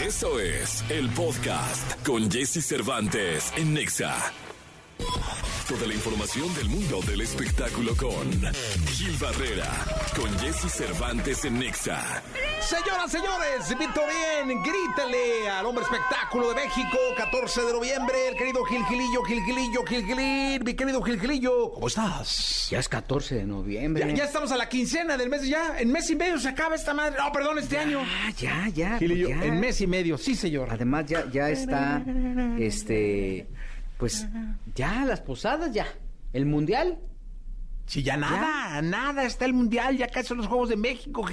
Eso 0.00 0.38
es 0.40 0.84
el 0.90 1.08
podcast 1.10 2.06
con 2.06 2.30
Jesse 2.30 2.64
Cervantes 2.64 3.52
en 3.56 3.74
Nexa. 3.74 4.51
Toda 5.72 5.86
la 5.86 5.94
información 5.94 6.54
del 6.54 6.68
mundo 6.68 7.00
del 7.06 7.22
espectáculo 7.22 7.96
con 7.96 8.30
Gil 8.88 9.16
Barrera, 9.18 9.70
con 10.14 10.28
Jesse 10.38 10.70
Cervantes 10.70 11.46
en 11.46 11.60
Nexa. 11.60 12.22
Señoras, 12.60 13.10
señores, 13.10 13.78
Víctor 13.78 14.04
Bien, 14.06 14.62
grítale 14.62 15.48
al 15.48 15.64
hombre 15.64 15.84
espectáculo 15.84 16.50
de 16.50 16.56
México, 16.56 16.98
14 17.16 17.62
de 17.62 17.72
noviembre, 17.72 18.28
el 18.28 18.36
querido 18.36 18.62
Gil 18.64 18.84
Gilillo, 18.84 19.22
Gil 19.22 19.42
Gilillo, 19.44 19.82
Gil 19.86 20.04
Gilín, 20.04 20.62
mi 20.62 20.74
querido 20.74 21.00
Gil 21.00 21.18
Gilillo, 21.18 21.72
¿cómo 21.72 21.86
estás? 21.86 22.68
Ya 22.70 22.78
es 22.78 22.88
14 22.90 23.36
de 23.36 23.46
noviembre. 23.46 24.06
Ya, 24.08 24.14
ya 24.14 24.24
estamos 24.24 24.52
a 24.52 24.58
la 24.58 24.68
quincena 24.68 25.16
del 25.16 25.30
mes, 25.30 25.48
ya, 25.48 25.78
en 25.78 25.90
mes 25.90 26.10
y 26.10 26.16
medio 26.16 26.38
se 26.38 26.50
acaba 26.50 26.74
esta 26.74 26.92
madre, 26.92 27.16
no, 27.16 27.32
perdón, 27.32 27.58
este 27.58 27.78
año. 27.78 28.00
Ah, 28.02 28.30
ya, 28.36 28.68
ya. 28.68 28.98
Gilillo, 28.98 29.28
pues 29.28 29.40
ya. 29.40 29.46
en 29.46 29.58
mes 29.58 29.80
y 29.80 29.86
medio, 29.86 30.18
sí, 30.18 30.34
señor. 30.34 30.68
Además, 30.70 31.06
ya, 31.06 31.24
ya 31.30 31.48
está, 31.48 32.04
este, 32.58 33.46
pues, 34.02 34.26
ya 34.74 35.04
las 35.04 35.20
posadas, 35.20 35.72
ya. 35.72 35.86
El 36.32 36.44
mundial, 36.44 36.98
Sí, 37.86 38.02
ya 38.02 38.16
nada, 38.16 38.82
nada, 38.82 39.24
está 39.24 39.44
el 39.44 39.52
mundial, 39.52 39.96
ya 39.96 40.08
casi 40.08 40.26
son 40.26 40.38
los 40.38 40.48
Juegos 40.48 40.70
de 40.70 40.76
México, 40.76 41.24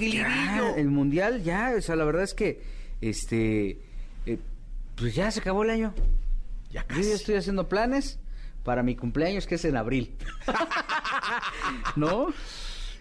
el 0.76 0.88
mundial, 0.88 1.42
ya. 1.42 1.72
O 1.76 1.80
sea, 1.80 1.96
la 1.96 2.04
verdad 2.04 2.22
es 2.22 2.32
que, 2.32 2.62
este, 3.00 3.80
eh, 4.24 4.38
pues 4.94 5.16
ya 5.16 5.32
se 5.32 5.40
acabó 5.40 5.64
el 5.64 5.70
año. 5.70 5.92
Ya 6.70 6.82
Yo 6.82 6.86
casi. 6.86 7.08
ya 7.08 7.14
estoy 7.14 7.34
haciendo 7.34 7.68
planes 7.68 8.20
para 8.62 8.84
mi 8.84 8.94
cumpleaños, 8.94 9.48
que 9.48 9.56
es 9.56 9.64
en 9.64 9.76
abril. 9.76 10.16
¿No? 11.96 12.28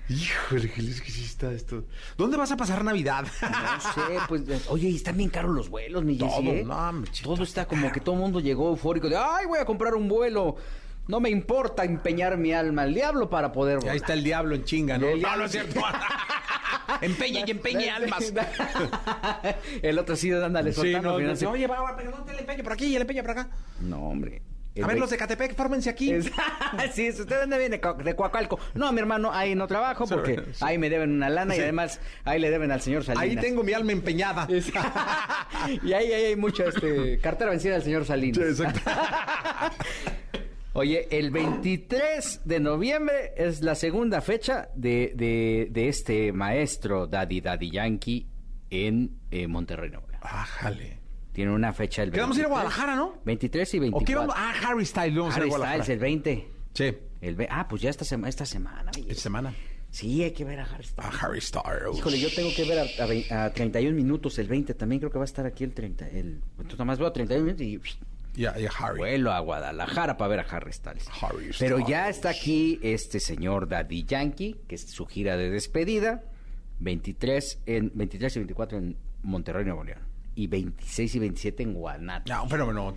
Híjole, 0.10 0.68
Gil, 0.70 0.90
es 0.90 1.02
que 1.02 1.12
sí 1.12 1.24
está 1.24 1.52
esto. 1.52 1.84
¿Dónde 2.18 2.36
vas 2.36 2.52
a 2.52 2.58
pasar 2.58 2.84
Navidad? 2.84 3.26
No 3.42 3.82
sé, 3.94 4.18
pues, 4.28 4.42
oye, 4.70 4.90
y 4.90 4.96
están 4.96 5.16
bien 5.18 5.30
caros 5.30 5.54
los 5.54 5.70
vuelos, 5.70 6.04
mi 6.04 6.18
Jessy, 6.18 6.32
Todo, 6.44 6.52
¿eh? 6.52 6.64
no, 6.66 7.04
Todo 7.24 7.44
está 7.44 7.66
como 7.68 7.92
que 7.92 8.00
todo 8.00 8.16
el 8.16 8.22
mundo 8.22 8.40
llegó 8.40 8.70
eufórico 8.70 9.08
de, 9.08 9.18
ay, 9.18 9.46
voy 9.46 9.60
a 9.60 9.66
comprar 9.66 9.94
un 9.94 10.08
vuelo. 10.08 10.56
No 11.08 11.20
me 11.20 11.30
importa 11.30 11.84
empeñar 11.86 12.38
mi 12.38 12.54
alma 12.54 12.84
al 12.84 12.94
diablo 12.94 13.30
para 13.30 13.52
poder 13.52 13.78
volar. 13.78 13.92
Ahí 13.92 13.98
está 13.98 14.14
el 14.14 14.24
diablo 14.24 14.56
en 14.56 14.64
chinga, 14.64 14.98
¿no? 14.98 15.08
El 15.08 15.22
No, 15.22 15.36
no 15.38 15.46
es 15.46 15.52
cierto. 15.52 15.80
Empeña 17.02 17.44
y 17.46 17.52
empeñe 17.52 17.90
almas. 17.92 18.34
el 19.82 20.00
otro 20.00 20.16
sí, 20.16 20.32
ándale, 20.32 20.72
Sí, 20.74 20.82
soltando. 20.82 21.10
no, 21.12 21.18
final 21.18 21.32
no, 21.32 21.36
sí. 21.38 21.46
oye, 21.46 21.68
va, 21.68 21.82
va, 21.82 21.96
pero 21.96 22.12
no 22.12 22.24
te 22.24 22.34
le 22.34 22.40
empeño 22.40 22.64
por 22.64 22.74
aquí 22.74 22.86
y 22.88 22.96
el 22.96 23.02
empeño 23.04 23.22
por 23.22 23.32
acá. 23.32 23.50
No, 23.80 24.10
hombre. 24.10 24.42
El 24.80 24.84
A 24.86 24.88
ver, 24.88 24.96
ve- 24.96 25.00
los 25.02 25.10
de 25.10 25.18
Catepec, 25.18 25.56
fórmense 25.56 25.90
aquí. 25.90 26.12
Es- 26.12 26.32
sí, 26.94 27.12
si 27.12 27.22
usted 27.22 27.42
anda 27.42 27.58
bien 27.58 27.72
de, 27.72 27.82
de 28.04 28.16
Coacalco. 28.16 28.60
No, 28.74 28.92
mi 28.92 29.00
hermano, 29.00 29.32
ahí 29.32 29.56
no 29.56 29.68
trabajo 29.68 30.08
porque 30.08 30.42
ahí 30.62 30.78
me 30.78 30.90
deben 30.90 31.12
una 31.12 31.30
lana 31.30 31.56
y 31.56 31.60
además 31.60 32.00
ahí 32.26 32.40
le 32.40 32.50
deben 32.50 32.72
al 32.72 32.82
señor 32.82 33.04
Salinas. 33.04 33.24
Ahí 33.24 33.36
tengo 33.36 33.64
mi 33.64 33.74
alma 33.74 33.92
empeñada. 33.92 34.48
Y 35.84 35.94
ahí, 35.94 36.12
ahí 36.14 36.24
hay 36.26 36.36
mucha 36.36 36.66
este, 36.66 37.20
cartera 37.20 37.52
vencida 37.52 37.74
del 37.74 37.84
señor 37.84 38.06
Salinas. 38.06 38.38
Sí, 38.38 38.64
exacto. 38.64 38.80
Oye, 40.74 41.08
el 41.12 41.32
23 41.32 42.42
de 42.46 42.60
noviembre 42.60 43.34
es 43.36 43.62
la 43.62 43.76
segunda 43.76 44.22
fecha 44.22 44.70
de, 44.76 45.12
de, 45.16 45.68
de 45.72 45.90
este 45.90 46.32
maestro 46.32 47.08
Daddy 47.08 47.42
Daddy 47.42 47.72
Yankee 47.72 48.28
en 48.70 49.18
eh, 49.32 49.48
Monterrey. 49.48 49.92
Ájale. 50.22 51.00
Tiene 51.34 51.52
una 51.52 51.72
fecha 51.74 52.02
el 52.04 52.12
23. 52.12 52.18
Quedamos 52.18 52.38
a 52.38 52.40
ir 52.40 52.46
a 52.46 52.50
Guadalajara, 52.50 52.96
¿no? 52.96 53.14
23 53.26 53.74
y 53.74 53.78
¿O 53.78 53.82
24. 53.82 54.06
qué 54.06 54.16
vamos? 54.16 54.36
Ah, 54.38 54.54
Harry 54.68 54.86
Styles, 54.86 55.16
vamos 55.16 55.34
a 55.34 55.38
ir 55.38 55.40
a 55.40 55.42
Harry 55.42 55.50
Guadalajara. 55.50 55.84
Styles, 55.84 55.90
el 55.96 56.00
20. 56.00 56.48
Sí, 56.74 56.98
El 57.22 57.36
ve- 57.36 57.48
ah, 57.50 57.68
pues 57.68 57.82
ya 57.82 57.90
esta, 57.90 58.06
sema- 58.06 58.28
esta 58.30 58.46
semana. 58.46 58.92
esta 58.96 59.22
semana. 59.22 59.54
Sí, 59.92 60.24
hay 60.24 60.32
que 60.32 60.44
ver 60.46 60.60
a 60.60 60.64
Harry 60.66 60.84
A 60.84 60.88
Styles. 60.88 61.24
Harry 61.24 61.42
Styles. 61.42 61.98
Híjole, 61.98 62.20
yo 62.20 62.30
tengo 62.34 62.50
que 62.56 62.64
ver 62.64 62.80
a, 62.80 63.36
a 63.36 63.46
a 63.46 63.54
31 63.54 63.96
minutos 63.96 64.38
el 64.40 64.48
20. 64.48 64.74
También 64.76 65.00
creo 65.00 65.12
que 65.12 65.18
va 65.18 65.24
a 65.24 65.26
estar 65.26 65.46
aquí 65.46 65.64
el 65.64 65.74
30. 65.74 66.08
El, 66.10 66.42
entonces, 66.52 66.74
nada 66.74 66.86
más 66.86 67.00
veo 67.00 67.08
a 67.08 67.14
31 67.14 67.44
minutos 67.46 67.66
y 67.66 67.80
Y 68.42 68.46
a, 68.46 68.60
y 68.60 68.66
a 68.68 68.70
Harry. 68.78 68.98
vuelo 69.00 69.32
a 69.32 69.40
Guadalajara 69.40 70.16
para 70.18 70.28
ver 70.30 70.40
a 70.42 70.44
Harry 70.44 70.72
Styles. 70.74 71.08
Harry 71.22 71.50
Pero 71.58 71.78
Styles. 71.78 71.88
ya 71.90 72.10
está 72.10 72.30
aquí 72.30 72.80
este 72.84 73.20
señor 73.20 73.68
Daddy 73.68 74.04
Yankee, 74.06 74.58
que 74.68 74.76
es 74.76 74.82
su 74.90 75.06
gira 75.08 75.38
de 75.38 75.50
despedida. 75.50 76.24
23, 76.82 77.62
en, 77.66 77.92
23 77.96 78.36
y 78.36 78.40
24 78.40 78.78
en 78.78 78.98
Monterrey, 79.24 79.66
Nuevo 79.66 79.84
León. 79.84 80.00
Y 80.40 80.48
26 80.48 81.16
y 81.16 81.20
27 81.20 81.64
en 81.64 81.74
Guanatos. 81.74 82.34
No, 82.34 82.44
un 82.44 82.50
fenómeno. 82.50 82.96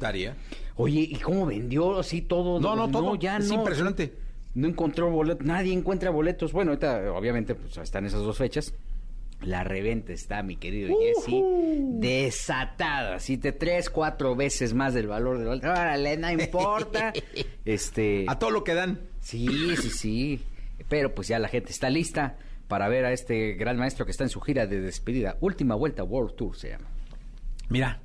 Oye, 0.77 1.01
¿y 1.01 1.17
cómo 1.17 1.45
vendió 1.45 1.99
así 1.99 2.23
todo? 2.23 2.61
No, 2.61 2.77
no, 2.77 2.89
todo. 2.89 3.17
ya 3.17 3.39
Es 3.39 3.49
no. 3.49 3.55
impresionante. 3.57 4.15
No 4.55 4.69
encontró 4.69 5.11
boletos, 5.11 5.45
nadie 5.45 5.73
encuentra 5.73 6.11
boletos. 6.11 6.53
Bueno, 6.53 6.71
ahorita 6.71 7.13
obviamente 7.13 7.57
pues 7.57 7.77
están 7.79 8.07
esas 8.07 8.21
dos 8.21 8.39
fechas. 8.39 8.73
La 9.41 9.65
reventa 9.65 10.13
está, 10.13 10.45
mi 10.45 10.55
querido 10.55 10.97
Jesse, 11.01 11.43
desatada, 11.99 13.17
así 13.17 13.37
de 13.39 13.51
tres, 13.51 13.91
cuatro 13.91 14.37
veces 14.37 14.73
más 14.73 14.95
del 14.95 15.09
valor 15.09 15.39
del 15.39 15.49
boleto. 15.49 15.67
Órale, 15.69 16.17
no 16.17 16.31
importa. 16.31 17.13
este, 17.65 18.25
A 18.29 18.39
todo 18.39 18.51
lo 18.51 18.63
que 18.63 18.75
dan. 18.75 19.01
sí, 19.19 19.49
sí, 19.81 19.91
sí. 19.91 20.41
Pero 20.89 21.13
pues 21.13 21.27
ya 21.27 21.41
la 21.41 21.49
gente 21.49 21.73
está 21.73 21.91
lista 21.91 22.37
para 22.69 22.87
ver 22.89 23.05
a 23.05 23.13
este 23.13 23.55
gran 23.55 23.79
maestro 23.79 24.05
que 24.05 24.13
está 24.13 24.23
en 24.23 24.31
su 24.31 24.41
gira 24.41 24.69
de 24.69 24.81
despedida. 24.81 25.37
Última 25.41 25.75
vuelta 25.75 26.05
World 26.05 26.37
Tour 26.37 26.57
se 26.57 26.69
llama. 26.71 26.89
Mira. 27.69 28.01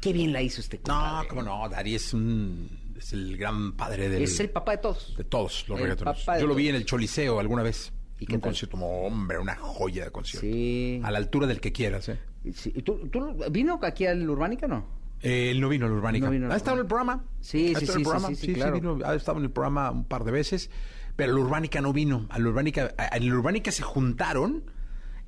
Qué 0.00 0.12
bien 0.12 0.32
la 0.32 0.42
hizo 0.42 0.60
este 0.60 0.78
No, 0.78 0.82
compadre. 0.94 1.28
cómo 1.28 1.42
no. 1.42 1.68
Dari 1.68 1.94
es 1.94 2.12
un... 2.14 2.68
Es 2.98 3.12
el 3.12 3.36
gran 3.36 3.72
padre 3.72 4.08
del... 4.08 4.22
Es 4.22 4.38
el 4.40 4.50
papá 4.50 4.72
de 4.72 4.78
todos. 4.78 5.14
de 5.16 5.24
todos 5.24 5.64
los 5.68 5.78
el 5.78 5.84
reggaetoneros. 5.84 6.24
Yo 6.40 6.46
lo 6.46 6.54
vi 6.54 6.68
en 6.68 6.76
el 6.76 6.84
Choliseo 6.84 7.40
alguna 7.40 7.62
vez. 7.62 7.92
¿Y 8.20 8.26
qué 8.26 8.34
un 8.36 8.40
tal? 8.40 8.50
concierto, 8.50 8.72
como, 8.76 9.02
hombre, 9.06 9.38
una 9.38 9.56
joya 9.56 10.04
de 10.04 10.10
concierto. 10.12 10.46
Sí. 10.46 11.00
A 11.02 11.10
la 11.10 11.18
altura 11.18 11.46
del 11.48 11.60
que 11.60 11.72
quieras, 11.72 12.08
¿eh? 12.08 12.18
Sí, 12.54 12.72
¿y 12.76 12.82
¿Tú, 12.82 13.08
tú 13.08 13.36
vino 13.50 13.80
aquí 13.82 14.06
al 14.06 14.28
Urbánica 14.28 14.68
no? 14.68 14.86
Eh, 15.20 15.50
él 15.50 15.60
no 15.60 15.68
vino 15.68 15.86
al 15.86 15.92
Urbánica. 15.92 16.26
No 16.26 16.32
vino 16.32 16.46
al 16.46 16.52
¿Ha 16.52 16.56
estado 16.56 16.76
en 16.76 16.80
el 16.82 16.86
programa? 16.86 17.24
Sí, 17.40 17.72
¿Ha 17.74 17.80
sí, 17.80 17.84
en 17.86 17.90
el 17.90 17.96
sí, 17.96 18.02
programa? 18.04 18.28
sí, 18.28 18.34
sí, 18.36 18.46
sí, 18.46 18.54
claro. 18.54 18.74
vino. 18.74 18.98
Ha 19.04 19.14
estado 19.16 19.38
en 19.38 19.44
el 19.44 19.50
programa 19.50 19.90
un 19.90 20.04
par 20.04 20.22
de 20.24 20.30
veces. 20.32 20.70
Pero 21.16 21.32
el 21.32 21.38
Urbánica 21.38 21.80
no 21.80 21.92
vino. 21.92 22.26
Al 22.30 22.46
Urbánica, 22.46 22.94
a- 22.96 23.16
en 23.16 23.24
el 23.24 23.34
Urbánica 23.34 23.70
se 23.72 23.82
juntaron 23.82 24.62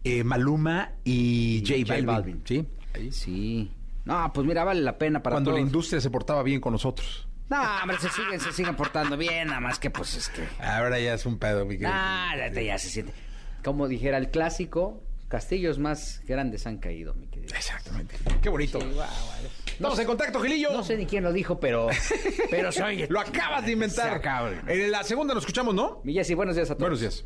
eh, 0.05 0.23
Maluma 0.23 0.93
y, 1.05 1.63
J, 1.67 1.75
J 1.81 1.89
Balvin. 1.95 2.07
Balvin. 2.07 2.43
¿Sí? 2.45 2.67
Ahí. 2.95 3.13
Sí. 3.13 3.71
No, 4.05 4.31
pues 4.33 4.47
mira, 4.47 4.65
vale 4.65 4.81
la 4.83 4.99
pena 4.99 5.23
para 5.23 5.35
Cuando 5.35 5.51
todos. 5.51 5.61
la 5.61 5.67
industria 5.67 6.01
se 6.01 6.11
portaba 6.11 6.43
bien 6.43 6.61
con 6.61 6.73
nosotros. 6.73 7.27
No, 7.49 7.61
hombre, 7.83 7.99
se 7.99 8.09
siguen, 8.09 8.41
se 8.41 8.53
siguen 8.53 8.75
portando 8.75 9.17
bien, 9.17 9.49
nada 9.49 9.61
más 9.61 9.79
que 9.79 9.91
pues 9.91 10.15
es 10.15 10.29
que... 10.31 10.47
Ahora 10.63 10.99
ya 10.99 11.15
es 11.15 11.27
un 11.27 11.39
pedo, 11.39 11.65
mi 11.67 11.75
querido. 11.75 11.91
Ah, 11.93 12.33
ya, 12.37 12.61
ya 12.61 12.79
se 12.79 12.89
siente. 12.89 13.13
Como 13.63 13.87
dijera 13.87 14.17
el 14.17 14.31
clásico, 14.31 15.03
castillos 15.29 15.79
más 15.79 16.23
grandes 16.27 16.67
han 16.67 16.79
caído, 16.79 17.15
mi 17.15 17.27
querido. 17.27 17.55
Exactamente. 17.55 18.17
Qué 18.43 18.49
bonito. 18.49 18.81
Sí. 18.81 18.87
Estamos 19.73 19.99
en 19.99 20.07
contacto, 20.07 20.41
Gilillo. 20.41 20.73
No 20.73 20.85
sé 20.85 20.97
ni 20.97 21.05
quién 21.05 21.25
lo 21.25 21.33
dijo, 21.33 21.59
pero... 21.61 21.89
Pero 22.51 22.73
se 22.73 22.83
oye. 22.83 23.07
Lo 23.11 23.21
acabas 23.21 23.67
de 23.67 23.73
inventar. 23.73 24.23
En 24.67 24.91
la 24.91 25.03
segunda 25.03 25.35
nos 25.35 25.43
escuchamos, 25.43 25.75
¿no? 25.75 26.01
Mi 26.05 26.15
Jessy, 26.15 26.35
buenos 26.35 26.57
días 26.57 26.71
a 26.71 26.75
todos. 26.75 26.81
Buenos 26.81 27.01
días. 27.01 27.25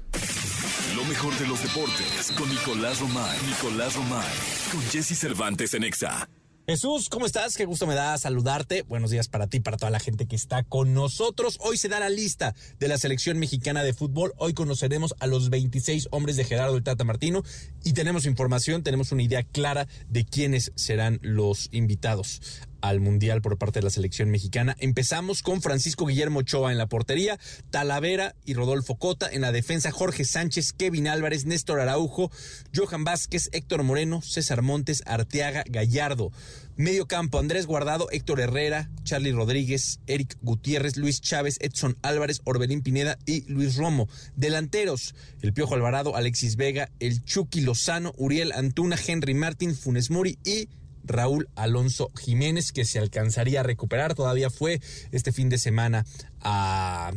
Lo 0.95 1.05
mejor 1.05 1.37
de 1.39 1.47
los 1.47 1.63
deportes 1.63 2.33
con 2.37 2.49
Nicolás 2.49 3.01
Romay. 3.01 3.39
Nicolás 3.47 3.95
Romay. 3.95 4.27
Con 4.73 4.81
Jesse 4.91 5.19
Cervantes 5.19 5.75
en 5.75 5.85
Exa. 5.85 6.29
Jesús, 6.67 7.09
¿cómo 7.09 7.25
estás? 7.25 7.57
Qué 7.57 7.65
gusto 7.65 7.87
me 7.87 7.95
da 7.95 8.19
saludarte. 8.19 8.83
Buenos 8.83 9.11
días 9.11 9.27
para 9.27 9.47
ti, 9.47 9.59
para 9.59 9.79
toda 9.79 9.91
la 9.91 10.01
gente 10.01 10.27
que 10.27 10.37
está 10.37 10.65
con 10.65 10.93
nosotros. 10.93 11.57
Hoy 11.63 11.79
se 11.79 11.89
da 11.89 11.99
la 11.99 12.11
lista 12.11 12.55
de 12.79 12.89
la 12.89 12.99
selección 12.99 13.39
mexicana 13.39 13.83
de 13.83 13.95
fútbol. 13.95 14.35
Hoy 14.37 14.53
conoceremos 14.53 15.15
a 15.19 15.27
los 15.27 15.49
26 15.49 16.09
hombres 16.11 16.37
de 16.37 16.45
Gerardo 16.45 16.77
el 16.77 16.83
Tata 16.83 17.05
Martino 17.05 17.43
y 17.85 17.95
tenemos 17.95 18.27
información, 18.27 18.83
tenemos 18.83 19.13
una 19.13 19.23
idea 19.23 19.45
clara 19.45 19.89
de 20.11 20.27
quiénes 20.27 20.73
serán 20.75 21.21
los 21.23 21.71
invitados 21.73 22.43
al 22.81 23.01
Mundial 23.01 23.43
por 23.43 23.59
parte 23.59 23.81
de 23.81 23.85
la 23.85 23.91
selección 23.91 24.31
mexicana. 24.31 24.77
Empezamos 24.79 25.43
con 25.43 25.63
Francisco 25.63 26.07
Guillermo 26.07 26.41
Ochoa 26.41 26.73
en 26.73 26.79
la 26.79 26.87
portería, 26.87 27.39
Talavera 27.71 28.35
y 28.45 28.55
Rodolfo 28.55 28.97
Cota 28.97 29.29
en 29.31 29.41
la 29.41 29.53
defensa, 29.53 29.91
Jorge 29.91 30.25
Sánchez, 30.25 30.73
Kevin 30.73 31.09
Álvarez, 31.09 31.45
Néstor 31.45 31.81
Araujo, 31.81 32.31
Johan 32.75 33.05
Vázquez, 33.05 33.49
Héctor 33.53 33.83
Moreno, 33.83 34.23
César 34.23 34.63
Montes, 34.63 35.03
Arteaga, 35.07 35.65
Gallardo. 35.69 36.31
Medio 36.79 37.09
campo, 37.09 37.41
Andrés 37.41 37.67
Guardado, 37.67 38.09
Héctor 38.13 38.39
Herrera, 38.39 38.89
Charlie 39.03 39.33
Rodríguez, 39.33 39.99
Eric 40.07 40.39
Gutiérrez, 40.43 40.97
Luis 40.97 41.21
Chávez, 41.21 41.57
Edson 41.61 41.97
Álvarez, 42.03 42.41
Orbelín 42.45 42.83
Pineda 42.83 43.19
y 43.27 43.41
Luis 43.51 43.75
Romo. 43.75 44.09
Delanteros, 44.37 45.17
el 45.43 45.53
Piojo 45.53 45.75
Alvarado, 45.75 46.15
Alexis 46.15 46.55
Vega, 46.55 46.89
el 47.01 47.25
Chucky 47.25 47.63
Lozano, 47.63 48.13
Uriel 48.17 48.53
Antuna, 48.53 48.97
Henry 49.05 49.35
Martín, 49.35 49.75
Funes 49.75 50.11
Mori 50.11 50.39
y 50.45 50.69
Raúl 51.09 51.49
Alonso 51.57 52.11
Jiménez, 52.17 52.73
que 52.73 52.85
se 52.85 52.99
alcanzaría 52.99 53.61
a 53.61 53.63
recuperar. 53.65 54.15
Todavía 54.15 54.51
fue 54.51 54.81
este 55.13 55.33
fin 55.33 55.49
de 55.49 55.59
semana 55.59 56.05
a, 56.41 57.13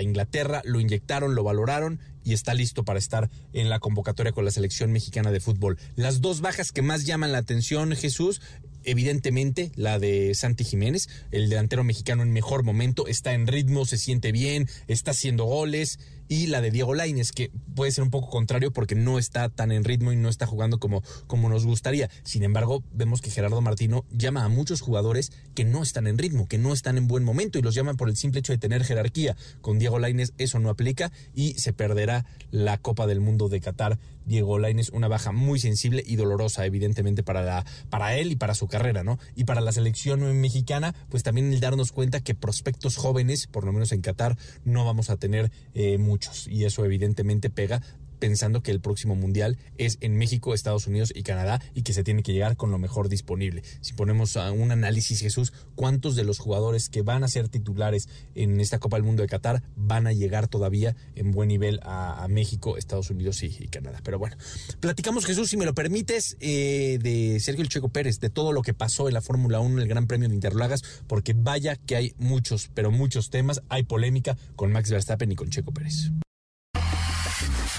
Inglaterra, 0.00 0.62
lo 0.64 0.80
inyectaron, 0.80 1.34
lo 1.34 1.44
valoraron 1.44 2.00
y 2.24 2.32
está 2.32 2.54
listo 2.54 2.82
para 2.82 2.98
estar 2.98 3.28
en 3.52 3.68
la 3.68 3.78
convocatoria 3.78 4.32
con 4.32 4.46
la 4.46 4.50
selección 4.50 4.90
mexicana 4.90 5.30
de 5.30 5.38
fútbol. 5.38 5.76
Las 5.96 6.22
dos 6.22 6.40
bajas 6.40 6.72
que 6.72 6.80
más 6.80 7.04
llaman 7.04 7.30
la 7.30 7.38
atención, 7.38 7.94
Jesús, 7.94 8.40
evidentemente 8.84 9.72
la 9.74 9.98
de 9.98 10.34
Santi 10.34 10.64
Jiménez, 10.64 11.08
el 11.30 11.50
delantero 11.50 11.84
mexicano 11.84 12.22
en 12.22 12.32
mejor 12.32 12.62
momento, 12.62 13.06
está 13.06 13.34
en 13.34 13.46
ritmo, 13.46 13.84
se 13.84 13.98
siente 13.98 14.32
bien, 14.32 14.66
está 14.86 15.10
haciendo 15.10 15.44
goles 15.44 15.98
y 16.28 16.46
la 16.46 16.60
de 16.60 16.70
Diego 16.70 16.94
Laines, 16.94 17.32
que 17.32 17.50
puede 17.74 17.92
ser 17.92 18.04
un 18.04 18.10
poco 18.10 18.30
contrario 18.30 18.72
porque 18.72 18.94
no 18.94 19.18
está 19.18 19.48
tan 19.48 19.72
en 19.72 19.84
ritmo 19.84 20.12
y 20.12 20.16
no 20.16 20.28
está 20.28 20.46
jugando 20.46 20.78
como, 20.78 21.02
como 21.26 21.48
nos 21.48 21.66
gustaría. 21.66 22.10
Sin 22.24 22.42
embargo, 22.42 22.82
vemos 22.92 23.20
que 23.20 23.30
Gerardo 23.30 23.60
Martino 23.60 24.04
llama 24.10 24.44
a 24.44 24.48
muchos 24.48 24.80
jugadores 24.80 25.32
que 25.54 25.64
no 25.64 25.82
están 25.82 26.06
en 26.06 26.18
ritmo, 26.18 26.48
que 26.48 26.58
no 26.58 26.72
están 26.72 26.96
en 26.96 27.06
buen 27.06 27.24
momento 27.24 27.58
y 27.58 27.62
los 27.62 27.74
llaman 27.74 27.96
por 27.96 28.08
el 28.08 28.16
simple 28.16 28.40
hecho 28.40 28.52
de 28.52 28.58
tener 28.58 28.84
jerarquía. 28.84 29.36
Con 29.60 29.78
Diego 29.78 29.98
Laines 29.98 30.32
eso 30.38 30.58
no 30.58 30.70
aplica 30.70 31.12
y 31.34 31.54
se 31.54 31.72
perderá 31.72 32.26
la 32.50 32.78
Copa 32.78 33.06
del 33.06 33.20
Mundo 33.20 33.48
de 33.48 33.60
Qatar. 33.60 33.98
Diego 34.26 34.58
Laines, 34.58 34.90
una 34.90 35.06
baja 35.06 35.30
muy 35.30 35.60
sensible 35.60 36.02
y 36.04 36.16
dolorosa, 36.16 36.66
evidentemente, 36.66 37.22
para, 37.22 37.42
la, 37.42 37.64
para 37.90 38.16
él 38.16 38.32
y 38.32 38.36
para 38.36 38.56
su 38.56 38.66
carrera, 38.66 39.04
¿no? 39.04 39.18
Y 39.36 39.44
para 39.44 39.60
la 39.60 39.70
selección 39.70 40.40
mexicana, 40.40 40.94
pues 41.08 41.22
también 41.22 41.52
el 41.52 41.60
darnos 41.60 41.92
cuenta 41.92 42.20
que 42.20 42.34
prospectos 42.34 42.96
jóvenes, 42.96 43.46
por 43.46 43.64
lo 43.64 43.72
menos 43.72 43.92
en 43.92 44.00
Qatar, 44.00 44.36
no 44.64 44.84
vamos 44.84 45.10
a 45.10 45.16
tener 45.16 45.52
eh, 45.74 45.98
muchos. 46.16 46.48
Y 46.48 46.64
eso 46.64 46.84
evidentemente 46.84 47.50
pega 47.50 47.82
pensando 48.18 48.62
que 48.62 48.70
el 48.70 48.80
próximo 48.80 49.14
mundial 49.14 49.58
es 49.78 49.98
en 50.00 50.16
México, 50.16 50.54
Estados 50.54 50.86
Unidos 50.86 51.12
y 51.14 51.22
Canadá 51.22 51.60
y 51.74 51.82
que 51.82 51.92
se 51.92 52.04
tiene 52.04 52.22
que 52.22 52.32
llegar 52.32 52.56
con 52.56 52.70
lo 52.70 52.78
mejor 52.78 53.08
disponible. 53.08 53.62
Si 53.80 53.92
ponemos 53.92 54.36
a 54.36 54.50
un 54.52 54.70
análisis, 54.70 55.20
Jesús, 55.20 55.52
¿cuántos 55.74 56.16
de 56.16 56.24
los 56.24 56.38
jugadores 56.38 56.88
que 56.88 57.02
van 57.02 57.24
a 57.24 57.28
ser 57.28 57.48
titulares 57.48 58.08
en 58.34 58.60
esta 58.60 58.78
Copa 58.78 58.96
del 58.96 59.04
Mundo 59.04 59.22
de 59.22 59.28
Qatar 59.28 59.62
van 59.76 60.06
a 60.06 60.12
llegar 60.12 60.48
todavía 60.48 60.96
en 61.14 61.30
buen 61.30 61.48
nivel 61.48 61.80
a, 61.82 62.26
México, 62.28 62.76
Estados 62.76 63.10
Unidos 63.10 63.42
y, 63.42 63.50
Canadá? 63.68 64.00
Pero 64.02 64.18
bueno, 64.18 64.36
platicamos, 64.80 65.26
Jesús, 65.26 65.50
si 65.50 65.56
me 65.56 65.64
lo 65.64 65.74
permites, 65.74 66.36
eh, 66.40 66.98
de 67.02 67.38
Sergio 67.40 67.62
El 67.62 67.68
Checo 67.68 67.88
Pérez, 67.88 68.20
de 68.20 68.30
todo 68.30 68.52
lo 68.52 68.62
que 68.62 68.74
pasó 68.74 69.08
en 69.08 69.14
la 69.14 69.20
Fórmula 69.20 69.60
1, 69.60 69.76
en 69.76 69.82
el 69.82 69.88
Gran 69.88 70.06
Premio 70.06 70.28
de 70.28 70.34
Interlagas, 70.34 70.82
porque 71.06 71.34
vaya 71.34 71.76
que 71.76 71.96
hay 71.96 72.14
muchos, 72.18 72.70
pero 72.74 72.90
muchos 72.90 73.30
temas, 73.30 73.62
hay 73.68 73.84
polémica 73.84 74.36
con 74.56 74.72
Max 74.72 74.90
Verstappen 74.90 75.30
y 75.32 75.36
con 75.36 75.50
Checo 75.50 75.72
Pérez. 75.72 76.10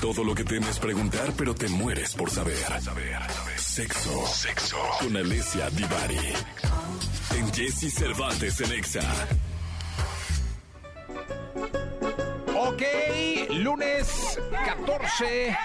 Todo 0.02 0.24
lo 0.24 0.36
que 0.36 0.44
temes 0.44 0.78
preguntar, 0.78 1.34
pero 1.36 1.56
te 1.56 1.68
mueres 1.70 2.14
por 2.14 2.30
saber. 2.30 2.56
Sexo. 3.56 4.28
Sexo. 4.28 4.78
Con 5.00 5.18
Alessia 5.18 5.70
Divari. 5.72 6.20
En 7.36 7.52
Jesse 7.52 7.92
Cervantes 7.92 8.62
en 8.62 8.72
Exa. 8.74 9.02
Ok, 12.56 12.84
lunes 13.50 14.40
14 14.66 15.58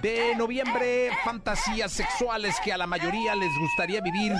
de 0.00 0.34
noviembre, 0.36 1.10
fantasías 1.22 1.92
sexuales 1.92 2.56
que 2.64 2.72
a 2.72 2.78
la 2.78 2.86
mayoría 2.86 3.34
les 3.34 3.50
gustaría 3.58 4.00
vivir 4.00 4.32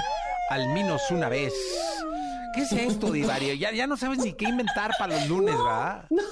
al 0.48 0.68
menos 0.68 1.02
una 1.10 1.28
vez. 1.28 1.52
¿Qué 2.54 2.62
es 2.62 2.72
esto, 2.72 3.12
Divari? 3.12 3.58
Ya, 3.58 3.70
ya 3.72 3.86
no 3.86 3.98
sabes 3.98 4.18
ni 4.18 4.32
qué 4.32 4.46
inventar 4.46 4.92
para 4.98 5.14
los 5.14 5.28
lunes, 5.28 5.54
¿verdad? 5.54 6.06
No. 6.10 6.22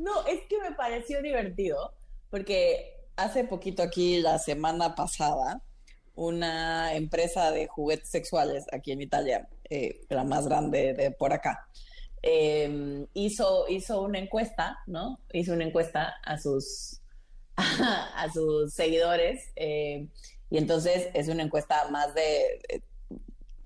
No, 0.00 0.26
es 0.26 0.40
que 0.48 0.58
me 0.58 0.72
pareció 0.72 1.20
divertido, 1.20 1.92
porque 2.30 2.96
hace 3.16 3.44
poquito 3.44 3.82
aquí, 3.82 4.18
la 4.20 4.38
semana 4.38 4.94
pasada, 4.94 5.62
una 6.14 6.94
empresa 6.94 7.50
de 7.50 7.66
juguetes 7.66 8.08
sexuales 8.08 8.64
aquí 8.72 8.92
en 8.92 9.02
Italia, 9.02 9.46
eh, 9.68 10.00
la 10.08 10.24
más 10.24 10.46
grande 10.46 10.94
de 10.94 11.10
por 11.10 11.34
acá, 11.34 11.68
em, 12.22 13.06
hizo, 13.12 13.66
hizo 13.68 14.00
una 14.00 14.18
encuesta, 14.18 14.78
¿no? 14.86 15.20
Hizo 15.34 15.52
una 15.52 15.64
encuesta 15.64 16.14
a 16.24 16.38
sus, 16.38 17.02
a, 17.56 18.26
sus 18.32 18.72
seguidores, 18.72 19.52
eh, 19.56 20.08
y 20.48 20.56
entonces 20.56 21.10
es 21.12 21.28
una 21.28 21.42
encuesta 21.42 21.88
más 21.90 22.14
de, 22.14 22.82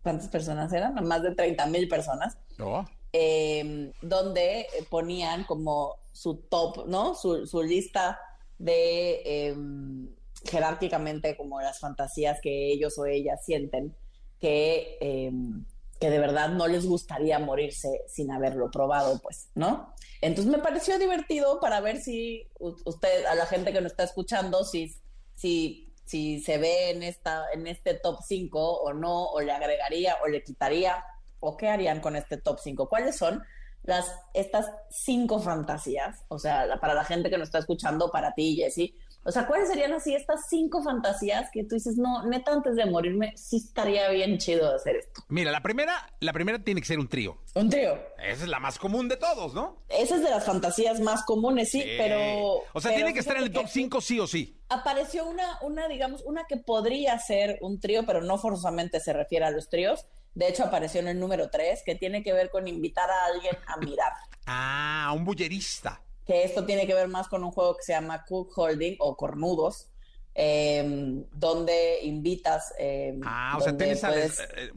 ¿cuántas 0.02 0.28
personas 0.28 0.72
eran? 0.72 0.94
Más 1.06 1.22
de 1.22 1.32
30 1.32 1.66
mil 1.66 1.86
personas. 1.86 2.36
No. 2.58 2.84
Em, 3.16 3.92
donde 4.02 4.66
ponían 4.90 5.44
como 5.44 6.00
su 6.10 6.34
top, 6.34 6.88
¿no? 6.88 7.14
Su, 7.14 7.62
lista 7.62 8.18
de 8.58 9.22
em, 9.24 10.12
jerárquicamente 10.44 11.36
como 11.36 11.60
las 11.60 11.78
fantasías 11.78 12.40
que 12.42 12.72
ellos 12.72 12.98
o 12.98 13.06
ellas 13.06 13.44
sienten 13.46 13.94
que, 14.40 14.98
em, 15.00 15.64
que 16.00 16.10
de 16.10 16.18
verdad 16.18 16.48
no 16.48 16.66
les 16.66 16.86
gustaría 16.86 17.38
morirse 17.38 18.02
sin 18.08 18.32
haberlo 18.32 18.68
probado, 18.72 19.20
pues, 19.22 19.48
¿no? 19.54 19.94
Entonces 20.20 20.50
me 20.50 20.58
pareció 20.58 20.98
divertido 20.98 21.60
para 21.60 21.80
ver 21.80 22.00
si 22.00 22.50
usted, 22.58 23.26
a 23.26 23.36
la 23.36 23.46
gente 23.46 23.72
que 23.72 23.80
nos 23.80 23.92
está 23.92 24.02
escuchando, 24.02 24.64
si, 24.64 24.92
si, 25.36 25.94
si 26.04 26.40
se 26.40 26.58
ve 26.58 26.90
en, 26.90 27.04
esta, 27.04 27.44
en 27.52 27.68
este 27.68 27.94
top 27.94 28.18
5 28.26 28.80
o 28.80 28.92
no, 28.92 29.26
o 29.26 29.40
le 29.40 29.52
agregaría 29.52 30.16
o 30.24 30.26
le 30.26 30.42
quitaría 30.42 31.04
o 31.44 31.56
qué 31.56 31.68
harían 31.68 32.00
con 32.00 32.16
este 32.16 32.38
top 32.38 32.58
5. 32.62 32.88
¿Cuáles 32.88 33.16
son 33.16 33.42
las, 33.82 34.10
estas 34.32 34.66
cinco 34.90 35.40
fantasías? 35.40 36.24
O 36.28 36.38
sea, 36.38 36.66
para 36.80 36.94
la 36.94 37.04
gente 37.04 37.30
que 37.30 37.38
nos 37.38 37.48
está 37.48 37.58
escuchando, 37.58 38.10
para 38.10 38.32
ti, 38.32 38.56
Jessy. 38.56 38.96
O 39.26 39.32
sea, 39.32 39.46
¿cuáles 39.46 39.68
serían 39.68 39.92
así 39.94 40.14
estas 40.14 40.48
cinco 40.50 40.82
fantasías 40.82 41.48
que 41.50 41.64
tú 41.64 41.76
dices, 41.76 41.96
no, 41.96 42.26
neta, 42.26 42.52
antes 42.52 42.76
de 42.76 42.84
morirme, 42.84 43.32
sí 43.36 43.56
estaría 43.56 44.10
bien 44.10 44.36
chido 44.36 44.74
hacer 44.74 44.96
esto? 44.96 45.22
Mira, 45.28 45.50
la 45.50 45.62
primera, 45.62 45.94
la 46.20 46.34
primera 46.34 46.62
tiene 46.62 46.82
que 46.82 46.86
ser 46.86 46.98
un 46.98 47.08
trío. 47.08 47.38
Un 47.54 47.70
trío. 47.70 47.98
Esa 48.18 48.42
es 48.44 48.48
la 48.48 48.60
más 48.60 48.78
común 48.78 49.08
de 49.08 49.16
todos, 49.16 49.54
¿no? 49.54 49.78
Esa 49.88 50.16
es 50.16 50.22
de 50.22 50.28
las 50.28 50.44
fantasías 50.44 51.00
más 51.00 51.24
comunes, 51.24 51.70
sí, 51.70 51.82
pero... 51.96 52.64
O 52.74 52.80
sea, 52.80 52.94
tiene 52.94 53.14
que 53.14 53.20
estar 53.20 53.36
en 53.38 53.44
el 53.44 53.52
top 53.52 53.66
5 53.66 54.00
sí 54.02 54.20
o 54.20 54.26
sí. 54.26 54.60
Apareció 54.68 55.26
una, 55.26 55.58
una, 55.62 55.88
digamos, 55.88 56.22
una 56.26 56.44
que 56.46 56.58
podría 56.58 57.18
ser 57.18 57.58
un 57.62 57.80
trío, 57.80 58.04
pero 58.04 58.20
no 58.20 58.36
forzosamente 58.36 59.00
se 59.00 59.14
refiere 59.14 59.46
a 59.46 59.50
los 59.50 59.70
tríos, 59.70 60.06
de 60.34 60.48
hecho, 60.48 60.64
apareció 60.64 61.00
en 61.00 61.08
el 61.08 61.20
número 61.20 61.48
3, 61.48 61.82
que 61.84 61.94
tiene 61.94 62.22
que 62.22 62.32
ver 62.32 62.50
con 62.50 62.66
invitar 62.66 63.08
a 63.08 63.26
alguien 63.26 63.56
a 63.66 63.76
mirar. 63.78 64.12
Ah, 64.46 65.10
un 65.16 65.24
bullerista. 65.24 66.02
Que 66.26 66.44
esto 66.44 66.66
tiene 66.66 66.86
que 66.86 66.92
ver 66.92 67.08
más 67.08 67.28
con 67.28 67.42
un 67.42 67.50
juego 67.50 67.78
que 67.78 67.82
se 67.82 67.94
llama 67.94 68.26
Cook 68.26 68.52
Holding 68.54 68.96
o 68.98 69.16
Cornudos, 69.16 69.88
em, 70.34 71.24
donde 71.32 72.00
invitas. 72.02 72.74
Em, 72.78 73.22
ah, 73.24 73.56
o 73.56 73.62
sea, 73.62 73.72
eh, 73.72 74.30
eh, 74.58 74.70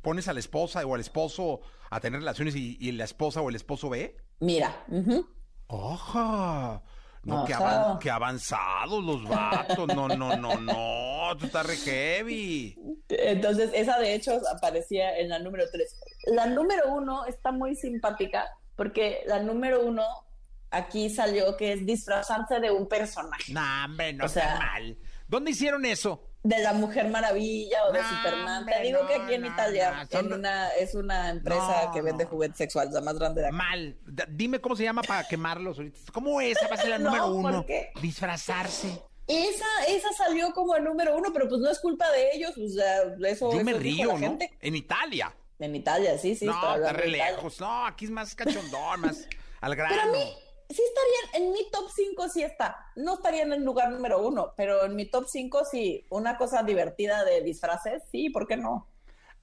pones 0.00 0.26
a 0.26 0.32
la 0.32 0.40
esposa 0.40 0.84
o 0.84 0.96
al 0.96 1.00
esposo 1.00 1.60
a 1.88 2.00
tener 2.00 2.18
relaciones 2.18 2.56
y, 2.56 2.90
la 2.90 3.04
esposa 3.04 3.40
o 3.42 3.48
el 3.48 3.54
esposo 3.54 3.88
ve. 3.90 4.16
Mira. 4.40 4.84
¡Ojo! 5.68 6.82
No, 7.24 7.44
qué, 8.00 8.10
avanzados 8.10 9.02
los 9.04 9.22
vatos. 9.28 9.86
No, 9.94 10.08
no, 10.08 10.36
no, 10.36 10.56
no. 10.56 11.36
Tú 11.38 11.46
estás 11.46 11.66
re 11.66 11.76
heavy. 11.76 12.76
Entonces, 13.08 13.70
esa 13.74 13.98
de 13.98 14.14
hecho 14.14 14.40
aparecía 14.52 15.16
en 15.18 15.28
la 15.28 15.38
número 15.38 15.64
3. 15.70 15.96
La 16.26 16.46
número 16.46 16.92
1 16.92 17.26
está 17.26 17.52
muy 17.52 17.76
simpática 17.76 18.48
porque 18.74 19.22
la 19.26 19.40
número 19.40 19.82
1 19.82 20.02
aquí 20.70 21.10
salió 21.10 21.56
que 21.56 21.74
es 21.74 21.86
disfrazarse 21.86 22.58
de 22.58 22.70
un 22.70 22.88
personaje. 22.88 23.52
No, 23.52 23.60
hombre, 23.84 24.12
no 24.14 24.28
sea, 24.28 24.58
mal. 24.58 24.98
¿Dónde 25.28 25.52
hicieron 25.52 25.84
eso? 25.84 26.31
De 26.42 26.58
la 26.58 26.72
Mujer 26.72 27.08
Maravilla 27.08 27.84
o 27.88 27.92
de 27.92 28.00
Superman. 28.02 28.66
Te 28.66 28.82
digo 28.82 29.06
que 29.06 29.14
aquí 29.14 29.34
en 29.34 29.46
Italia 29.46 30.06
en 30.10 30.32
una, 30.32 30.68
es 30.70 30.94
una 30.94 31.30
empresa 31.30 31.90
que 31.92 32.02
vende 32.02 32.24
juguetes 32.24 32.58
sexuales, 32.58 32.92
la 32.92 33.00
más 33.00 33.18
grande 33.18 33.42
de 33.42 33.48
acá. 33.48 33.56
Mal. 33.56 33.96
Dime 34.28 34.60
cómo 34.60 34.74
se 34.74 34.84
llama 34.84 35.02
para 35.02 35.26
quemarlos 35.26 35.78
ahorita. 35.78 35.98
¿Cómo 36.12 36.40
es? 36.40 36.56
Va 36.70 36.74
a 36.74 36.76
ser 36.76 36.90
la 36.90 36.98
número 36.98 37.32
uno. 37.32 37.64
Disfrazarse. 38.00 39.02
Esa, 39.28 39.66
esa 39.88 40.12
salió 40.12 40.52
como 40.52 40.74
el 40.74 40.84
número 40.84 41.16
uno, 41.16 41.32
pero 41.32 41.48
pues 41.48 41.60
no 41.60 41.70
es 41.70 41.78
culpa 41.78 42.10
de 42.10 42.30
ellos. 42.34 42.58
O 42.58 42.68
sea, 42.68 43.02
eso, 43.28 43.52
Yo 43.52 43.64
me 43.64 43.74
río, 43.74 44.18
¿no? 44.18 44.38
En 44.60 44.76
Italia. 44.76 45.34
En 45.58 45.76
Italia, 45.76 46.18
sí, 46.18 46.34
sí. 46.34 46.44
No, 46.44 46.54
está 46.54 46.92
re 46.92 47.06
lejos. 47.06 47.60
No, 47.60 47.86
aquí 47.86 48.06
es 48.06 48.10
más 48.10 48.34
cachondón, 48.34 49.00
más 49.00 49.28
al 49.60 49.76
grano. 49.76 49.94
Pero 49.94 50.08
a 50.08 50.12
mí, 50.12 50.34
sí 50.72 50.82
estarían, 50.82 51.46
en 51.46 51.52
mi 51.52 51.70
top 51.70 51.88
5 51.94 52.28
sí 52.28 52.42
está. 52.42 52.76
No 52.96 53.14
estaría 53.14 53.42
en 53.42 53.52
el 53.52 53.62
lugar 53.62 53.90
número 53.90 54.26
uno, 54.26 54.52
pero 54.56 54.84
en 54.84 54.96
mi 54.96 55.06
top 55.06 55.26
5 55.28 55.64
sí. 55.70 56.06
Una 56.10 56.36
cosa 56.36 56.62
divertida 56.62 57.24
de 57.24 57.42
disfraces, 57.42 58.02
sí, 58.10 58.30
¿por 58.30 58.46
qué 58.46 58.56
no? 58.56 58.88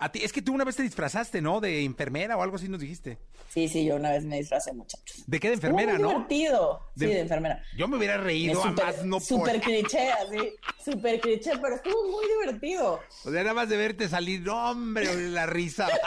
A 0.02 0.14
ti, 0.14 0.22
es 0.24 0.32
que 0.32 0.42
tú 0.42 0.54
una 0.54 0.64
vez 0.64 0.78
te 0.78 0.84
disfrazaste, 0.84 1.42
¿no? 1.42 1.60
De 1.60 1.84
enfermera 1.84 2.38
o 2.38 2.42
algo 2.42 2.56
así 2.56 2.70
nos 2.70 2.80
dijiste. 2.80 3.18
Sí, 3.50 3.68
sí, 3.68 3.84
yo 3.84 3.98
una 3.98 4.12
vez 4.12 4.24
me 4.24 4.38
disfracé, 4.38 4.72
muchachos. 4.72 5.24
¿De 5.28 5.42
qué 5.42 5.50
de 5.50 5.56
enfermera, 5.56 5.94
muy 5.96 6.02
no? 6.02 6.10
divertido. 6.10 6.80
Sí, 6.96 7.06
de 7.06 7.20
enfermera. 7.20 7.62
Yo 7.78 7.86
me 7.90 7.98
hubiera 7.98 8.16
reído, 8.16 8.64
super, 8.64 8.86
más 8.86 9.04
no 9.04 9.20
Súper 9.20 9.60
cliché, 9.60 10.10
así. 10.12 10.56
Súper 10.86 11.20
cliché, 11.20 11.52
pero 11.62 11.76
estuvo 11.76 12.10
muy 12.10 12.26
divertido. 12.28 13.02
O 13.26 13.32
sea, 13.32 13.44
nada 13.44 13.54
más 13.54 13.68
de 13.68 13.76
verte 13.76 14.08
salir, 14.08 14.48
hombre, 14.48 15.14
la 15.32 15.46
risa. 15.48 15.90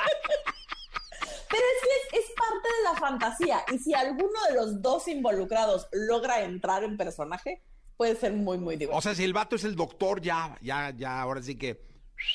Pero 1.53 1.65
es 1.65 2.11
que 2.11 2.19
es, 2.19 2.25
parte 2.35 2.69
de 2.69 2.83
la 2.85 2.99
fantasía. 2.99 3.65
Y 3.73 3.79
si 3.79 3.93
alguno 3.93 4.41
de 4.49 4.55
los 4.55 4.81
dos 4.81 5.07
involucrados 5.07 5.87
logra 5.93 6.43
entrar 6.43 6.83
en 6.83 6.97
personaje, 6.97 7.63
puede 7.99 8.17
ser 8.17 8.33
muy, 8.33 8.57
muy 8.57 8.77
divertido. 8.77 8.99
O 8.99 9.03
sea, 9.03 9.15
si 9.15 9.23
el 9.23 9.35
vato 9.35 9.57
es 9.57 9.65
el 9.65 9.77
doctor, 9.77 10.23
ya, 10.23 10.57
ya, 10.63 10.95
ya, 10.97 11.21
ahora 11.21 11.43
sí 11.43 11.57
que 11.57 11.83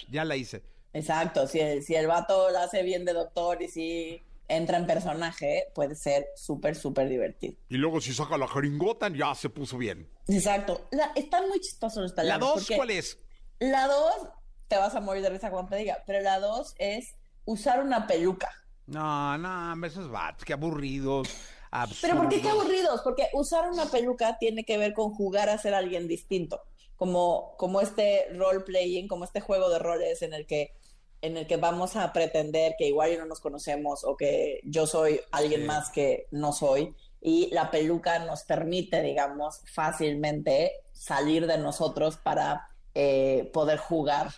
ya 0.10 0.24
la 0.24 0.36
hice. 0.36 0.64
Exacto, 0.94 1.48
si 1.48 1.60
el, 1.60 1.84
si 1.84 1.96
el 1.96 2.06
vato 2.06 2.52
la 2.52 2.64
hace 2.64 2.84
bien 2.84 3.06
de 3.06 3.14
doctor 3.14 3.62
y 3.62 3.68
si 3.68 4.22
entra 4.48 4.78
en 4.78 4.86
personaje, 4.86 5.66
puede 5.74 5.96
ser 5.96 6.28
súper, 6.36 6.76
súper 6.76 7.10
divertido. 7.10 7.56
Y 7.70 7.78
luego 7.78 8.00
si 8.00 8.14
saca 8.14 8.38
la 8.38 8.48
jeringota, 8.48 9.10
ya 9.10 9.34
se 9.36 9.50
puso 9.50 9.78
bien. 9.78 10.10
Exacto. 10.28 10.88
están 11.16 11.48
muy 11.50 11.60
chistosos 11.60 12.14
los. 12.16 12.26
¿La 12.26 12.38
dos 12.38 12.68
cuál 12.76 12.92
es? 12.92 13.18
La 13.60 13.88
dos, 13.88 14.30
te 14.68 14.78
vas 14.78 14.96
a 14.96 15.02
morir 15.02 15.24
de 15.24 15.30
risa 15.30 15.50
cuando 15.50 15.72
te 15.72 15.78
diga, 15.78 16.04
pero 16.06 16.22
la 16.22 16.40
dos 16.40 16.76
es 16.78 17.16
usar 17.46 17.82
una 17.84 18.08
peluca. 18.08 18.50
No, 18.88 19.38
no, 19.38 19.86
esos 19.86 20.10
vatos, 20.10 20.44
qué 20.46 20.54
aburridos. 20.54 21.28
absurdos. 21.72 22.00
Pero 22.02 22.16
¿por 22.18 22.30
qué 22.30 22.42
qué 22.42 22.50
aburridos? 22.50 23.02
Porque 23.04 23.28
usar 23.34 23.70
una 23.70 23.86
peluca 23.86 24.38
tiene 24.40 24.64
que 24.64 24.78
ver 24.78 24.94
con 24.94 25.14
jugar 25.14 25.50
a 25.50 25.58
ser 25.58 25.74
alguien 25.74 26.08
distinto, 26.08 26.62
como, 26.96 27.56
como 27.58 27.82
este 27.82 28.28
role 28.34 28.62
playing, 28.62 29.08
como 29.08 29.26
este 29.26 29.42
juego 29.42 29.70
de 29.70 29.80
roles 29.80 30.22
en 30.22 30.34
el 30.34 30.46
que 30.48 30.74
en 31.20 31.36
el 31.36 31.48
que 31.48 31.58
vamos 31.58 31.96
a 31.96 32.14
pretender 32.14 32.76
que 32.78 32.88
igual 32.88 33.18
no 33.18 33.26
nos 33.26 33.40
conocemos 33.40 34.04
o 34.04 34.16
que 34.16 34.60
yo 34.64 34.86
soy 34.86 35.20
alguien 35.32 35.62
Sí. 35.62 35.68
más 35.68 35.90
que 35.90 36.28
no 36.30 36.54
soy 36.54 36.94
y 37.20 37.50
la 37.52 37.72
peluca 37.72 38.20
nos 38.20 38.44
permite, 38.44 39.02
digamos, 39.02 39.62
fácilmente 39.74 40.72
salir 40.94 41.48
de 41.48 41.58
nosotros 41.58 42.18
para 42.18 42.70
eh, 42.94 43.50
poder 43.52 43.80
jugar 43.80 44.32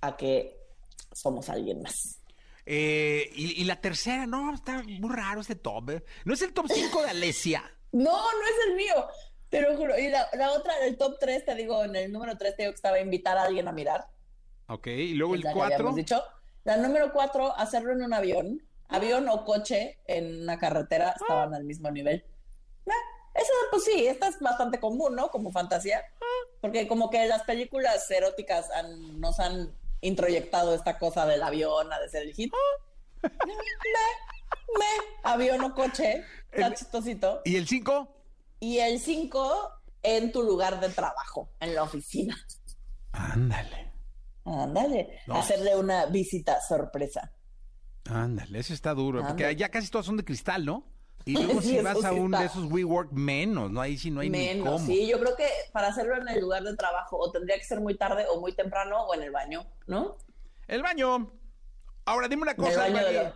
a 0.00 0.16
que 0.16 0.58
somos 1.12 1.48
alguien 1.48 1.82
más. 1.82 2.18
Eh, 2.66 3.30
y, 3.34 3.60
y 3.60 3.64
la 3.64 3.80
tercera, 3.80 4.26
no, 4.26 4.54
está 4.54 4.82
muy 4.82 5.14
raro 5.14 5.40
este 5.42 5.54
top. 5.54 5.90
¿eh? 5.90 6.04
¿No 6.24 6.34
es 6.34 6.42
el 6.42 6.52
top 6.52 6.66
5 6.68 7.02
de 7.02 7.10
Alesia? 7.10 7.62
No, 7.92 8.10
no 8.10 8.42
es 8.46 8.66
el 8.68 8.74
mío. 8.74 9.06
Te 9.50 9.60
lo 9.60 9.76
juro. 9.76 9.96
Y 9.96 10.08
la, 10.08 10.28
la 10.32 10.50
otra, 10.50 10.84
el 10.84 10.96
top 10.98 11.16
3, 11.20 11.44
te 11.44 11.54
digo, 11.54 11.84
en 11.84 11.94
el 11.94 12.10
número 12.10 12.36
3 12.36 12.56
te 12.56 12.62
digo 12.64 12.72
que 12.72 12.76
estaba 12.76 12.96
a 12.96 13.00
invitar 13.00 13.38
a 13.38 13.44
alguien 13.44 13.68
a 13.68 13.72
mirar. 13.72 14.08
Ok, 14.66 14.88
y 14.88 15.14
luego 15.14 15.36
el 15.36 15.42
la 15.42 15.50
que 15.50 15.54
4. 15.54 15.74
habíamos 15.76 15.94
dicho. 15.94 16.20
La 16.64 16.76
número 16.76 17.12
4, 17.12 17.56
hacerlo 17.56 17.92
en 17.92 18.02
un 18.02 18.12
avión. 18.12 18.60
Avión 18.88 19.28
o 19.28 19.44
coche 19.44 20.00
en 20.08 20.42
una 20.42 20.58
carretera 20.58 21.14
estaban 21.20 21.54
al 21.54 21.62
mismo 21.62 21.88
nivel. 21.92 22.24
Eh, 22.86 22.90
Eso, 23.34 23.52
pues 23.70 23.84
sí, 23.84 24.06
esta 24.08 24.26
es 24.26 24.40
bastante 24.40 24.80
común, 24.80 25.14
¿no? 25.14 25.28
Como 25.30 25.52
fantasía. 25.52 26.02
Porque 26.60 26.88
como 26.88 27.10
que 27.10 27.26
las 27.26 27.42
películas 27.44 28.10
eróticas 28.10 28.70
han- 28.72 29.20
nos 29.20 29.38
han 29.38 29.72
introyectado 30.08 30.74
esta 30.74 30.98
cosa 30.98 31.26
del 31.26 31.42
avión, 31.42 31.92
a 31.92 31.98
de 32.00 32.08
ser 32.08 32.22
el 32.22 32.34
hit. 32.34 32.52
Me, 33.22 33.30
me, 34.78 34.86
avión 35.22 35.62
o 35.62 35.74
coche, 35.74 36.24
está 36.52 36.66
El- 36.68 36.74
chistosito. 36.74 37.40
¿Y 37.44 37.56
el 37.56 37.66
5? 37.66 38.08
Y 38.60 38.78
el 38.78 39.00
5, 39.00 39.70
en 40.02 40.32
tu 40.32 40.42
lugar 40.42 40.80
de 40.80 40.88
trabajo, 40.90 41.50
en 41.60 41.74
la 41.74 41.82
oficina. 41.82 42.36
Ándale, 43.12 43.92
Ándale, 44.46 45.20
No. 45.26 45.36
hacerle 45.36 45.74
una 45.76 46.06
visita 46.06 46.60
sorpresa. 46.60 47.32
ándale, 48.10 48.58
ese 48.58 48.74
está 48.74 48.92
duro. 48.92 49.26
Porque 49.26 49.54
ya 49.56 49.70
casi 49.70 49.88
todas 49.88 50.04
son 50.06 50.16
de 50.18 50.24
cristal, 50.24 50.64
¿no? 50.66 50.84
Y 51.24 51.32
luego 51.42 51.60
Sí, 51.62 51.70
si 51.70 51.80
vas 51.80 52.04
a 52.04 52.10
sí 52.10 52.16
un 52.18 52.30
de 52.32 52.44
esos 52.44 52.64
WeWork 52.70 53.12
menos, 53.12 53.70
¿no? 53.70 53.80
Ahí 53.80 53.96
sí 53.96 54.10
no 54.10 54.20
hay 54.20 54.28
ni 54.30 54.38
Menos, 54.38 54.66
cómo. 54.74 54.86
sí. 54.86 55.06
Yo 55.06 55.18
creo 55.20 55.36
que 55.36 55.48
para 55.72 55.88
hacerlo 55.88 56.16
en 56.16 56.28
el 56.28 56.40
lugar 56.40 56.62
de 56.62 56.76
trabajo, 56.76 57.16
o 57.18 57.30
tendría 57.30 57.56
que 57.56 57.64
ser 57.64 57.80
muy 57.80 57.96
tarde, 57.96 58.26
o 58.30 58.40
muy 58.40 58.52
temprano, 58.52 59.02
o 59.06 59.14
en 59.14 59.22
el 59.22 59.30
baño, 59.30 59.66
¿no? 59.86 60.16
El 60.68 60.82
baño. 60.82 61.32
Ahora 62.04 62.28
dime 62.28 62.42
una 62.42 62.52
En 62.52 62.60
el 62.60 62.64
cosa, 62.66 62.80
baño 62.80 62.96
de 62.96 63.02
María. 63.02 63.22
la, 63.22 63.34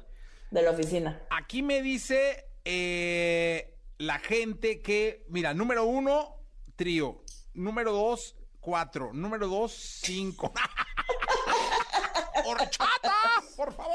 de 0.50 0.62
la 0.62 0.70
oficina. 0.70 1.22
Aquí 1.30 1.62
me 1.62 1.80
dice 1.82 2.46
eh, 2.64 3.74
la 3.98 4.18
gente 4.18 4.82
que, 4.82 5.24
mira, 5.28 5.54
número 5.54 5.84
uno, 5.84 6.36
trío. 6.76 7.22
Número 7.54 7.92
dos, 7.92 8.36
cuatro. 8.60 9.12
Número 9.14 9.48
dos, 9.48 9.72
cinco. 9.72 10.52
¡Horchata! 12.44 13.14
¡Por 13.56 13.72
favor! 13.72 13.94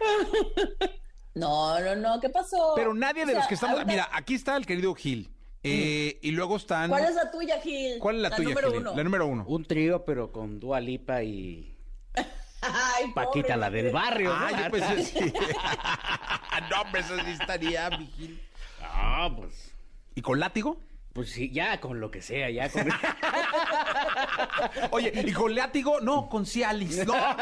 No, 1.36 1.78
no, 1.80 1.94
no, 1.96 2.18
¿qué 2.20 2.28
pasó? 2.30 2.72
Pero 2.74 2.94
nadie 2.94 3.24
de 3.26 3.32
O 3.32 3.34
sea, 3.34 3.38
los 3.40 3.48
que 3.48 3.54
estamos. 3.54 3.76
ahorita- 3.78 3.92
Mira, 3.92 4.08
aquí 4.12 4.34
está 4.34 4.56
el 4.56 4.66
querido 4.66 4.94
Gil. 4.94 5.30
Eh, 5.62 6.18
Y 6.22 6.30
luego 6.30 6.56
están. 6.56 6.88
¿Cuál 6.88 7.04
es 7.04 7.14
la 7.14 7.30
tuya, 7.30 7.60
Gil? 7.60 7.98
¿Cuál 7.98 8.16
es 8.16 8.22
la, 8.22 8.30
tuya, 8.36 8.48
número 8.50 8.70
Gil? 8.70 8.80
uno. 8.80 8.94
La 8.96 9.04
número 9.04 9.26
uno. 9.26 9.44
Un 9.46 9.64
trío, 9.64 10.04
pero 10.04 10.32
con 10.32 10.58
Dua 10.60 10.80
Lipa 10.80 11.22
y 11.22 11.76
Ay, 12.62 13.12
Paquita, 13.14 13.48
pobre, 13.48 13.56
la 13.58 13.70
del 13.70 13.92
barrio. 13.92 14.32
Ah, 14.32 14.48
¿no? 14.50 14.64
yo 14.64 14.70
pensé 14.70 15.02
sí. 15.04 15.32
no, 16.70 16.80
hombre, 16.82 17.00
eso 17.02 17.16
sí 17.24 17.30
estaría, 17.32 17.90
mi 17.90 18.06
Gil. 18.06 18.42
Ah, 18.80 19.28
pues, 19.36 19.72
¿Y 20.14 20.22
con 20.22 20.40
látigo? 20.40 20.78
Pues 21.16 21.30
sí, 21.30 21.48
ya 21.50 21.80
con 21.80 21.98
lo 21.98 22.10
que 22.10 22.20
sea, 22.20 22.50
ya 22.50 22.68
con... 22.68 22.86
Oye, 24.90 25.10
¿y 25.14 25.32
con 25.32 25.54
látigo? 25.54 25.98
No, 26.02 26.28
con 26.28 26.44
Cialis. 26.44 27.06
No, 27.06 27.14
no. 27.14 27.36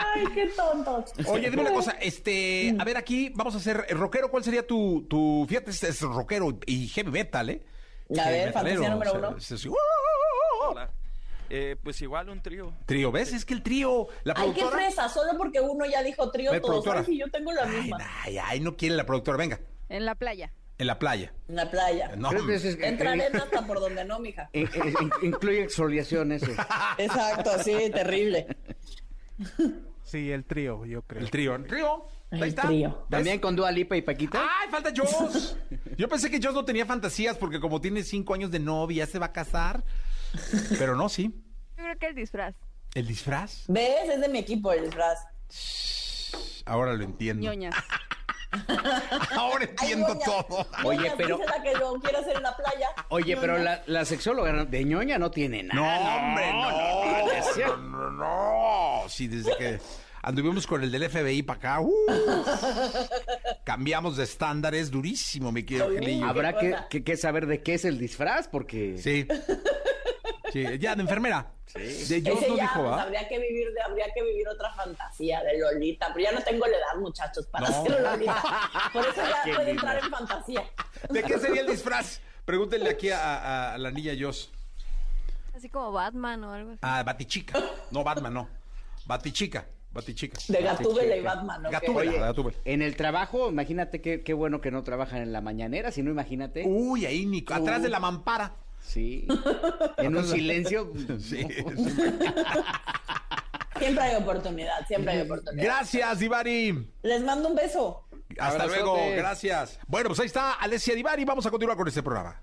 Ay, 0.00 0.24
qué 0.34 0.46
tontos. 0.48 1.12
Oye, 1.28 1.50
dime 1.50 1.62
una 1.62 1.72
cosa, 1.72 1.92
este, 2.00 2.74
a 2.76 2.82
ver 2.82 2.96
aquí, 2.96 3.30
vamos 3.36 3.54
a 3.54 3.58
hacer, 3.58 3.86
eh, 3.88 3.94
rockero, 3.94 4.32
¿cuál 4.32 4.42
sería 4.42 4.66
tu, 4.66 5.06
tu, 5.08 5.46
fíjate, 5.48 5.70
este 5.70 5.88
es 5.90 6.00
rockero 6.00 6.58
y 6.66 6.88
heavy 6.88 7.12
metal, 7.12 7.48
¿eh? 7.50 7.62
A 8.18 8.30
ver, 8.30 8.46
metalero, 8.48 8.82
fantasía 8.82 8.90
número 8.90 9.10
o 9.12 9.14
sea, 9.20 9.28
uno. 9.28 9.38
es 9.38 9.52
así, 9.52 9.68
¡uh! 9.68 9.74
Hola. 10.70 10.90
Eh, 11.50 11.76
pues 11.84 12.02
igual 12.02 12.30
un 12.30 12.42
trío. 12.42 12.72
Trío, 12.84 13.12
¿ves? 13.12 13.32
Es 13.32 13.44
que 13.44 13.54
el 13.54 13.62
trío, 13.62 14.08
la 14.24 14.34
Ay, 14.36 14.48
qué 14.54 14.60
productora... 14.62 14.86
fresa, 14.86 15.08
solo 15.08 15.38
porque 15.38 15.60
uno 15.60 15.86
ya 15.86 16.02
dijo 16.02 16.32
trío, 16.32 16.50
todos. 16.50 16.62
productora. 16.66 16.98
Ay, 17.00 17.06
sí, 17.06 17.16
yo 17.18 17.30
tengo 17.30 17.52
la 17.52 17.62
Ay, 17.62 17.80
misma. 17.82 17.98
ay, 18.24 18.38
ay, 18.38 18.58
no 18.60 18.76
quiere 18.76 18.96
la 18.96 19.06
productora, 19.06 19.38
venga, 19.38 19.60
En 19.88 20.04
la 20.04 20.16
playa. 20.16 20.52
En 20.78 20.86
la 20.86 20.98
playa. 20.98 21.32
En 21.48 21.56
la 21.56 21.70
playa. 21.70 22.14
No, 22.16 22.32
ese 22.32 22.70
es- 22.70 22.78
Entra 22.80 23.14
eh, 23.14 23.22
arena 23.22 23.44
hasta 23.44 23.66
por 23.66 23.80
donde 23.80 24.04
no, 24.04 24.18
mija. 24.18 24.50
eh, 24.52 24.68
eh, 24.72 24.94
in- 25.00 25.28
incluye 25.28 25.62
exfoliación 25.62 26.32
eso. 26.32 26.50
Exacto, 26.98 27.50
sí, 27.62 27.90
terrible. 27.92 28.46
Sí, 30.02 30.30
el 30.30 30.44
trío, 30.44 30.84
yo 30.84 31.02
creo. 31.02 31.20
el 31.22 31.30
trío, 31.30 31.54
el 31.54 31.66
trío, 31.66 32.06
ahí 32.30 32.40
El 32.42 32.48
está. 32.48 32.62
trío. 32.62 33.06
También 33.10 33.40
con 33.40 33.56
Dua 33.56 33.70
Lipa 33.72 33.96
y 33.96 34.02
Paquita. 34.02 34.40
¡Ay, 34.60 34.68
falta 34.70 34.92
Joss! 34.96 35.56
Yo 35.96 36.08
pensé 36.08 36.30
que 36.30 36.40
Joss 36.42 36.54
no 36.54 36.64
tenía 36.64 36.86
fantasías 36.86 37.36
porque 37.36 37.58
como 37.60 37.80
tiene 37.80 38.02
cinco 38.02 38.34
años 38.34 38.50
de 38.50 38.58
novia, 38.60 39.04
ya 39.04 39.10
se 39.10 39.18
va 39.18 39.26
a 39.26 39.32
casar. 39.32 39.82
Pero 40.78 40.94
no, 40.96 41.08
sí. 41.08 41.34
Yo 41.76 41.82
creo 41.84 41.98
que 41.98 42.06
el 42.08 42.14
disfraz. 42.14 42.54
¿El 42.94 43.06
disfraz? 43.06 43.64
¿Ves? 43.68 44.08
Es 44.08 44.20
de 44.20 44.28
mi 44.28 44.38
equipo 44.38 44.72
el 44.72 44.84
disfraz. 44.84 45.18
Ahora 46.66 46.94
lo 46.94 47.04
entiendo. 47.04 47.42
ñoñas. 47.42 47.74
Ahora 49.36 49.60
Ay, 49.64 49.68
entiendo 49.70 50.08
ñoña. 50.08 50.24
todo. 50.24 50.66
Oye, 50.84 51.12
pero- 51.16 51.38
la 51.38 51.62
que 51.62 51.72
lo 51.74 51.94
quiere 52.00 52.18
hacer 52.18 52.36
en 52.36 52.42
la 52.42 52.56
playa. 52.56 52.88
Oye, 53.08 53.36
pero 53.36 53.58
la, 53.58 53.82
la 53.86 54.04
sexóloga 54.04 54.52
no- 54.52 54.64
de 54.64 54.84
ñoña 54.84 55.18
no 55.18 55.30
tiene 55.30 55.62
No, 55.64 55.82
nada. 55.82 56.16
hombre, 56.16 56.52
no. 56.52 56.70
No, 57.66 57.76
no, 57.76 58.10
no. 58.10 59.08
Sí, 59.08 59.28
desde 59.28 59.56
que 59.56 59.80
anduvimos 60.22 60.66
con 60.66 60.82
el 60.82 60.90
del 60.90 61.08
FBI 61.10 61.42
para 61.42 61.58
acá, 61.58 61.80
uh, 61.80 61.92
cambiamos 63.64 64.16
de 64.16 64.24
estándares 64.24 64.90
durísimo, 64.90 65.52
mi 65.52 65.62
querido. 65.64 65.88
Angelillo. 65.88 66.26
Habrá 66.26 66.56
que- 66.88 67.02
que 67.04 67.16
saber 67.16 67.46
de 67.46 67.62
qué 67.62 67.74
es 67.74 67.84
el 67.84 67.98
disfraz, 67.98 68.48
porque... 68.48 68.96
Sí. 68.98 69.26
Sí, 70.54 70.78
ya, 70.78 70.94
de 70.94 71.02
enfermera. 71.02 71.50
De 71.74 71.80
Joss 72.24 72.38
Ese 72.38 72.48
no 72.48 72.56
ya, 72.56 72.62
dijo, 72.62 72.80
pues, 72.82 72.92
¿ah? 72.92 73.02
habría 73.02 73.26
que 73.28 73.38
vivir 73.40 73.72
de, 73.72 73.82
habría 73.82 74.06
que 74.14 74.22
vivir 74.22 74.46
otra 74.48 74.72
fantasía 74.74 75.42
de 75.42 75.58
Lolita, 75.58 76.08
pero 76.14 76.30
ya 76.30 76.32
no 76.32 76.40
tengo 76.44 76.64
la 76.66 76.76
edad, 76.76 77.00
muchachos, 77.00 77.44
para 77.48 77.68
No. 77.68 77.82
ser 77.82 78.00
Lolita. 78.00 78.42
Por 78.92 79.02
eso 79.04 79.20
ya 79.46 79.46
linda. 79.56 79.70
entrar 79.70 80.04
en 80.04 80.10
fantasía. 80.10 80.62
¿De 81.10 81.22
qué 81.24 81.38
sería 81.40 81.62
el 81.62 81.66
disfraz? 81.66 82.20
Pregúntenle 82.44 82.88
aquí 82.90 83.10
a, 83.10 83.18
a- 83.18 83.74
a 83.74 83.78
la 83.78 83.90
niña 83.90 84.12
Joss. 84.16 84.52
Así 85.56 85.68
como 85.68 85.90
Batman 85.90 86.44
o 86.44 86.52
algo 86.52 86.70
así. 86.70 86.78
Ah, 86.82 87.02
Batichica. 87.02 87.58
No, 87.90 88.04
Batman, 88.04 88.34
no. 88.34 88.48
Batichica. 89.06 89.66
Batichica. 89.92 90.38
De 90.48 90.60
Gatúbela 90.62 91.16
y. 91.16 91.20
Batman, 91.22 91.66
¿ok? 91.66 91.72
Gatúbela, 91.72 92.12
Gatúbela. 92.26 92.58
En 92.64 92.82
el 92.82 92.94
trabajo, 92.96 93.48
imagínate 93.48 94.00
qué, 94.00 94.22
qué 94.22 94.32
bueno 94.34 94.60
que 94.60 94.70
no 94.70 94.82
trabajan 94.84 95.22
en 95.22 95.32
la 95.32 95.40
mañanera, 95.40 95.90
si 95.90 96.02
no, 96.02 96.10
imagínate. 96.10 96.64
Uy, 96.66 97.06
ahí, 97.06 97.26
ni, 97.26 97.44
atrás 97.50 97.82
de 97.82 97.88
la 97.88 97.98
mampara. 98.00 98.52
Sí. 98.86 99.26
En 99.98 100.16
un 100.16 100.26
silencio. 100.26 100.92
Sí. 101.20 101.46
Siempre 103.78 104.04
hay 104.04 104.14
oportunidad, 104.14 104.86
siempre 104.86 105.12
hay 105.14 105.20
oportunidad. 105.22 105.64
Gracias, 105.64 106.18
Divari. 106.20 106.88
Les 107.02 107.22
mando 107.24 107.48
un 107.48 107.56
beso. 107.56 108.06
Hasta 108.38 108.62
Abrazote. 108.62 108.80
luego, 108.82 109.16
gracias. 109.16 109.80
Bueno, 109.88 110.10
pues 110.10 110.20
ahí 110.20 110.26
está 110.26 110.52
Alessia 110.52 110.94
Divari. 110.94 111.24
Vamos 111.24 111.44
a 111.44 111.50
continuar 111.50 111.76
con 111.76 111.88
este 111.88 112.00
programa. 112.02 112.40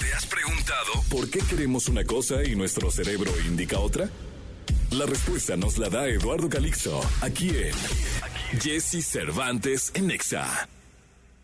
¿Te 0.00 0.12
has 0.14 0.24
preguntado 0.24 0.92
por 1.10 1.28
qué 1.30 1.40
queremos 1.40 1.88
una 1.88 2.04
cosa 2.04 2.42
y 2.42 2.56
nuestro 2.56 2.90
cerebro 2.90 3.30
indica 3.46 3.78
otra? 3.80 4.08
La 4.92 5.04
respuesta 5.04 5.56
nos 5.58 5.76
la 5.76 5.90
da 5.90 6.06
Eduardo 6.08 6.48
Calixto, 6.48 7.00
aquí 7.20 7.50
en 7.50 8.58
Jesse 8.60 9.04
Cervantes 9.04 9.90
en 9.94 10.06
Nexa. 10.06 10.68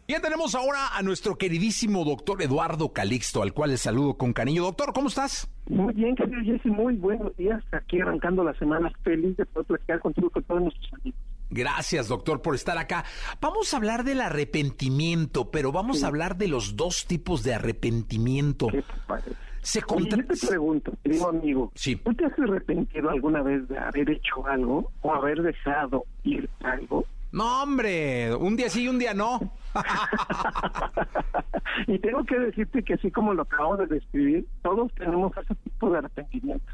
Bien, 0.09 0.23
tenemos 0.23 0.55
ahora 0.55 0.97
a 0.97 1.03
nuestro 1.03 1.37
queridísimo 1.37 2.03
doctor 2.03 2.41
Eduardo 2.41 2.95
Calixto, 2.95 3.43
al 3.43 3.53
cual 3.53 3.73
le 3.73 3.77
saludo 3.77 4.15
con 4.15 4.33
cariño. 4.33 4.63
Doctor, 4.63 4.95
¿cómo 4.95 5.09
estás? 5.09 5.51
Muy 5.69 5.93
bien, 5.93 6.17
querido 6.17 6.41
Jesse, 6.43 6.65
muy 6.65 6.97
buenos 6.97 7.37
días. 7.37 7.63
Aquí 7.73 8.01
arrancando 8.01 8.43
la 8.43 8.55
semana, 8.55 8.91
feliz 9.05 9.37
de 9.37 9.45
poder 9.45 9.67
platicar 9.67 10.01
contigo 10.01 10.31
con 10.31 10.43
todos 10.45 10.63
nuestros 10.63 10.95
amigos. 10.95 11.21
Gracias, 11.51 12.09
doctor, 12.09 12.41
por 12.41 12.55
estar 12.55 12.79
acá. 12.79 13.05
Vamos 13.43 13.75
a 13.75 13.77
hablar 13.77 14.03
del 14.03 14.23
arrepentimiento, 14.23 15.51
pero 15.51 15.73
vamos 15.73 16.03
a 16.03 16.07
hablar 16.07 16.39
de 16.39 16.49
los 16.49 16.75
dos 16.75 17.05
tipos 17.07 17.43
de 17.43 17.53
arrepentimiento. 17.53 18.69
¿Qué 18.69 18.81
te 18.81 18.95
parece? 19.07 19.31
Se 19.61 19.81
Oye, 19.81 19.87
contra... 19.87 20.19
yo 20.23 20.27
te 20.27 20.47
pregunto, 20.47 20.93
querido 21.05 21.29
amigo, 21.29 21.71
Sí. 21.75 21.97
¿tú 21.97 22.15
te 22.15 22.25
has 22.25 22.33
arrepentido 22.39 23.11
alguna 23.11 23.43
vez 23.43 23.69
de 23.69 23.77
haber 23.77 24.09
hecho 24.09 24.47
algo 24.47 24.91
o 25.03 25.13
haber 25.13 25.43
dejado 25.43 26.05
ir 26.25 26.49
algo? 26.63 27.05
No, 27.31 27.63
hombre, 27.63 28.35
un 28.35 28.57
día 28.57 28.71
sí 28.71 28.85
y 28.85 28.89
un 28.89 28.99
día 28.99 29.15
no. 29.15 29.39
y 31.87 31.99
tengo 31.99 32.25
que 32.25 32.39
decirte 32.39 32.83
que 32.83 32.95
así 32.95 33.11
como 33.11 33.35
lo 33.35 33.43
acabamos 33.43 33.79
de 33.81 33.87
describir, 33.87 34.47
todos 34.63 34.93
tenemos 34.95 35.37
ese 35.37 35.55
tipo 35.57 35.91
de 35.91 35.99
arrepentimiento. 35.99 36.73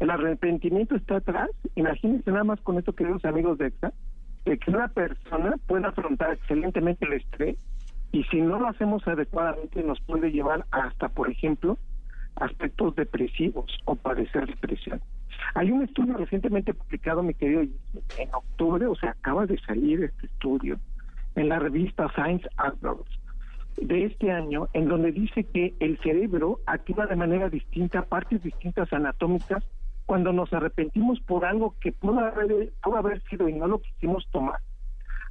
El 0.00 0.10
arrepentimiento 0.10 0.96
está 0.96 1.16
atrás, 1.16 1.50
imagínense 1.74 2.30
nada 2.30 2.44
más 2.44 2.60
con 2.62 2.78
esto, 2.78 2.94
queridos 2.94 3.24
amigos 3.24 3.58
de 3.58 3.66
EXA, 3.66 3.92
de 4.44 4.58
que 4.58 4.70
una 4.70 4.88
persona 4.88 5.56
pueda 5.66 5.88
afrontar 5.88 6.32
excelentemente 6.32 7.04
el 7.04 7.12
estrés 7.12 7.56
y 8.12 8.24
si 8.24 8.40
no 8.40 8.58
lo 8.58 8.68
hacemos 8.68 9.06
adecuadamente 9.06 9.82
nos 9.82 10.00
puede 10.00 10.30
llevar 10.30 10.66
hasta, 10.70 11.08
por 11.08 11.30
ejemplo, 11.30 11.78
aspectos 12.36 12.96
depresivos 12.96 13.70
o 13.84 13.94
padecer 13.94 14.46
depresión. 14.46 15.00
Hay 15.54 15.70
un 15.70 15.82
estudio 15.82 16.16
recientemente 16.16 16.74
publicado, 16.74 17.22
mi 17.22 17.34
querido, 17.34 17.62
en 17.62 18.34
octubre, 18.34 18.86
o 18.86 18.94
sea, 18.94 19.10
acaba 19.10 19.46
de 19.46 19.58
salir 19.60 20.04
este 20.04 20.26
estudio 20.26 20.78
en 21.34 21.48
la 21.48 21.58
revista 21.58 22.10
Science 22.14 22.48
Advances 22.56 23.22
de 23.76 24.04
este 24.04 24.30
año, 24.30 24.68
en 24.74 24.88
donde 24.88 25.12
dice 25.12 25.44
que 25.44 25.74
el 25.80 25.98
cerebro 25.98 26.60
activa 26.66 27.06
de 27.06 27.16
manera 27.16 27.48
distinta 27.48 28.02
partes 28.02 28.42
distintas 28.42 28.92
anatómicas 28.92 29.64
cuando 30.06 30.32
nos 30.32 30.52
arrepentimos 30.52 31.20
por 31.20 31.44
algo 31.44 31.74
que 31.80 31.92
pudo 31.92 32.20
haber, 32.20 32.72
pudo 32.82 32.96
haber 32.96 33.22
sido 33.24 33.48
y 33.48 33.54
no 33.54 33.66
lo 33.66 33.80
quisimos 33.80 34.26
tomar. 34.30 34.60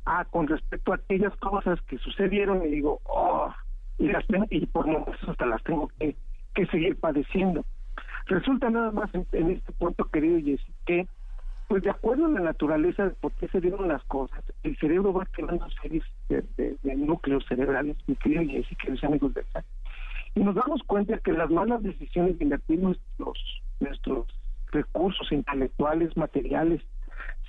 Ah, 0.05 0.25
con 0.29 0.47
respecto 0.47 0.91
a 0.91 0.95
aquellas 0.95 1.35
cosas 1.37 1.79
que 1.83 1.97
sucedieron, 1.99 2.65
y 2.65 2.69
digo, 2.69 2.99
oh, 3.03 3.53
y, 3.99 4.07
las, 4.07 4.25
y 4.49 4.65
por 4.65 4.87
momentos 4.87 5.29
hasta 5.29 5.45
las 5.45 5.61
tengo 5.63 5.89
que, 5.99 6.15
que 6.55 6.65
seguir 6.67 6.99
padeciendo. 6.99 7.63
Resulta 8.27 8.69
nada 8.69 8.91
más 8.91 9.09
en, 9.13 9.51
este 9.51 9.71
punto, 9.73 10.05
querido 10.05 10.39
Jessy, 10.39 10.73
que 10.85 11.07
pues 11.67 11.83
de 11.83 11.89
acuerdo 11.89 12.25
a 12.25 12.29
la 12.29 12.41
naturaleza 12.41 13.05
de 13.05 13.11
por 13.11 13.31
qué 13.33 13.47
se 13.47 13.61
dieron 13.61 13.87
las 13.87 14.03
cosas, 14.03 14.43
el 14.63 14.77
cerebro 14.77 15.13
va 15.13 15.25
creando 15.25 15.65
series 15.81 16.03
de, 16.27 16.77
núcleos 16.97 17.45
cerebrales, 17.47 17.95
mi 18.07 18.15
querido 18.15 18.43
Jessy, 18.43 18.75
queridos 18.75 19.03
amigos 19.05 19.33
de 19.33 19.45
Y 20.35 20.41
nos 20.41 20.55
damos 20.55 20.83
cuenta 20.83 21.17
que 21.19 21.31
las 21.31 21.49
malas 21.49 21.81
decisiones 21.81 22.37
de 22.37 22.43
invertir 22.43 22.79
nuestros, 22.79 23.61
nuestros 23.79 24.27
recursos 24.71 25.31
intelectuales, 25.31 26.15
materiales, 26.17 26.81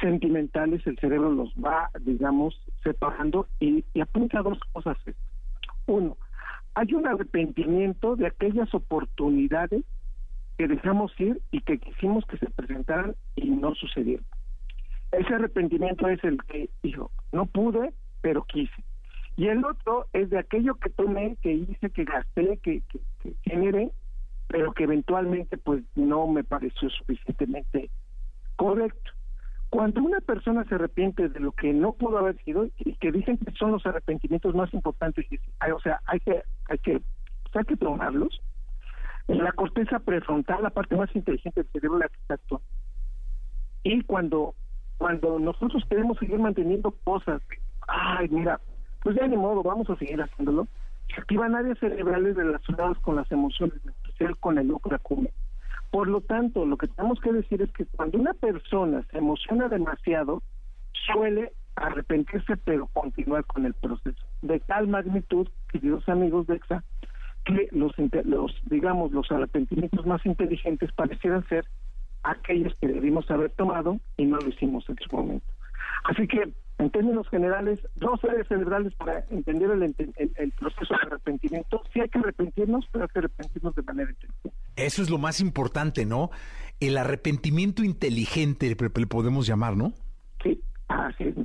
sentimentales, 0.00 0.86
el 0.86 0.98
cerebro 0.98 1.30
los 1.30 1.52
va, 1.54 1.90
digamos, 2.00 2.54
separando 2.84 3.48
y, 3.58 3.84
y 3.92 4.00
apunta 4.00 4.42
dos 4.42 4.60
cosas. 4.72 4.96
Uno, 5.86 6.16
hay 6.74 6.94
un 6.94 7.06
arrepentimiento 7.06 8.16
de 8.16 8.28
aquellas 8.28 8.72
oportunidades 8.72 9.82
que 10.58 10.68
dejamos 10.68 11.12
ir 11.18 11.40
y 11.50 11.60
que 11.60 11.78
quisimos 11.78 12.24
que 12.26 12.38
se 12.38 12.50
presentaran 12.50 13.14
y 13.36 13.50
no 13.50 13.74
sucedieron. 13.74 14.24
Ese 15.12 15.34
arrepentimiento 15.34 16.08
es 16.08 16.22
el 16.24 16.42
que 16.44 16.70
dijo, 16.82 17.10
no 17.32 17.46
pude, 17.46 17.92
pero 18.20 18.44
quise. 18.44 18.84
Y 19.36 19.48
el 19.48 19.64
otro 19.64 20.06
es 20.12 20.30
de 20.30 20.38
aquello 20.38 20.74
que 20.76 20.90
tomé, 20.90 21.36
que 21.42 21.52
hice, 21.52 21.90
que 21.90 22.04
gasté, 22.04 22.58
que, 22.62 22.82
que, 22.88 23.00
que 23.22 23.34
generé, 23.42 23.90
pero 24.48 24.72
que 24.72 24.84
eventualmente 24.84 25.56
pues 25.56 25.82
no 25.96 26.26
me 26.26 26.44
pareció 26.44 26.90
suficientemente 26.90 27.90
correcto. 28.56 29.12
Cuando 29.70 30.02
una 30.02 30.20
persona 30.20 30.64
se 30.64 30.74
arrepiente 30.74 31.30
de 31.30 31.40
lo 31.40 31.52
que 31.52 31.72
no 31.72 31.94
pudo 31.94 32.18
haber 32.18 32.36
sido 32.44 32.68
y 32.78 32.94
que 32.96 33.10
dicen 33.10 33.38
que 33.38 33.52
son 33.52 33.72
los 33.72 33.86
arrepentimientos 33.86 34.54
más 34.54 34.72
importantes, 34.74 35.24
o 35.74 35.80
sea, 35.80 36.00
hay 36.04 36.20
que 36.20 36.42
hay 36.68 36.78
que 36.78 37.00
pues, 37.42 37.56
hay 37.56 37.64
que 37.64 37.76
tomarlos. 37.76 38.40
La 39.28 39.52
corteza 39.52 39.98
prefrontal, 40.00 40.62
la 40.62 40.70
parte 40.70 40.96
más 40.96 41.14
inteligente 41.14 41.62
del 41.62 41.72
cerebro, 41.72 41.98
la 41.98 42.08
que 42.08 42.16
está 42.16 42.34
actuando. 42.34 42.66
Y 43.84 44.02
cuando 44.02 44.54
cuando 45.02 45.40
nosotros 45.40 45.82
queremos 45.88 46.16
seguir 46.18 46.38
manteniendo 46.38 46.92
cosas, 47.02 47.42
ay, 47.88 48.28
mira, 48.28 48.60
pues 49.02 49.16
ya 49.16 49.26
de 49.26 49.36
modo, 49.36 49.60
vamos 49.64 49.90
a 49.90 49.96
seguir 49.96 50.22
haciéndolo, 50.22 50.68
se 51.12 51.20
activan 51.20 51.56
áreas 51.56 51.76
cerebrales 51.80 52.36
relacionadas 52.36 52.96
con 53.00 53.16
las 53.16 53.30
emociones, 53.32 53.74
en 53.82 53.90
especial 53.90 54.36
con 54.38 54.58
el 54.58 54.70
ocracume. 54.70 55.32
Por 55.90 56.06
lo 56.06 56.20
tanto, 56.20 56.64
lo 56.64 56.76
que 56.76 56.86
tenemos 56.86 57.20
que 57.20 57.32
decir 57.32 57.60
es 57.62 57.72
que 57.72 57.84
cuando 57.84 58.16
una 58.16 58.32
persona 58.32 59.04
se 59.10 59.18
emociona 59.18 59.68
demasiado, 59.68 60.40
suele 60.92 61.52
arrepentirse, 61.74 62.56
pero 62.58 62.86
continuar 62.86 63.44
con 63.44 63.66
el 63.66 63.74
proceso. 63.74 64.24
De 64.40 64.60
tal 64.60 64.86
magnitud, 64.86 65.48
queridos 65.72 66.08
amigos 66.08 66.46
de 66.46 66.54
EXA, 66.54 66.84
que 67.44 67.68
los, 67.72 67.92
los 68.24 68.52
digamos, 68.66 69.12
los 69.12 69.30
arrepentimientos 69.30 70.06
más 70.06 70.24
inteligentes 70.26 70.90
parecieran 70.92 71.46
ser 71.48 71.64
aquellos 72.22 72.74
que 72.80 72.88
debimos 72.88 73.30
haber 73.30 73.50
tomado 73.52 73.98
y 74.16 74.26
no 74.26 74.38
lo 74.38 74.48
hicimos 74.48 74.88
en 74.88 74.96
su 74.96 75.16
momento. 75.16 75.46
Así 76.04 76.26
que 76.26 76.52
en 76.78 76.90
términos 76.90 77.28
generales, 77.28 77.78
dos 77.96 78.22
áreas 78.24 78.48
cerebrales 78.48 78.92
para 78.94 79.24
entender 79.30 79.70
el, 79.70 80.52
proceso 80.52 80.94
de 80.94 81.06
arrepentimiento. 81.06 81.82
Sí 81.92 82.00
hay 82.00 82.08
que 82.08 82.18
arrepentirnos, 82.18 82.88
pero 82.90 83.04
hay 83.04 83.08
que 83.08 83.18
arrepentirnos 83.20 83.74
de 83.74 83.82
manera 83.82 84.10
inteligente. 84.10 84.58
Eso 84.74 85.02
es 85.02 85.10
lo 85.10 85.18
más 85.18 85.40
importante, 85.40 86.04
¿no? 86.04 86.30
El 86.80 86.96
arrepentimiento 86.96 87.84
inteligente, 87.84 88.74
le 88.76 89.06
podemos 89.06 89.46
llamar, 89.46 89.76
¿no? 89.76 89.92
Sí, 90.42 90.60
así 90.88 91.24
es, 91.24 91.36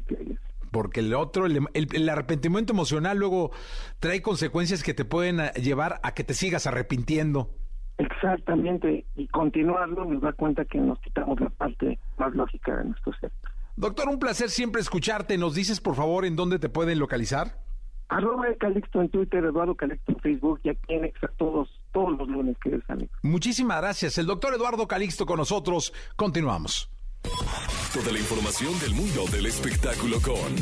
porque 0.71 1.01
el 1.01 1.13
otro, 1.13 1.45
el, 1.45 2.09
arrepentimiento 2.09 2.73
emocional 2.73 3.17
luego 3.17 3.51
trae 3.99 4.21
consecuencias 4.21 4.83
que 4.83 4.93
te 4.93 5.05
pueden 5.05 5.39
eh, 5.39 5.51
llevar 5.61 5.99
a 6.03 6.13
que 6.13 6.23
te 6.23 6.33
sigas 6.33 6.67
arrepintiendo. 6.67 7.49
Exactamente, 7.97 9.05
y 9.15 9.27
continuarlo 9.27 10.05
nos 10.05 10.21
da 10.21 10.31
cuenta 10.33 10.65
que 10.65 10.77
nos 10.77 10.99
quitamos 10.99 11.39
la 11.39 11.49
parte 11.49 11.97
más 12.17 12.33
lógica 12.35 12.77
de 12.77 12.85
nuestro 12.85 13.13
ser. 13.19 13.31
Doctor, 13.75 14.09
un 14.09 14.19
placer 14.19 14.49
siempre 14.49 14.81
escucharte. 14.81 15.37
¿Nos 15.37 15.53
dices, 15.55 15.81
por 15.81 15.95
favor, 15.95 16.25
en 16.25 16.35
dónde 16.35 16.59
te 16.59 16.69
pueden 16.69 16.99
localizar? 16.99 17.59
Arroba 18.09 18.45
Calixto 18.59 19.01
en 19.01 19.09
Twitter, 19.09 19.43
Eduardo 19.43 19.75
Calixto 19.75 20.13
en 20.13 20.19
Facebook 20.19 20.59
y 20.63 20.69
aquí 20.69 20.93
en 20.93 21.05
Exa 21.05 21.27
todos, 21.37 21.69
todos 21.91 22.17
los 22.17 22.27
lunes, 22.27 22.57
queridos 22.59 22.89
amigos. 22.89 23.15
Muchísimas 23.21 23.81
gracias. 23.81 24.17
El 24.17 24.25
doctor 24.25 24.53
Eduardo 24.53 24.87
Calixto 24.87 25.25
con 25.25 25.37
nosotros. 25.37 25.93
Continuamos. 26.15 26.89
Toda 27.93 28.11
la 28.11 28.19
información 28.19 28.79
del 28.79 28.93
mundo 28.93 29.25
del 29.31 29.45
espectáculo 29.45 30.21
con 30.21 30.55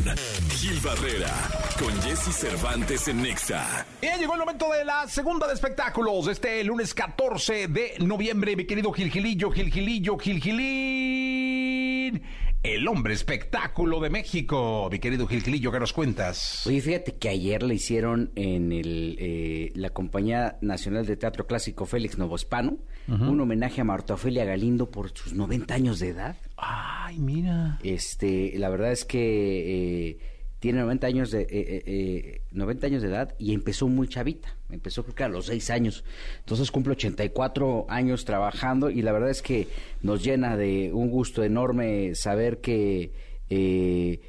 Gil 0.49 0.79
Barrera, 0.79 1.33
con 1.79 1.91
Jesse 2.01 2.33
Cervantes 2.33 3.07
en 3.07 3.21
Nexa. 3.21 3.85
Y 4.01 4.05
ya 4.05 4.17
llegó 4.17 4.33
el 4.33 4.39
momento 4.39 4.71
de 4.71 4.85
la 4.85 5.07
segunda 5.07 5.47
de 5.47 5.53
espectáculos, 5.53 6.27
este 6.27 6.63
lunes 6.63 6.93
14 6.93 7.67
de 7.67 7.95
noviembre, 7.99 8.55
mi 8.55 8.65
querido 8.65 8.91
Gil 8.93 9.11
Gilillo, 9.11 9.51
Gil 9.51 9.71
Gilillo, 9.71 10.17
Gil 10.17 10.41
Gilín 10.41 12.21
el 12.65 12.87
hombre 12.87 13.13
espectáculo 13.13 13.99
de 13.99 14.09
México. 14.09 14.89
Mi 14.91 14.97
querido 14.97 15.27
Gilquilillo, 15.27 15.71
¿qué 15.71 15.79
nos 15.79 15.93
cuentas? 15.93 16.65
Oye, 16.65 16.81
fíjate 16.81 17.15
que 17.15 17.29
ayer 17.29 17.61
le 17.61 17.75
hicieron 17.75 18.31
en 18.35 18.71
el, 18.71 19.17
eh, 19.19 19.71
la 19.75 19.91
Compañía 19.91 20.57
Nacional 20.61 21.05
de 21.05 21.15
Teatro 21.15 21.45
Clásico 21.45 21.85
Félix 21.85 22.17
Novospano 22.17 22.79
un 23.07 23.39
homenaje 23.39 23.81
a 23.81 23.83
Marta 23.83 24.15
Ofelia 24.15 24.45
Galindo 24.45 24.89
por 24.89 25.11
sus 25.11 25.33
90 25.33 25.73
años 25.75 25.99
de 25.99 26.09
edad. 26.09 26.35
Ay, 26.57 27.19
mira. 27.19 27.79
Este, 27.83 28.53
la 28.57 28.69
verdad 28.69 28.91
es 28.91 29.05
que... 29.05 30.09
Eh, 30.09 30.17
tiene 30.59 30.79
90 30.79 31.05
años 31.05 31.29
de 31.29 31.45
eh, 31.47 32.41
90 32.51 32.87
años 32.87 33.03
de 33.03 33.09
edad 33.09 33.35
y 33.37 33.53
empezó 33.53 33.87
muy 33.87 34.07
chavita, 34.07 34.55
empezó 34.71 35.03
creo 35.03 35.13
que 35.13 35.23
a 35.23 35.27
los 35.27 35.45
6 35.45 35.69
años. 35.69 36.03
Entonces 36.39 36.71
cumple 36.71 36.93
84 36.93 37.85
años 37.87 38.25
trabajando 38.25 38.89
y 38.89 39.03
la 39.03 39.11
verdad 39.11 39.29
es 39.29 39.43
que 39.43 39.67
nos 40.01 40.23
llena 40.23 40.57
de 40.57 40.91
un 40.91 41.11
gusto 41.11 41.43
enorme 41.43 42.15
saber 42.15 42.61
que 42.61 43.11
eh, 43.49 44.21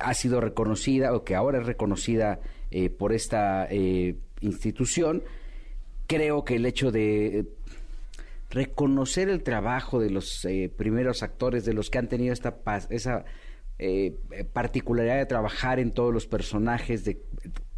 ha 0.00 0.14
sido 0.14 0.40
reconocida 0.40 1.14
o 1.14 1.24
que 1.24 1.34
ahora 1.34 1.60
es 1.60 1.66
reconocida 1.66 2.40
eh, 2.70 2.90
por 2.90 3.12
esta 3.12 3.66
eh, 3.70 4.16
institución. 4.40 5.22
Creo 6.06 6.44
que 6.44 6.56
el 6.56 6.66
hecho 6.66 6.90
de 6.92 7.46
reconocer 8.52 9.28
el 9.28 9.42
trabajo 9.42 9.98
de 9.98 10.10
los 10.10 10.46
primeros 10.76 11.22
actores, 11.22 11.64
de 11.64 11.74
los 11.74 11.90
que 11.90 11.98
han 11.98 12.08
tenido 12.08 12.32
esta 12.32 12.56
esa 12.90 13.24
eh, 13.84 14.16
particularidad 14.52 15.16
de 15.16 15.26
trabajar 15.26 15.80
en 15.80 15.90
todos 15.90 16.14
los 16.14 16.28
personajes, 16.28 17.04
de 17.04 17.20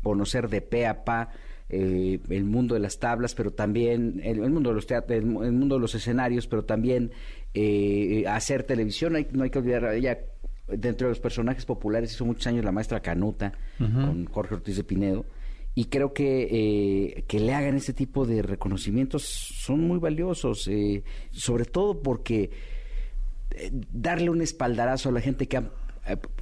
conocer 0.02 0.50
de 0.50 0.60
pe 0.60 0.86
a 0.86 1.02
pa 1.02 1.30
eh, 1.70 2.20
el 2.28 2.44
mundo 2.44 2.74
de 2.74 2.80
las 2.80 2.98
tablas, 2.98 3.34
pero 3.34 3.52
también 3.52 4.20
el, 4.22 4.38
mundo 4.50 4.68
de 4.68 4.74
los 4.74 4.86
teatros, 4.86 5.18
el, 5.18 5.24
mundo 5.24 5.76
de 5.76 5.80
los 5.80 5.94
escenarios, 5.94 6.46
pero 6.46 6.66
también 6.66 7.12
eh, 7.54 8.24
hacer 8.28 8.64
televisión. 8.64 9.16
no 9.32 9.44
hay 9.44 9.50
que 9.50 9.58
olvidar, 9.58 9.94
ella 9.94 10.18
dentro 10.68 11.06
de 11.06 11.12
los 11.12 11.20
personajes 11.20 11.64
populares 11.64 12.12
hizo 12.12 12.26
muchos 12.26 12.46
años 12.48 12.66
la 12.66 12.72
maestra 12.72 13.00
Canuta 13.00 13.52
con 13.78 14.26
Jorge 14.26 14.56
Ortiz 14.56 14.76
de 14.76 14.84
Pinedo. 14.84 15.24
Y 15.74 15.86
creo 15.86 16.12
que, 16.12 17.24
que 17.26 17.40
le 17.40 17.52
hagan 17.52 17.76
ese 17.76 17.92
tipo 17.92 18.26
de 18.26 18.42
reconocimientos 18.42 19.24
son 19.24 19.80
muy 19.80 19.98
valiosos, 19.98 20.70
sobre 21.32 21.64
todo 21.64 22.00
porque 22.00 22.50
darle 23.92 24.30
un 24.30 24.40
espaldarazo 24.40 25.08
a 25.08 25.12
la 25.12 25.20
gente 25.20 25.48
que 25.48 25.56
ha 25.56 25.70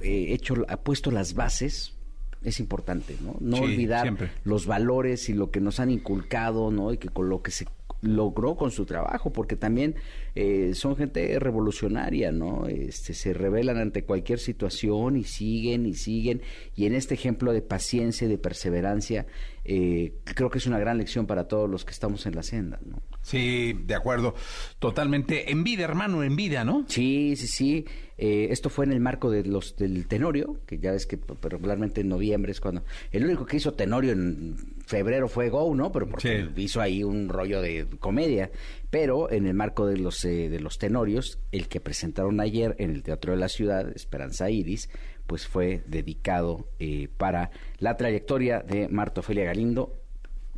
hecho, 0.01 0.65
ha 0.67 0.77
puesto 0.77 1.09
las 1.09 1.33
bases, 1.33 1.95
es 2.43 2.59
importante, 2.59 3.15
¿no? 3.21 3.35
No 3.39 3.57
olvidar 3.57 4.15
los 4.43 4.65
valores 4.65 5.29
y 5.29 5.33
lo 5.33 5.49
que 5.49 5.61
nos 5.61 5.79
han 5.79 5.89
inculcado, 5.89 6.71
¿no? 6.71 6.91
Y 6.91 6.97
que 6.97 7.09
con 7.09 7.29
lo 7.29 7.41
que 7.41 7.51
se 7.51 7.65
logró 8.01 8.55
con 8.55 8.71
su 8.71 8.85
trabajo, 8.85 9.31
porque 9.31 9.55
también 9.55 9.95
eh, 10.35 10.73
son 10.73 10.95
gente 10.95 11.37
revolucionaria, 11.39 12.31
¿no? 12.31 12.67
Este, 12.67 13.13
se 13.13 13.33
rebelan 13.33 13.77
ante 13.77 14.03
cualquier 14.03 14.39
situación 14.39 15.15
y 15.17 15.23
siguen 15.23 15.85
y 15.85 15.93
siguen. 15.93 16.41
Y 16.75 16.85
en 16.85 16.95
este 16.95 17.13
ejemplo 17.13 17.53
de 17.53 17.61
paciencia 17.61 18.25
y 18.25 18.29
de 18.29 18.37
perseverancia, 18.37 19.27
eh, 19.63 20.13
creo 20.23 20.49
que 20.49 20.57
es 20.57 20.67
una 20.67 20.79
gran 20.79 20.97
lección 20.97 21.27
para 21.27 21.47
todos 21.47 21.69
los 21.69 21.85
que 21.85 21.91
estamos 21.91 22.25
en 22.25 22.35
la 22.35 22.43
senda, 22.43 22.79
¿no? 22.85 23.01
Sí, 23.23 23.73
de 23.85 23.95
acuerdo. 23.95 24.35
Totalmente. 24.79 25.49
En 25.51 25.63
vida, 25.63 25.85
hermano, 25.85 26.23
en 26.23 26.35
vida, 26.35 26.63
¿no? 26.65 26.83
Sí, 26.89 27.35
sí, 27.37 27.47
sí. 27.47 27.85
Eh, 28.17 28.49
esto 28.51 28.69
fue 28.69 28.83
en 28.85 28.91
el 28.91 28.99
marco 28.99 29.31
de 29.31 29.43
los 29.45 29.75
del 29.77 30.07
Tenorio, 30.07 30.59
que 30.67 30.77
ya 30.77 30.91
ves 30.91 31.07
que 31.07 31.17
p- 31.17 31.33
regularmente 31.49 32.01
en 32.01 32.09
noviembre 32.09 32.51
es 32.51 32.59
cuando... 32.59 32.83
El 33.11 33.23
único 33.25 33.45
que 33.45 33.57
hizo 33.57 33.73
Tenorio 33.73 34.11
en 34.11 34.55
febrero 34.85 35.29
fue 35.29 35.49
Go, 35.49 35.73
¿no? 35.73 35.91
Pero 35.93 36.07
porque 36.07 36.47
hizo 36.57 36.81
ahí 36.81 37.01
un 37.03 37.29
rollo 37.29 37.61
de 37.61 37.87
comedia. 37.99 38.51
Pero 38.89 39.31
en 39.31 39.47
el 39.47 39.53
marco 39.53 39.87
de 39.87 39.97
los, 39.97 40.23
eh, 40.25 40.49
de 40.49 40.59
los 40.59 40.77
Tenorios, 40.77 41.39
el 41.53 41.69
que 41.69 41.79
presentaron 41.79 42.41
ayer 42.41 42.75
en 42.77 42.91
el 42.91 43.03
Teatro 43.03 43.31
de 43.31 43.39
la 43.39 43.47
Ciudad, 43.47 43.89
Esperanza 43.95 44.49
Iris, 44.49 44.89
pues 45.27 45.47
fue 45.47 45.81
dedicado 45.87 46.67
eh, 46.79 47.07
para 47.17 47.51
la 47.79 47.95
trayectoria 47.95 48.59
de 48.59 48.89
Marta 48.89 49.21
Ofelia 49.21 49.45
Galindo, 49.45 49.95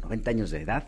90 0.02 0.32
años 0.32 0.50
de 0.50 0.62
edad, 0.62 0.88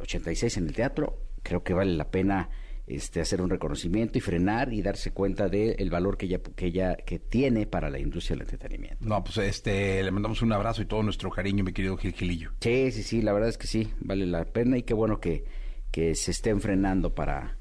86 0.00 0.56
en 0.58 0.66
el 0.66 0.74
teatro, 0.74 1.18
creo 1.42 1.62
que 1.62 1.74
vale 1.74 1.94
la 1.94 2.10
pena 2.10 2.48
este, 2.86 3.20
hacer 3.20 3.42
un 3.42 3.50
reconocimiento 3.50 4.16
y 4.16 4.20
frenar 4.20 4.72
y 4.72 4.80
darse 4.80 5.10
cuenta 5.10 5.48
del 5.48 5.90
valor 5.90 6.16
que 6.16 6.26
ella, 6.26 6.40
que 6.54 6.66
ella 6.66 6.96
que 6.96 7.18
tiene 7.18 7.66
para 7.66 7.90
la 7.90 7.98
industria 7.98 8.36
del 8.36 8.42
entretenimiento. 8.42 9.04
No, 9.04 9.22
pues 9.24 9.38
este, 9.38 10.02
le 10.02 10.10
mandamos 10.10 10.42
un 10.42 10.52
abrazo 10.52 10.82
y 10.82 10.86
todo 10.86 11.02
nuestro 11.02 11.30
cariño, 11.30 11.64
mi 11.64 11.72
querido 11.72 11.96
Gil 11.96 12.12
Gilillo. 12.12 12.52
Sí, 12.60 12.92
sí, 12.92 13.02
sí, 13.02 13.22
la 13.22 13.32
verdad 13.32 13.48
es 13.48 13.58
que 13.58 13.66
sí, 13.66 13.88
vale 14.00 14.26
la 14.26 14.44
pena 14.44 14.78
y 14.78 14.82
qué 14.82 14.94
bueno 14.94 15.18
que, 15.18 15.44
que 15.90 16.14
se 16.14 16.30
estén 16.30 16.60
frenando 16.60 17.14
para 17.14 17.56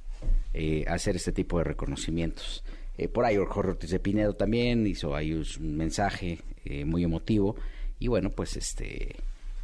eh, 0.53 0.86
hacer 0.88 1.15
este 1.15 1.31
tipo 1.31 1.58
de 1.58 1.63
reconocimientos. 1.63 2.63
Eh, 2.97 3.08
por 3.08 3.25
ahí 3.25 3.36
Jorge 3.36 3.71
Ortiz 3.71 3.89
de 3.89 3.99
Pinedo 3.99 4.34
también 4.34 4.88
hizo 4.88 5.15
ahí 5.15 5.34
un 5.34 5.75
mensaje 5.75 6.39
eh, 6.63 6.86
muy 6.86 7.03
emotivo 7.03 7.55
y 7.99 8.08
bueno, 8.08 8.29
pues 8.29 8.55
este, 8.55 9.15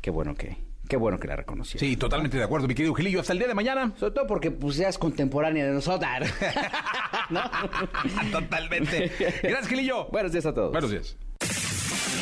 qué 0.02 0.12
bueno 0.12 0.36
que, 0.36 0.58
qué 0.92 0.98
bueno 0.98 1.18
que 1.18 1.26
la 1.26 1.38
reconocieron. 1.38 1.80
Sí, 1.80 1.96
totalmente 1.96 2.38
de 2.38 2.44
acuerdo, 2.44 2.68
mi 2.68 2.76
querido 2.76 2.94
Gilillo. 2.94 3.22
Hasta 3.22 3.32
el 3.32 3.40
día 3.40 3.48
de 3.48 3.54
mañana. 3.54 3.94
Sobre 3.98 4.14
todo 4.14 4.28
porque 4.28 4.52
pues 4.52 4.76
ya 4.76 4.90
es 4.90 4.98
contemporánea 4.98 5.66
de 5.66 5.72
nosotros. 5.72 6.02
Totalmente. 8.34 9.10
Gracias, 9.42 9.68
Gilillo. 9.70 10.08
Buenos 10.12 10.34
días 10.34 10.46
a 10.46 10.54
todos. 10.54 10.74
Buenos 10.74 10.92
días. 10.92 11.16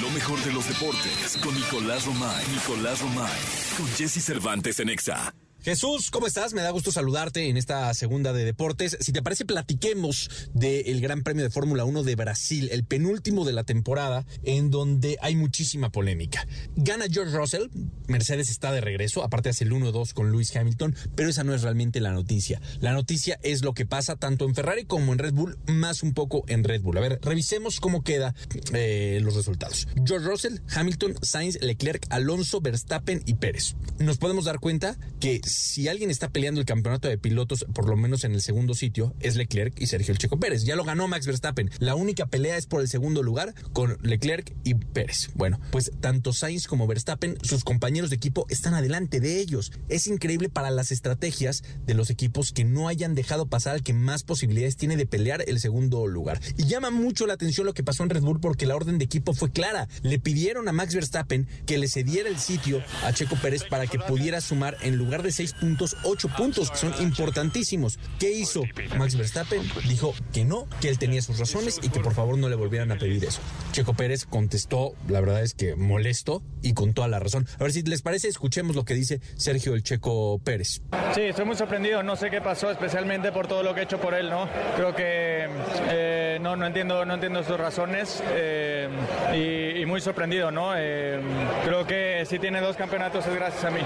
Lo 0.03 0.09
mejor 0.11 0.39
de 0.43 0.53
los 0.53 0.67
deportes 0.69 1.39
con 1.43 1.55
Nicolás 1.55 2.05
Romay. 2.05 2.45
Nicolás 2.53 3.01
Romay. 3.01 3.39
Con 3.75 3.87
Jesse 3.87 4.23
Cervantes 4.23 4.79
en 4.79 4.89
Exa. 4.89 5.33
Jesús, 5.61 6.09
¿cómo 6.09 6.25
estás? 6.25 6.53
Me 6.53 6.61
da 6.61 6.69
gusto 6.69 6.89
saludarte 6.89 7.49
en 7.49 7.57
esta 7.57 7.93
segunda 7.93 8.31
de 8.31 8.45
deportes. 8.45 8.97
Si 9.01 9.11
te 9.11 9.21
parece, 9.21 9.43
platiquemos 9.43 10.29
del 10.53 11.01
Gran 11.01 11.21
Premio 11.21 11.43
de 11.43 11.49
Fórmula 11.49 11.83
1 11.83 12.03
de 12.03 12.15
Brasil, 12.15 12.69
el 12.71 12.85
penúltimo 12.85 13.43
de 13.43 13.51
la 13.51 13.65
temporada, 13.65 14.25
en 14.43 14.71
donde 14.71 15.17
hay 15.21 15.35
muchísima 15.35 15.91
polémica. 15.91 16.47
Gana 16.77 17.07
George 17.11 17.35
Russell, 17.35 17.67
Mercedes 18.07 18.49
está 18.49 18.71
de 18.71 18.79
regreso, 18.79 19.21
aparte 19.21 19.49
hace 19.49 19.65
el 19.65 19.73
1-2 19.73 20.13
con 20.13 20.31
Lewis 20.31 20.55
Hamilton, 20.55 20.95
pero 21.15 21.29
esa 21.29 21.43
no 21.43 21.53
es 21.53 21.61
realmente 21.61 21.99
la 21.99 22.13
noticia. 22.13 22.61
La 22.79 22.93
noticia 22.93 23.37
es 23.43 23.61
lo 23.61 23.73
que 23.73 23.85
pasa 23.85 24.15
tanto 24.15 24.45
en 24.45 24.55
Ferrari 24.55 24.85
como 24.85 25.11
en 25.11 25.19
Red 25.19 25.33
Bull, 25.33 25.57
más 25.67 26.03
un 26.03 26.13
poco 26.13 26.45
en 26.47 26.63
Red 26.63 26.83
Bull. 26.83 26.97
A 26.97 27.01
ver, 27.01 27.19
revisemos 27.21 27.81
cómo 27.81 28.01
quedan 28.01 28.33
eh, 28.71 29.19
los 29.21 29.35
resultados. 29.35 29.89
George 30.05 30.25
Russell, 30.25 30.59
Hamilton, 30.73 31.15
Sainz, 31.21 31.61
Leclerc, 31.61 32.05
Alonso, 32.11 32.61
Verstappen 32.61 33.21
y 33.25 33.33
Pérez. 33.33 33.75
Nos 33.97 34.17
podemos 34.19 34.45
dar 34.45 34.59
cuenta 34.59 34.97
que 35.19 35.41
si 35.49 35.87
alguien 35.87 36.09
está 36.09 36.29
peleando 36.29 36.59
el 36.59 36.65
campeonato 36.65 37.07
de 37.07 37.17
pilotos, 37.17 37.65
por 37.73 37.87
lo 37.87 37.97
menos 37.97 38.23
en 38.23 38.33
el 38.33 38.41
segundo 38.41 38.73
sitio, 38.73 39.13
es 39.19 39.35
Leclerc 39.35 39.79
y 39.79 39.87
Sergio 39.87 40.11
El 40.11 40.17
Checo 40.17 40.39
Pérez. 40.39 40.63
Ya 40.63 40.75
lo 40.75 40.83
ganó 40.83 41.07
Max 41.07 41.25
Verstappen. 41.25 41.69
La 41.79 41.95
única 41.95 42.27
pelea 42.27 42.57
es 42.57 42.65
por 42.65 42.81
el 42.81 42.87
segundo 42.87 43.23
lugar 43.23 43.53
con 43.73 43.97
Leclerc 44.01 44.55
y 44.63 44.75
Pérez. 44.75 45.29
Bueno, 45.35 45.59
pues 45.71 45.91
tanto 45.99 46.33
Sainz 46.33 46.67
como 46.67 46.87
Verstappen, 46.87 47.37
sus 47.41 47.63
compañeros 47.63 48.09
de 48.09 48.15
equipo 48.15 48.45
están 48.49 48.73
adelante 48.73 49.19
de 49.19 49.39
ellos. 49.39 49.71
Es 49.89 50.07
increíble 50.07 50.49
para 50.49 50.71
las 50.71 50.91
estrategias 50.91 51.63
de 51.85 51.93
los 51.93 52.09
equipos 52.09 52.51
que 52.51 52.63
no 52.63 52.87
hayan 52.87 53.15
dejado 53.15 53.47
pasar 53.47 53.75
al 53.75 53.83
que 53.83 53.93
más 53.93 54.23
posibilidades 54.23 54.77
tiene 54.77 54.97
de 54.97 55.05
pelear 55.05 55.43
el 55.47 55.59
segundo 55.59 56.07
lugar. 56.07 56.39
Y 56.57 56.65
llama 56.65 56.91
mucho 56.91 57.27
la 57.27 57.33
atención 57.33 57.65
lo 57.65 57.73
que 57.73 57.83
pasó 57.83 58.03
en 58.03 58.09
Red 58.09 58.21
Bull 58.21 58.39
porque 58.39 58.65
la 58.65 58.75
orden 58.75 58.97
de 58.97 59.05
equipo 59.05 59.33
fue 59.33 59.51
clara. 59.51 59.87
Le 60.01 60.19
pidieron 60.19 60.67
a 60.67 60.71
Max 60.71 60.93
Verstappen 60.93 61.47
que 61.65 61.77
le 61.77 61.87
cediera 61.87 62.29
el 62.29 62.39
sitio 62.39 62.81
a 63.03 63.13
Checo 63.13 63.35
Pérez 63.35 63.63
para 63.63 63.87
que 63.87 63.99
pudiera 63.99 64.41
sumar 64.41 64.77
en 64.81 64.95
lugar 64.95 65.23
de 65.23 65.31
6 65.39 65.53
puntos, 65.53 65.95
8 66.03 66.27
puntos, 66.35 66.69
que 66.69 66.75
son 66.75 66.93
importantísimos. 66.99 67.97
¿Qué 68.19 68.29
hizo 68.29 68.63
Max 68.97 69.15
Verstappen? 69.15 69.61
Dijo 69.87 70.13
que 70.33 70.43
no, 70.43 70.67
que 70.81 70.89
él 70.89 70.99
tenía 70.99 71.21
sus 71.21 71.39
razones 71.39 71.79
y 71.81 71.87
que 71.87 72.01
por 72.01 72.13
favor 72.13 72.37
no 72.37 72.49
le 72.49 72.57
volvieran 72.57 72.91
a 72.91 72.97
pedir 72.97 73.23
eso. 73.23 73.39
Checo 73.71 73.93
Pérez 73.93 74.25
contestó, 74.25 74.95
la 75.07 75.21
verdad 75.21 75.41
es 75.41 75.53
que 75.53 75.77
molesto 75.77 76.43
y 76.61 76.73
con 76.73 76.93
toda 76.93 77.07
la 77.07 77.19
razón. 77.19 77.47
A 77.57 77.63
ver 77.63 77.71
si 77.71 77.83
les 77.83 78.01
parece, 78.01 78.27
escuchemos 78.27 78.75
lo 78.75 78.83
que 78.83 78.93
dice 78.95 79.21
Sergio 79.37 79.75
el 79.75 79.83
Checo 79.83 80.41
Pérez. 80.43 80.81
Sí, 81.15 81.21
estoy 81.21 81.45
muy 81.45 81.55
sorprendido, 81.55 82.03
no 82.03 82.17
sé 82.17 82.29
qué 82.29 82.41
pasó, 82.41 82.69
especialmente 82.69 83.31
por 83.31 83.47
todo 83.47 83.63
lo 83.63 83.73
que 83.73 83.79
he 83.79 83.83
hecho 83.83 84.01
por 84.01 84.15
él, 84.15 84.29
¿no? 84.29 84.49
Creo 84.75 84.93
que 84.93 85.47
eh, 85.89 86.37
no, 86.41 86.57
no, 86.57 86.67
entiendo, 86.67 87.05
no 87.05 87.13
entiendo 87.13 87.45
sus 87.45 87.57
razones 87.57 88.21
eh, 88.31 88.89
y, 89.33 89.81
y, 89.81 89.85
muy 89.85 90.01
sorprendido, 90.01 90.51
¿no? 90.51 90.73
Eh, 90.75 91.17
creo 91.63 91.87
que 91.87 92.25
si 92.29 92.39
tiene 92.39 92.59
dos 92.59 92.75
campeonatos 92.75 93.25
es 93.25 93.33
gracias 93.33 93.63
a 93.63 93.71
mí. 93.71 93.79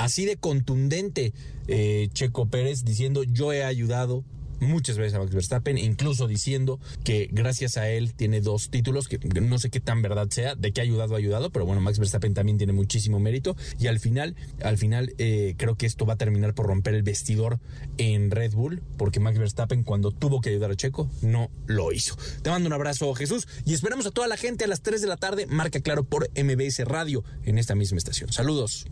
Así 0.00 0.24
de 0.24 0.36
contundente 0.36 1.34
eh, 1.68 2.08
Checo 2.14 2.46
Pérez 2.46 2.84
diciendo 2.84 3.22
yo 3.22 3.52
he 3.52 3.64
ayudado 3.64 4.24
muchas 4.60 4.96
veces 4.96 5.14
a 5.14 5.18
Max 5.18 5.34
Verstappen, 5.34 5.78
incluso 5.78 6.26
diciendo 6.26 6.78
que 7.04 7.28
gracias 7.32 7.76
a 7.76 7.88
él 7.88 8.14
tiene 8.14 8.40
dos 8.40 8.70
títulos, 8.70 9.08
que 9.08 9.18
no 9.18 9.58
sé 9.58 9.70
qué 9.70 9.80
tan 9.80 10.02
verdad 10.02 10.28
sea, 10.30 10.54
de 10.54 10.72
que 10.72 10.80
ha 10.80 10.84
ayudado, 10.84 11.14
ha 11.14 11.18
ayudado, 11.18 11.50
pero 11.50 11.66
bueno, 11.66 11.80
Max 11.80 11.98
Verstappen 11.98 12.34
también 12.34 12.58
tiene 12.58 12.72
muchísimo 12.72 13.18
mérito 13.18 13.56
y 13.78 13.86
al 13.86 13.98
final, 13.98 14.36
al 14.62 14.78
final 14.78 15.14
eh, 15.18 15.54
creo 15.56 15.76
que 15.76 15.86
esto 15.86 16.06
va 16.06 16.14
a 16.14 16.16
terminar 16.16 16.54
por 16.54 16.66
romper 16.66 16.94
el 16.94 17.02
vestidor 17.02 17.58
en 17.98 18.30
Red 18.30 18.52
Bull, 18.52 18.82
porque 18.96 19.20
Max 19.20 19.38
Verstappen 19.38 19.82
cuando 19.82 20.12
tuvo 20.12 20.40
que 20.40 20.50
ayudar 20.50 20.70
a 20.70 20.76
Checo, 20.76 21.10
no 21.22 21.50
lo 21.66 21.92
hizo. 21.92 22.16
Te 22.42 22.50
mando 22.50 22.66
un 22.66 22.72
abrazo, 22.72 23.12
Jesús, 23.14 23.48
y 23.64 23.74
esperamos 23.74 24.06
a 24.06 24.10
toda 24.10 24.28
la 24.28 24.36
gente 24.36 24.64
a 24.64 24.68
las 24.68 24.82
3 24.82 25.00
de 25.00 25.06
la 25.06 25.16
tarde, 25.16 25.46
marca 25.46 25.80
claro 25.80 26.04
por 26.04 26.30
MBS 26.30 26.84
Radio 26.84 27.24
en 27.44 27.58
esta 27.58 27.74
misma 27.74 27.98
estación. 27.98 28.32
Saludos. 28.32 28.86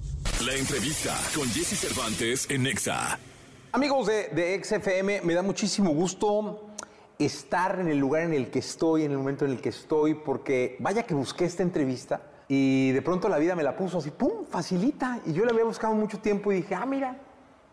La 0.45 0.55
entrevista 0.55 1.19
con 1.35 1.49
Jesse 1.51 1.79
Cervantes 1.79 2.47
en 2.51 2.63
Nexa. 2.65 3.19
Amigos 3.71 4.07
de, 4.07 4.61
XFM, 4.65 5.21
me 5.25 5.35
da 5.35 5.43
muchísimo 5.43 5.91
gusto 5.91 6.71
estar 7.19 7.79
en 7.79 7.89
el 7.89 7.99
lugar 7.99 8.23
en 8.23 8.33
el 8.33 8.51
que 8.51 8.61
estoy, 8.61 9.05
en 9.05 9.13
el 9.13 9.19
momento 9.19 9.45
en 9.45 9.51
el 9.51 9.61
que 9.61 9.69
estoy, 9.69 10.15
porque 10.15 10.77
vaya 10.81 11.03
que 11.03 11.13
busqué 11.13 11.45
esta 11.45 11.63
entrevista 11.63 12.23
y 12.49 12.93
de 12.93 13.03
pronto 13.03 13.29
la 13.29 13.37
vida 13.37 13.55
me 13.55 13.63
la 13.63 13.77
puso 13.77 13.99
así, 13.99 14.11
¡pum!, 14.11 14.47
facilita. 14.49 15.21
Y 15.27 15.35
yo 15.35 15.45
la 15.45 15.51
había 15.51 15.65
buscado 15.65 15.95
mucho 15.95 16.19
tiempo 16.19 16.51
y 16.51 16.57
dije, 16.57 16.75
ah, 16.75 16.87
mira, 16.87 17.19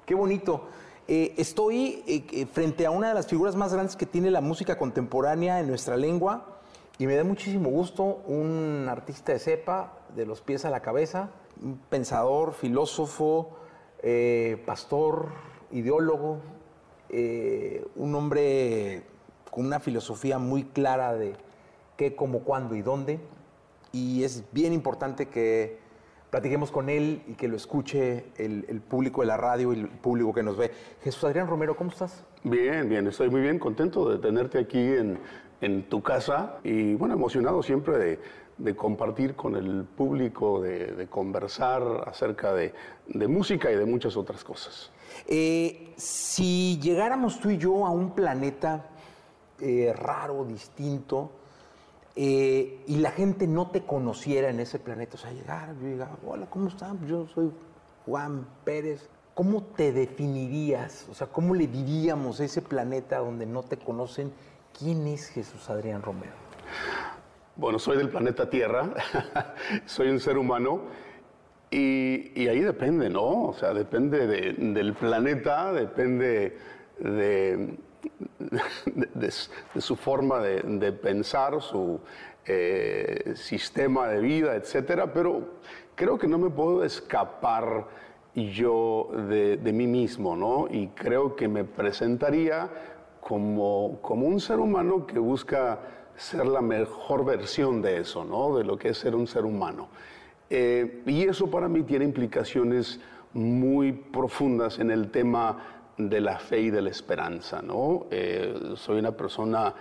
qué 0.05 0.15
bonito. 0.15 0.67
Eh, 1.07 1.33
estoy 1.37 2.03
eh, 2.07 2.45
frente 2.51 2.85
a 2.85 2.91
una 2.91 3.07
de 3.07 3.13
las 3.13 3.27
figuras 3.27 3.55
más 3.55 3.71
grandes 3.71 3.95
que 3.95 4.05
tiene 4.05 4.29
la 4.31 4.41
música 4.41 4.77
contemporánea 4.77 5.61
en 5.61 5.67
nuestra 5.69 5.95
lengua 5.95 6.59
y 6.97 7.07
me 7.07 7.15
da 7.15 7.23
muchísimo 7.23 7.69
gusto 7.69 8.03
un 8.25 8.87
artista 8.89 9.31
de 9.31 9.39
cepa, 9.39 9.93
de 10.13 10.25
los 10.25 10.41
pies 10.41 10.65
a 10.65 10.69
la 10.69 10.81
cabeza, 10.81 11.29
un 11.63 11.77
pensador, 11.77 12.53
filósofo, 12.53 13.55
eh, 14.03 14.61
pastor, 14.65 15.54
ideólogo, 15.71 16.39
eh, 17.09 17.85
un 17.95 18.15
hombre 18.15 19.03
con 19.51 19.65
una 19.65 19.79
filosofía 19.79 20.37
muy 20.37 20.63
clara 20.63 21.13
de 21.13 21.33
qué, 21.97 22.15
cómo, 22.15 22.39
cuándo 22.39 22.75
y 22.75 22.81
dónde. 22.81 23.19
Y 23.91 24.23
es 24.23 24.43
bien 24.51 24.73
importante 24.73 25.27
que 25.27 25.77
platiquemos 26.29 26.71
con 26.71 26.89
él 26.89 27.21
y 27.27 27.33
que 27.33 27.47
lo 27.47 27.55
escuche 27.55 28.25
el, 28.35 28.81
público 28.81 29.21
de 29.21 29.27
la 29.27 29.37
radio 29.37 29.71
y 29.71 29.79
el 29.79 29.87
público 29.87 30.33
que 30.33 30.43
nos 30.43 30.57
ve. 30.57 30.71
Jesús 31.01 31.23
Adrián 31.23 31.47
Romero, 31.47 31.77
¿cómo 31.77 31.91
estás? 31.91 32.25
Bien, 32.43 32.89
bien, 32.89 33.07
estoy 33.07 33.29
muy 33.29 33.39
bien, 33.39 33.57
contento 33.57 34.09
de 34.09 34.17
tenerte 34.17 34.59
aquí 34.59 34.79
en, 34.79 35.17
en 35.61 35.83
tu 35.87 36.03
casa 36.03 36.57
y 36.63 36.95
bueno, 36.95 37.13
emocionado 37.13 37.63
siempre 37.63 37.97
de, 37.97 38.19
de 38.57 38.75
compartir 38.75 39.35
con 39.35 39.55
el 39.55 39.83
público, 39.83 40.61
de, 40.61 41.07
conversar 41.09 41.83
acerca 42.07 42.53
de, 42.53 42.73
música 43.27 43.71
y 43.71 43.75
de 43.75 43.85
muchas 43.85 44.15
otras 44.15 44.43
cosas. 44.43 44.91
Eh, 45.27 45.93
si 45.97 46.79
llegáramos 46.79 47.39
tú 47.39 47.49
y 47.49 47.57
yo 47.57 47.85
a 47.85 47.89
un 47.89 48.11
planeta 48.11 48.89
eh, 49.59 49.93
raro, 49.95 50.45
distinto, 50.45 51.31
eh, 52.15 52.81
y 52.87 52.97
la 52.97 53.11
gente 53.11 53.45
no 53.45 53.71
te 53.71 53.85
conociera 53.85 54.49
en 54.49 54.61
ese 54.61 54.79
planeta, 54.79 55.15
o 55.15 55.17
sea, 55.17 55.31
llegar, 55.31 55.75
yo 55.81 55.87
diga, 55.87 56.09
hola, 56.25 56.45
¿cómo 56.49 56.69
están? 56.69 57.05
Yo 57.07 57.27
soy 57.27 57.51
Juan 58.05 58.47
Pérez. 58.63 59.09
¿Cómo 59.33 59.63
te 59.63 59.91
definirías? 59.91 61.07
O 61.11 61.13
sea, 61.13 61.27
¿cómo 61.27 61.53
le 61.55 61.67
diríamos 61.67 62.39
a 62.39 62.45
ese 62.45 62.61
planeta 62.61 63.17
donde 63.17 63.45
no 63.45 63.63
te 63.63 63.75
conocen? 63.75 64.31
¿Quién 64.79 65.07
es 65.07 65.27
Jesús 65.27 65.69
Adrián 65.69 66.01
Romero? 66.01 66.31
Bueno, 67.57 67.79
soy 67.79 67.95
del 67.95 68.09
planeta 68.09 68.49
Tierra, 68.49 68.89
soy 69.85 70.09
un 70.09 70.19
ser 70.19 70.37
humano 70.37 70.81
y, 71.71 72.47
ahí 72.49 72.59
depende, 72.59 73.09
¿no? 73.09 73.43
O 73.45 73.53
sea, 73.53 73.73
depende 73.73 74.27
de, 74.27 74.53
del 74.73 74.93
planeta, 74.93 75.71
depende 75.71 76.57
de, 76.99 77.77
su 79.77 79.95
forma 79.95 80.41
de, 80.41 80.91
pensar, 80.91 81.61
su 81.61 82.01
eh, 82.45 83.31
sistema 83.35 84.09
de 84.09 84.19
vida, 84.19 84.55
etcétera, 84.55 85.13
pero 85.13 85.53
creo 85.95 86.17
que 86.17 86.27
no 86.27 86.37
me 86.37 86.49
puedo 86.49 86.83
escapar 86.83 87.87
yo 88.35 89.11
de, 89.29 89.55
de 89.55 89.71
mí 89.71 89.87
mismo, 89.87 90.35
¿no? 90.35 90.67
Y 90.69 90.87
creo 90.89 91.37
que 91.37 91.47
me 91.47 91.63
presentaría 91.63 92.69
como, 93.21 93.99
como 94.01 94.27
un 94.27 94.41
ser 94.41 94.59
humano 94.59 95.07
que 95.07 95.19
busca 95.19 95.79
ser 96.17 96.45
la 96.45 96.61
mejor 96.61 97.25
versión 97.25 97.81
de 97.81 97.97
eso, 97.99 98.23
¿no? 98.25 98.57
De 98.57 98.63
lo 98.63 98.77
que 98.77 98.89
es 98.89 98.97
ser 98.97 99.15
un 99.15 99.27
ser 99.27 99.45
humano. 99.45 99.89
Eh, 100.49 101.01
y 101.05 101.23
eso 101.23 101.49
para 101.49 101.67
mí 101.67 101.83
tiene 101.83 102.05
implicaciones 102.05 102.99
muy 103.33 103.91
profundas 103.91 104.79
en 104.79 104.91
el 104.91 105.11
tema 105.11 105.57
de 105.97 106.21
la 106.21 106.37
fe 106.39 106.59
y 106.61 106.69
de 106.69 106.81
la 106.81 106.89
esperanza, 106.89 107.61
¿no? 107.61 108.05
Eh, 108.11 108.73
soy 108.75 108.99
una 108.99 109.11
persona 109.11 109.73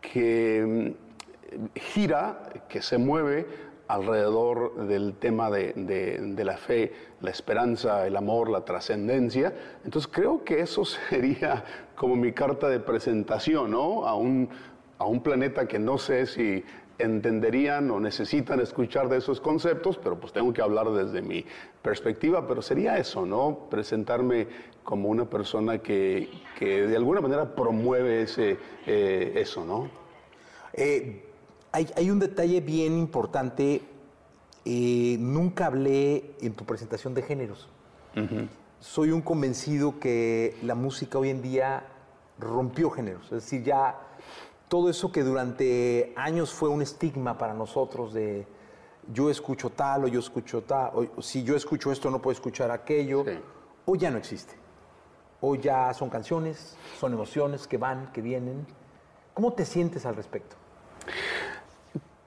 que 0.00 0.94
mm, 0.96 1.64
gira, 1.78 2.48
que 2.68 2.80
se 2.82 2.98
mueve 2.98 3.46
alrededor 3.86 4.86
del 4.86 5.14
tema 5.14 5.50
de, 5.50 5.72
de- 5.74 6.18
de 6.20 6.44
la 6.44 6.56
fe, 6.56 6.92
la 7.20 7.30
esperanza, 7.30 8.06
el 8.06 8.16
amor, 8.16 8.48
la 8.50 8.64
trascendencia. 8.64 9.52
Entonces 9.84 10.10
creo 10.12 10.42
que 10.44 10.60
eso 10.60 10.84
sería 11.10 11.64
como 11.94 12.16
mi 12.16 12.32
carta 12.32 12.68
de 12.68 12.80
presentación, 12.80 13.70
¿no? 13.72 14.06
A 14.06 14.14
un, 14.14 14.48
a 14.98 15.04
un 15.06 15.22
planeta 15.22 15.66
que 15.66 15.78
no 15.78 15.98
sé 15.98 16.26
si 16.26 16.64
entenderían 16.98 17.90
o 17.90 17.98
necesitan 17.98 18.60
escuchar 18.60 19.08
de 19.08 19.16
esos 19.18 19.40
conceptos, 19.40 19.98
pero 19.98 20.18
pues 20.18 20.32
tengo 20.32 20.52
que 20.52 20.62
hablar 20.62 20.90
desde 20.90 21.22
mi 21.22 21.44
perspectiva, 21.82 22.46
pero 22.46 22.62
sería 22.62 22.98
eso, 22.98 23.26
¿no? 23.26 23.66
Presentarme 23.68 24.46
como 24.84 25.08
una 25.08 25.24
persona 25.28 25.78
que, 25.78 26.28
que 26.58 26.86
de 26.86 26.96
alguna 26.96 27.20
manera 27.20 27.54
promueve 27.54 28.22
ese, 28.22 28.58
eh, 28.86 29.32
eso, 29.36 29.64
¿no? 29.64 29.88
Eh, 30.72 31.24
hay, 31.72 31.88
hay 31.96 32.10
un 32.10 32.18
detalle 32.20 32.60
bien 32.60 32.96
importante. 32.98 33.82
eh, 34.64 35.16
nunca 35.18 35.66
hablé 35.66 36.36
en 36.40 36.54
tu 36.54 36.64
presentación 36.64 37.12
de 37.14 37.22
géneros. 37.22 37.68
Soy 38.80 39.10
un 39.10 39.20
convencido 39.20 39.98
que 39.98 40.56
la 40.62 40.74
música 40.74 41.18
hoy 41.18 41.30
en 41.30 41.42
día 41.42 41.84
rompió 42.38 42.90
géneros. 42.90 43.24
Es 43.24 43.42
decir, 43.44 43.62
ya 43.64 43.98
todo 44.68 44.90
eso 44.90 45.12
que 45.12 45.22
durante 45.22 46.12
años 46.16 46.52
fue 46.52 46.68
un 46.68 46.82
estigma 46.82 47.38
para 47.38 47.54
nosotros 47.54 48.12
de 48.12 48.46
yo 49.12 49.30
escucho 49.30 49.70
tal 49.70 50.04
o 50.04 50.08
yo 50.08 50.20
escucho 50.20 50.62
tal, 50.62 51.10
o 51.16 51.22
si 51.22 51.42
yo 51.42 51.56
escucho 51.56 51.92
esto 51.92 52.10
no 52.10 52.20
puedo 52.20 52.32
escuchar 52.32 52.70
aquello, 52.70 53.24
hoy 53.84 53.98
ya 53.98 54.10
no 54.10 54.18
existe. 54.18 54.54
Hoy 55.40 55.58
ya 55.58 55.92
son 55.92 56.08
canciones, 56.08 56.76
son 56.98 57.12
emociones 57.12 57.66
que 57.66 57.76
van, 57.76 58.10
que 58.12 58.22
vienen. 58.22 58.66
¿Cómo 59.34 59.52
te 59.52 59.66
sientes 59.66 60.06
al 60.06 60.16
respecto? 60.16 60.56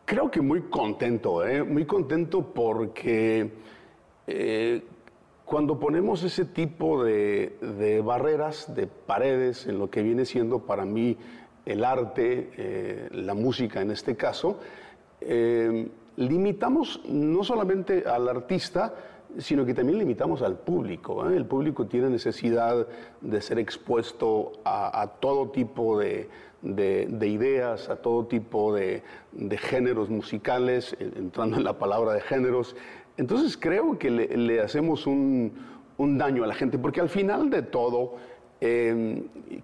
Creo 0.05 0.29
que 0.29 0.39
muy 0.41 0.61
contento, 0.63 1.45
¿eh? 1.45 1.63
muy 1.63 1.85
contento 1.85 2.53
porque 2.53 3.51
eh, 4.27 4.83
cuando 5.45 5.79
ponemos 5.79 6.23
ese 6.23 6.45
tipo 6.45 7.03
de, 7.03 7.57
de 7.59 8.01
barreras, 8.01 8.73
de 8.75 8.85
paredes 8.85 9.65
en 9.65 9.79
lo 9.79 9.89
que 9.89 10.03
viene 10.03 10.25
siendo 10.25 10.59
para 10.59 10.85
mí 10.85 11.17
el 11.67 11.83
arte, 11.83 12.49
eh, 12.57 13.09
la 13.11 13.33
música 13.33 13.81
en 13.81 13.91
este 13.91 14.15
caso, 14.15 14.59
eh, 15.21 15.87
limitamos 16.15 17.01
no 17.07 17.43
solamente 17.43 18.03
al 18.07 18.27
artista, 18.29 18.93
sino 19.37 19.65
que 19.65 19.73
también 19.73 19.99
limitamos 19.99 20.41
al 20.41 20.57
público. 20.57 21.29
¿eh? 21.29 21.35
El 21.35 21.45
público 21.45 21.85
tiene 21.85 22.09
necesidad 22.09 22.87
de 23.21 23.41
ser 23.41 23.59
expuesto 23.59 24.53
a, 24.63 25.11
todo 25.19 25.49
tipo 25.49 25.99
de, 25.99 26.29
de- 26.61 27.07
de 27.07 27.27
ideas, 27.27 27.89
a 27.89 27.97
todo 27.97 28.25
tipo 28.25 28.73
de, 28.73 29.03
géneros 29.57 30.09
musicales, 30.09 30.95
entrando 30.99 31.57
en 31.57 31.63
la 31.65 31.77
palabra 31.77 32.13
de 32.13 32.21
géneros. 32.21 32.75
Entonces 33.17 33.57
creo 33.57 33.99
que 33.99 34.09
le, 34.09 34.61
hacemos 34.61 35.05
un 35.05 35.51
daño 36.17 36.43
a 36.43 36.47
la 36.47 36.55
gente, 36.55 36.79
porque 36.79 37.01
al 37.01 37.09
final 37.09 37.49
de 37.49 37.61
todo, 37.63 38.15
eh, 38.59 39.23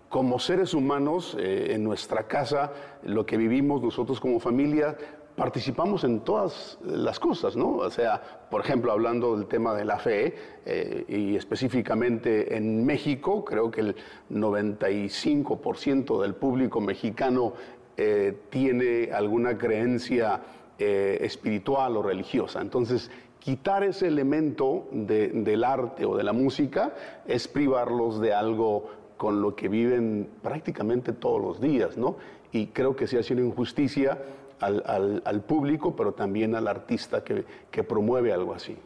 como 0.09 0.37
seres 0.37 0.73
humanos, 0.73 1.35
eh, 1.39 1.69
en 1.71 1.83
nuestra 1.83 2.27
casa, 2.27 2.71
lo 3.03 3.25
que 3.25 3.37
vivimos 3.37 3.81
nosotros 3.81 4.19
como 4.19 4.39
familia, 4.39 4.95
participamos 5.35 6.03
en 6.03 6.19
todas 6.19 6.77
las 6.83 7.19
cosas, 7.19 7.55
¿no? 7.55 7.77
O 7.77 7.89
sea, 7.89 8.21
por 8.51 8.61
ejemplo, 8.61 8.91
hablando 8.91 9.35
del 9.35 9.47
tema 9.47 9.73
de 9.73 9.85
la 9.85 9.97
fe, 9.97 10.35
eh, 10.65 11.05
y 11.07 11.35
específicamente 11.35 12.55
en 12.55 12.85
México, 12.85 13.43
creo 13.43 13.71
que 13.71 13.81
el 13.81 13.95
95% 14.29 16.21
del 16.21 16.35
público 16.35 16.79
mexicano 16.79 17.53
eh, 17.97 18.37
tiene 18.49 19.09
alguna 19.11 19.57
creencia 19.57 20.41
espiritual 20.75 21.95
o 21.95 22.03
religiosa. 22.03 22.59
Entonces, 22.59 23.09
quitar 23.43 23.83
ese 23.83 24.07
elemento 24.07 24.87
de- 24.91 25.27
del 25.27 25.65
arte 25.65 26.05
o 26.05 26.15
de 26.15 26.23
la 26.23 26.31
música 26.31 26.93
es 27.27 27.49
privarlos 27.49 28.21
de 28.21 28.33
algo 28.33 28.89
con 29.17 29.41
lo 29.41 29.53
que 29.53 29.67
viven 29.67 30.29
prácticamente 30.41 31.11
todos 31.11 31.41
los 31.41 31.59
días, 31.59 31.97
¿no? 31.97 32.15
Y 32.53 32.67
creo 32.67 32.95
que 32.95 33.05
se 33.05 33.19
hace 33.19 33.33
una 33.33 33.41
injusticia 33.43 34.17
al, 34.61 34.81
al- 34.85 35.21
al 35.25 35.41
público, 35.41 35.93
pero 35.93 36.13
también 36.13 36.55
al 36.55 36.69
artista 36.69 37.21
que, 37.25 37.43
que 37.69 37.83
promueve 37.83 38.31
algo 38.31 38.53
así. 38.53 38.77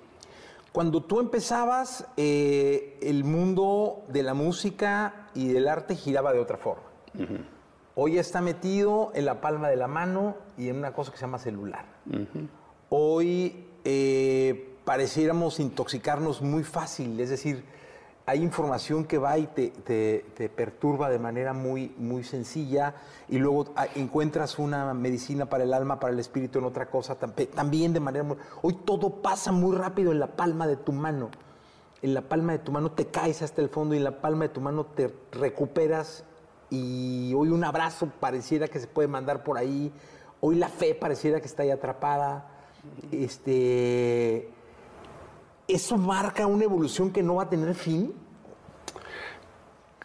Cuando 0.72 1.04
tú 1.04 1.20
empezabas, 1.20 2.08
eh, 2.18 2.98
el 3.04 3.24
mundo 3.26 4.06
de 4.10 4.24
la 4.24 4.34
música 4.34 5.28
y 5.36 5.50
del 5.50 5.68
arte 5.68 5.96
giraba 5.96 6.34
de 6.34 6.40
otra 6.40 6.58
forma. 6.58 6.84
Hoy 7.94 8.18
está 8.18 8.42
metido 8.42 9.12
en 9.14 9.26
la 9.26 9.40
palma 9.40 9.70
de 9.70 9.76
la 9.76 9.88
mano 9.88 10.36
y 10.58 10.70
en 10.70 10.78
una 10.78 10.94
cosa 10.94 11.12
que 11.12 11.18
se 11.18 11.26
llama 11.26 11.38
celular. 11.40 11.86
Hoy 12.90 13.67
eh, 13.90 14.76
pareciéramos 14.84 15.62
intoxicarnos 15.62 16.42
muy 16.42 16.66
fácil, 16.66 17.18
es 17.22 17.30
decir, 17.30 17.64
hay 18.26 18.44
información 18.44 19.06
que 19.06 19.18
va 19.18 19.38
y 19.38 19.48
te, 19.48 20.50
perturba 20.54 21.10
de 21.10 21.20
manera 21.20 21.54
muy, 21.54 21.96
muy 21.98 22.26
sencilla 22.26 22.96
y 23.30 23.38
luego 23.38 23.68
ah, 23.78 23.88
encuentras 23.96 24.60
una 24.60 24.94
medicina 24.94 25.46
para 25.46 25.64
el 25.64 25.74
alma, 25.74 26.02
para 26.02 26.12
el 26.12 26.20
espíritu 26.20 26.60
en 26.60 26.66
otra 26.66 26.90
cosa, 26.90 27.18
tam- 27.18 27.48
también 27.52 27.94
de 27.94 28.02
manera 28.02 28.26
muy... 28.26 28.36
Hoy 28.62 28.74
todo 28.84 29.22
pasa 29.22 29.54
muy 29.54 29.74
rápido 29.74 30.12
en 30.12 30.20
la 30.20 30.36
palma 30.36 30.68
de 30.68 30.76
tu 30.76 30.92
mano. 30.92 31.30
En 32.02 32.14
la 32.14 32.22
palma 32.22 32.52
de 32.52 32.60
tu 32.60 32.74
mano 32.74 32.92
te 32.92 33.06
caes 33.06 33.42
hasta 33.42 33.62
el 33.62 33.70
fondo 33.70 33.96
y 33.96 34.00
en 34.00 34.04
la 34.04 34.20
palma 34.20 34.44
de 34.44 34.50
tu 34.50 34.60
mano 34.60 34.86
te 34.86 35.14
recuperas 35.32 36.26
y 36.70 37.34
hoy 37.34 37.48
un 37.48 37.64
abrazo 37.64 38.10
pareciera 38.20 38.68
que 38.68 38.82
se 38.82 38.88
puede 38.88 39.08
mandar 39.08 39.46
por 39.46 39.58
ahí, 39.58 39.94
hoy 40.42 40.58
la 40.58 40.68
fe 40.68 40.94
pareciera 40.94 41.40
que 41.40 41.48
está 41.48 41.64
ahí 41.64 41.72
atrapada. 41.72 42.57
Este, 43.12 44.50
¿Eso 45.68 45.98
marca 45.98 46.48
una 46.48 46.64
evolución 46.64 47.12
que 47.12 47.22
no 47.22 47.36
va 47.36 47.44
a 47.44 47.50
tener 47.50 47.76
fin? 47.76 48.14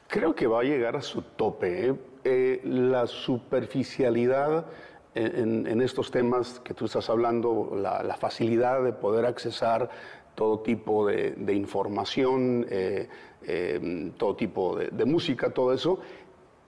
Creo 0.09 0.35
que 0.35 0.47
va 0.47 0.61
a 0.61 0.65
llegar 0.65 0.97
a 0.97 1.03
su 1.03 1.23
tope. 1.23 1.89
¿eh? 1.89 1.95
Eh, 2.25 2.61
la 2.65 3.09
superficialidad 3.09 4.67
en, 5.15 5.81
estos 5.81 6.13
temas 6.13 6.61
que 6.61 6.73
tú 6.73 6.85
estás 6.85 7.11
hablando, 7.11 7.73
la, 7.75 8.17
facilidad 8.17 8.83
de 8.83 8.93
poder 8.93 9.27
accesar 9.27 9.91
todo 10.37 10.61
tipo 10.61 11.07
de, 11.07 11.53
información, 11.53 12.65
eh, 12.71 13.09
eh, 13.43 14.13
todo 14.17 14.37
tipo 14.37 14.77
de, 14.77 15.05
música, 15.05 15.51
todo 15.51 15.73
eso, 15.73 15.99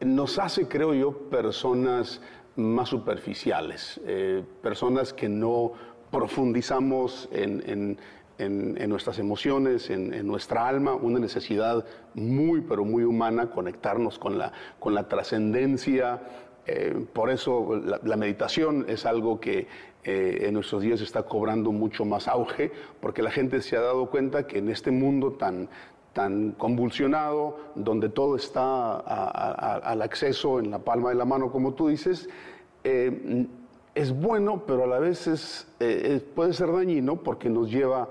nos 0.00 0.40
hace, 0.40 0.66
creo 0.66 0.92
yo, 0.92 1.12
personas 1.30 2.20
más 2.56 2.88
superficiales, 2.88 4.00
personas 4.60 5.12
que 5.12 5.28
no 5.28 5.72
profundizamos 6.18 7.28
en, 7.32 7.62
en- 7.66 7.98
en- 8.38 8.88
nuestras 8.88 9.18
emociones, 9.18 9.90
en, 9.90 10.26
nuestra 10.26 10.66
alma, 10.68 10.94
una 10.94 11.18
necesidad 11.18 11.84
muy, 12.14 12.60
pero 12.60 12.84
muy 12.84 13.02
humana, 13.04 13.50
conectarnos 13.50 14.18
con 14.18 14.38
la, 14.38 14.52
con 14.78 14.94
la 14.94 15.08
trascendencia. 15.08 16.20
Eh, 16.66 17.04
por 17.12 17.30
eso 17.30 17.80
la, 18.02 18.16
meditación 18.16 18.86
es 18.88 19.04
algo 19.06 19.38
que 19.40 19.66
eh, 20.04 20.44
en 20.46 20.54
nuestros 20.54 20.82
días 20.82 21.00
está 21.00 21.22
cobrando 21.24 21.72
mucho 21.72 22.04
más 22.04 22.26
auge, 22.28 22.70
porque 23.00 23.22
la 23.22 23.30
gente 23.30 23.60
se 23.60 23.76
ha 23.76 23.80
dado 23.80 24.06
cuenta 24.10 24.46
que 24.46 24.58
en 24.58 24.68
este 24.70 24.90
mundo 24.90 25.32
tan, 25.32 25.68
tan 26.12 26.52
convulsionado, 26.52 27.58
donde 27.74 28.08
todo 28.08 28.36
está 28.36 28.62
a- 29.00 29.80
al 29.84 30.00
acceso 30.02 30.58
en 30.60 30.70
la 30.70 30.78
palma 30.78 31.08
de 31.10 31.16
la 31.16 31.24
mano, 31.24 31.50
como 31.52 31.74
tú 31.74 31.88
dices, 31.88 32.28
eh, 32.84 33.46
es 33.94 34.12
bueno, 34.12 34.62
pero 34.66 34.84
a 34.84 34.86
la 34.86 34.98
vez 34.98 35.26
es, 35.26 35.66
eh, 35.80 36.14
es- 36.16 36.22
puede 36.22 36.52
ser 36.52 36.72
dañino 36.72 37.16
porque 37.16 37.48
nos 37.48 37.70
lleva 37.70 38.08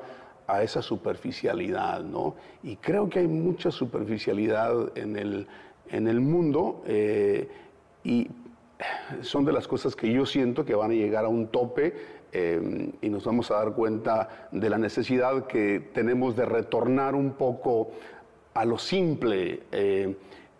a 0.47 0.61
esa 0.63 0.81
superficialidad, 0.81 2.01
¿no? 2.03 2.35
Y 2.63 2.75
creo 2.77 3.09
que 3.09 3.19
hay 3.19 3.27
mucha 3.27 3.71
superficialidad 3.71 4.97
en 4.97 5.15
el, 5.17 5.47
en 5.89 6.07
el 6.07 6.19
mundo 6.21 6.83
eh, 6.85 7.49
y 8.03 8.27
son 9.21 9.45
de 9.45 9.53
las 9.53 9.67
cosas 9.67 9.95
que 9.95 10.11
yo 10.11 10.25
siento 10.25 10.65
que 10.65 10.75
van 10.75 10.91
a 10.91 10.93
llegar 10.93 11.25
a 11.25 11.29
un 11.29 11.47
tope 11.47 11.93
eh, 12.33 12.91
y 13.01 13.09
nos 13.09 13.23
vamos 13.25 13.51
a 13.51 13.55
dar 13.55 13.73
cuenta 13.73 14.47
de 14.51 14.69
la 14.69 14.77
necesidad 14.77 15.45
que 15.47 15.79
tenemos 15.93 16.35
de 16.35 16.45
retornar 16.45 17.15
un 17.15 17.33
poco 17.33 17.91
a 18.53 18.65
lo 18.65 18.77
simple. 18.77 19.63
eh, 19.71 20.15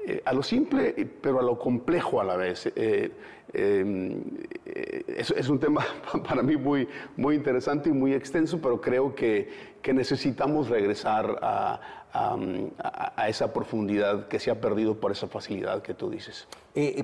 eh, 0.06 0.22
a 0.26 0.34
lo 0.34 0.44
simple, 0.44 0.94
pero 1.22 1.40
a 1.40 1.44
lo 1.44 1.58
complejo 1.58 2.20
a 2.22 2.24
la 2.24 2.36
vez. 2.36 2.66
Eh, 2.76 3.12
eh, 3.56 4.22
eh, 4.66 5.04
es, 5.18 5.50
un 5.50 5.60
tema 5.60 5.86
para 6.28 6.42
mí 6.42 6.58
muy, 6.58 6.88
muy 7.18 7.36
interesante 7.36 7.90
y 7.90 7.94
muy 7.94 8.14
extenso, 8.14 8.60
pero 8.62 8.82
creo 8.82 9.14
que, 9.14 9.50
que 9.82 9.94
necesitamos 9.94 10.70
regresar 10.70 11.38
a, 11.42 11.80
a- 12.14 13.14
a 13.16 13.30
esa 13.30 13.54
profundidad 13.54 14.28
que 14.28 14.40
se 14.40 14.52
ha 14.52 14.60
perdido 14.60 15.00
por 15.00 15.12
esa 15.12 15.28
facilidad 15.28 15.82
que 15.82 15.94
tú 15.94 16.10
dices. 16.10 16.48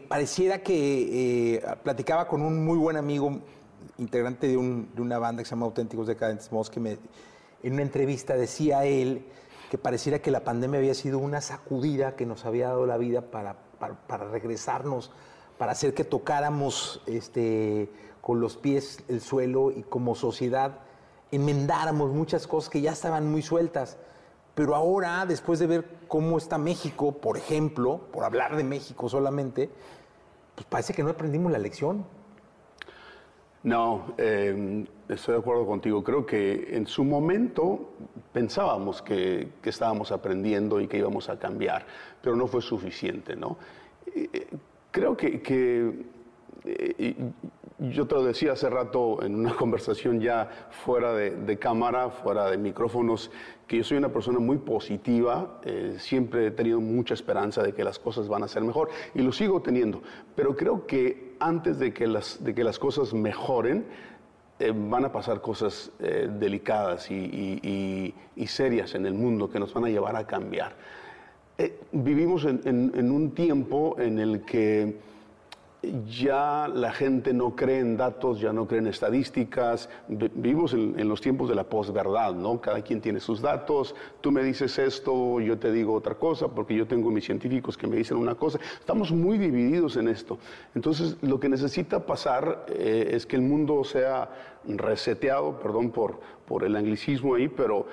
Pareciera 0.07 0.59
que 0.63 1.63
platicaba 1.83 2.27
con 2.27 2.41
un 2.41 2.63
muy 2.65 2.77
buen 2.77 2.97
amigo, 2.97 3.39
integrante 3.97 4.47
de, 4.47 4.57
un- 4.57 4.89
de 4.95 5.01
una 5.01 5.17
banda 5.19 5.41
que 5.43 5.45
se 5.45 5.51
llama 5.51 5.65
Auténticos 5.67 6.07
Decadentes 6.07 6.51
Moss, 6.51 6.69
que 6.69 6.79
me, 6.79 6.97
en 7.63 7.73
una 7.73 7.81
entrevista 7.81 8.35
decía 8.35 8.85
él 8.85 9.23
que 9.69 9.77
pareciera 9.77 10.19
que 10.19 10.31
la 10.31 10.43
pandemia 10.43 10.79
había 10.79 10.95
sido 10.95 11.19
una 11.19 11.41
sacudida 11.41 12.15
que 12.15 12.25
nos 12.25 12.45
había 12.45 12.67
dado 12.67 12.85
la 12.85 12.97
vida 12.97 13.21
para, 13.21 13.55
para, 13.79 13.95
para 14.07 14.27
regresarnos, 14.29 15.11
para 15.57 15.73
hacer 15.73 15.93
que 15.93 16.03
tocáramos 16.03 17.01
este, 17.05 17.91
con 18.21 18.39
los 18.39 18.57
pies 18.57 19.03
el 19.07 19.21
suelo 19.21 19.71
y 19.71 19.83
como 19.83 20.15
sociedad 20.15 20.79
enmendáramos 21.31 22.11
muchas 22.11 22.47
cosas 22.47 22.69
que 22.69 22.81
ya 22.81 22.91
estaban 22.91 23.29
muy 23.29 23.41
sueltas. 23.41 23.97
Pero 24.55 24.75
ahora, 24.75 25.25
después 25.25 25.59
de 25.59 25.67
ver 25.67 25.85
cómo 26.07 26.37
está 26.37 26.57
México, 26.57 27.13
por 27.13 27.37
ejemplo, 27.37 28.01
por 28.11 28.23
hablar 28.23 28.57
de 28.57 28.63
México 28.63 29.07
solamente, 29.07 29.69
pues 30.55 30.65
parece 30.67 30.93
que 30.93 31.03
no 31.03 31.11
aprendimos 31.11 31.51
la 31.51 31.59
lección. 31.59 32.05
No, 33.63 34.13
eh, 34.17 34.85
estoy 35.09 35.33
de 35.33 35.39
acuerdo 35.39 35.65
contigo. 35.65 36.03
Creo 36.03 36.25
que 36.25 36.69
en 36.71 36.87
su 36.87 37.03
momento 37.03 37.89
pensábamos 38.31 39.01
que, 39.01 39.49
estábamos 39.63 40.11
aprendiendo 40.11 40.79
y 40.79 40.87
que 40.87 40.97
íbamos 40.97 41.29
a 41.29 41.39
cambiar, 41.39 41.85
pero 42.21 42.35
no 42.35 42.47
fue 42.47 42.61
suficiente, 42.61 43.35
¿no? 43.35 43.57
Eh, 44.15 44.29
eh, 44.31 44.47
creo 44.91 45.17
que, 45.17 45.41
eh, 46.65 47.15
yo 47.79 48.07
te 48.07 48.15
lo 48.15 48.23
decía 48.23 48.53
hace 48.53 48.69
rato 48.69 49.23
en 49.23 49.35
una 49.35 49.53
conversación 49.57 50.19
ya 50.19 50.49
fuera 50.69 51.13
de, 51.13 51.31
de 51.31 51.57
cámara, 51.57 52.09
fuera 52.09 52.49
de 52.49 52.57
micrófonos, 52.57 53.31
que 53.67 53.77
yo 53.77 53.83
soy 53.83 53.97
una 53.97 54.09
persona 54.09 54.39
muy 54.39 54.57
positiva, 54.57 55.61
siempre 55.99 56.47
he 56.47 56.51
tenido 56.51 56.81
mucha 56.81 57.13
esperanza 57.13 57.61
de 57.61 57.71
que 57.73 57.83
las 57.83 57.99
cosas 57.99 58.27
van 58.27 58.41
a 58.41 58.47
ser 58.47 58.63
mejor 58.63 58.89
y 59.13 59.21
lo 59.21 59.31
sigo 59.31 59.61
teniendo, 59.61 60.01
pero 60.35 60.55
creo 60.55 60.87
que 60.87 61.28
antes 61.39 61.79
de 61.79 61.93
que 61.93 62.07
las, 62.07 62.43
de 62.43 62.53
que 62.53 62.63
las 62.63 62.79
cosas 62.79 63.13
mejoren, 63.13 63.85
eh, 64.59 64.73
van 64.75 65.05
a 65.05 65.11
pasar 65.11 65.41
cosas 65.41 65.91
eh, 65.99 66.29
delicadas 66.39 67.09
y, 67.11 67.15
y- 67.15 68.47
serias 68.47 68.95
en 68.95 69.05
el 69.05 69.13
mundo 69.13 69.49
que 69.49 69.59
nos 69.59 69.73
van 69.73 69.85
a 69.85 69.89
llevar 69.89 70.15
a 70.15 70.25
cambiar. 70.25 70.73
Eh, 71.57 71.79
vivimos 71.91 72.45
en 72.45 73.11
un 73.11 73.31
tiempo 73.35 73.95
en 73.99 74.17
el 74.17 74.41
que 74.41 74.95
ya 76.09 76.67
la 76.67 76.91
gente 76.91 77.33
no 77.33 77.55
cree 77.55 77.79
en 77.79 77.95
datos, 77.95 78.41
ya 78.41 78.51
no 78.51 78.67
cree 78.67 78.79
en 78.79 78.87
estadísticas. 78.87 79.89
Vi- 80.09 80.29
Vivimos 80.35 80.73
en, 80.73 80.99
en 80.99 81.07
los 81.07 81.21
tiempos 81.21 81.47
de 81.47 81.55
la 81.55 81.63
posverdad, 81.63 82.33
¿no? 82.33 82.59
Cada 82.59 82.81
quien 82.81 82.99
tiene 82.99 83.21
sus 83.21 83.41
datos. 83.41 83.95
Tú 84.19 84.31
me 84.31 84.43
dices 84.43 84.77
esto, 84.77 85.39
yo 85.39 85.57
te 85.57 85.71
digo 85.71 85.93
otra 85.93 86.15
cosa, 86.15 86.49
porque 86.49 86.75
yo 86.75 86.85
tengo 86.85 87.11
mis 87.11 87.23
científicos 87.25 87.77
que 87.77 87.87
me 87.87 87.95
dicen 87.95 88.17
una 88.17 88.35
cosa. 88.35 88.59
Estamos 88.77 89.11
muy 89.13 89.37
divididos 89.37 89.95
en 89.95 90.09
esto. 90.09 90.37
Entonces, 90.75 91.15
lo 91.21 91.39
que 91.39 91.47
necesita 91.47 92.05
pasar 92.05 92.65
eh, 92.67 93.11
es 93.13 93.25
que 93.25 93.37
el 93.37 93.41
mundo 93.43 93.83
sea 93.85 94.29
reseteado, 94.65 95.59
perdón 95.59 95.91
por, 95.91 96.19
por 96.45 96.65
el 96.65 96.75
anglicismo 96.75 97.35
ahí, 97.35 97.47
pero, 97.47 97.85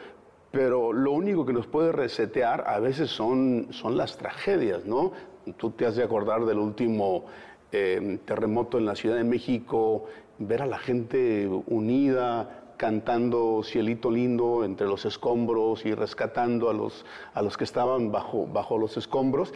pero 0.51 0.93
lo 0.93 1.13
único 1.13 1.47
que 1.47 1.53
nos 1.53 1.69
puede 1.69 1.93
resetear 1.93 2.65
a 2.67 2.81
veces 2.81 3.11
son, 3.11 3.69
son 3.71 3.97
las 3.97 4.17
tragedias, 4.17 4.85
¿no? 4.87 5.13
Tú 5.57 5.71
te 5.71 5.87
has 5.87 5.95
de 5.95 6.03
acordar 6.03 6.45
del 6.45 6.59
último 6.59 7.27
eh, 7.73 8.19
terremoto 8.25 8.79
en 8.79 8.87
la 8.87 8.95
Ciudad 8.95 9.17
de 9.17 9.25
México, 9.25 10.05
ver 10.39 10.63
a 10.63 10.67
la 10.67 10.79
gente 10.79 11.49
unida, 11.67 12.63
cantando 12.77 13.63
Cielito 13.65 14.11
Lindo 14.11 14.65
entre 14.65 14.87
los 14.87 15.05
escombros 15.07 15.87
y 15.87 15.95
rescatando 15.95 16.69
a 16.69 16.75
los, 16.75 17.07
a 17.33 17.41
los 17.43 17.57
que 17.57 17.65
estaban 17.65 18.13
bajo, 18.13 18.47
bajo 18.47 18.77
los 18.79 18.97
escombros. 18.97 19.55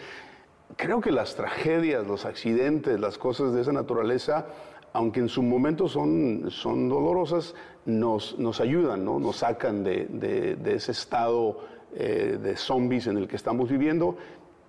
Creo 0.77 1.01
que 1.01 1.11
las 1.13 1.35
tragedias, 1.35 2.07
los 2.07 2.25
accidentes, 2.25 2.99
las 2.99 3.19
cosas 3.19 3.53
de 3.53 3.61
esa 3.61 3.73
naturaleza, 3.73 4.47
aunque 4.93 5.21
en 5.21 5.29
su 5.29 5.43
momento 5.43 5.89
son, 5.89 6.47
son 6.51 6.89
dolorosas, 6.89 7.55
nos, 7.85 8.39
nos 8.39 8.61
ayudan, 8.61 9.05
¿no? 9.05 9.19
nos 9.19 9.37
sacan 9.37 9.85
de, 9.85 10.07
de- 10.07 10.75
ese 10.75 10.93
estado 10.93 11.59
eh, 11.95 12.39
de 12.43 12.57
zombies 12.57 13.07
en 13.07 13.17
el 13.19 13.29
que 13.29 13.37
estamos 13.37 13.69
viviendo. 13.69 14.17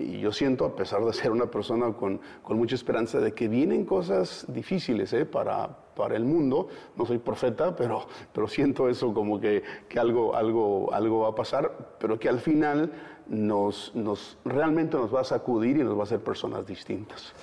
Y 0.01 0.19
yo 0.19 0.31
siento, 0.31 0.65
a 0.65 0.75
pesar 0.75 1.03
de 1.05 1.13
ser 1.13 1.31
una 1.31 1.45
persona 1.49 1.93
con, 1.93 2.19
con 2.43 2.57
mucha 2.57 2.75
esperanza, 2.75 3.19
de 3.19 3.33
que 3.33 3.47
vienen 3.47 3.85
cosas 3.85 4.45
difíciles 4.49 5.13
¿eh? 5.13 5.25
para, 5.25 5.67
para 5.95 6.15
el 6.15 6.25
mundo. 6.25 6.67
No 6.95 7.05
soy 7.05 7.19
profeta, 7.19 7.75
pero, 7.75 8.07
pero 8.33 8.47
siento 8.47 8.89
eso 8.89 9.13
como 9.13 9.39
que, 9.39 9.63
que 9.87 9.99
algo, 9.99 10.35
algo, 10.35 10.91
algo 10.93 11.19
va 11.19 11.29
a 11.29 11.35
pasar, 11.35 11.95
pero 11.99 12.17
que 12.19 12.29
al 12.29 12.39
final 12.39 12.91
nos, 13.27 13.93
nos, 13.95 14.37
realmente 14.43 14.97
nos 14.97 15.13
va 15.13 15.21
a 15.21 15.23
sacudir 15.23 15.77
y 15.77 15.83
nos 15.83 15.95
va 15.95 16.01
a 16.01 16.03
hacer 16.03 16.19
personas 16.21 16.65
distintas. 16.65 17.33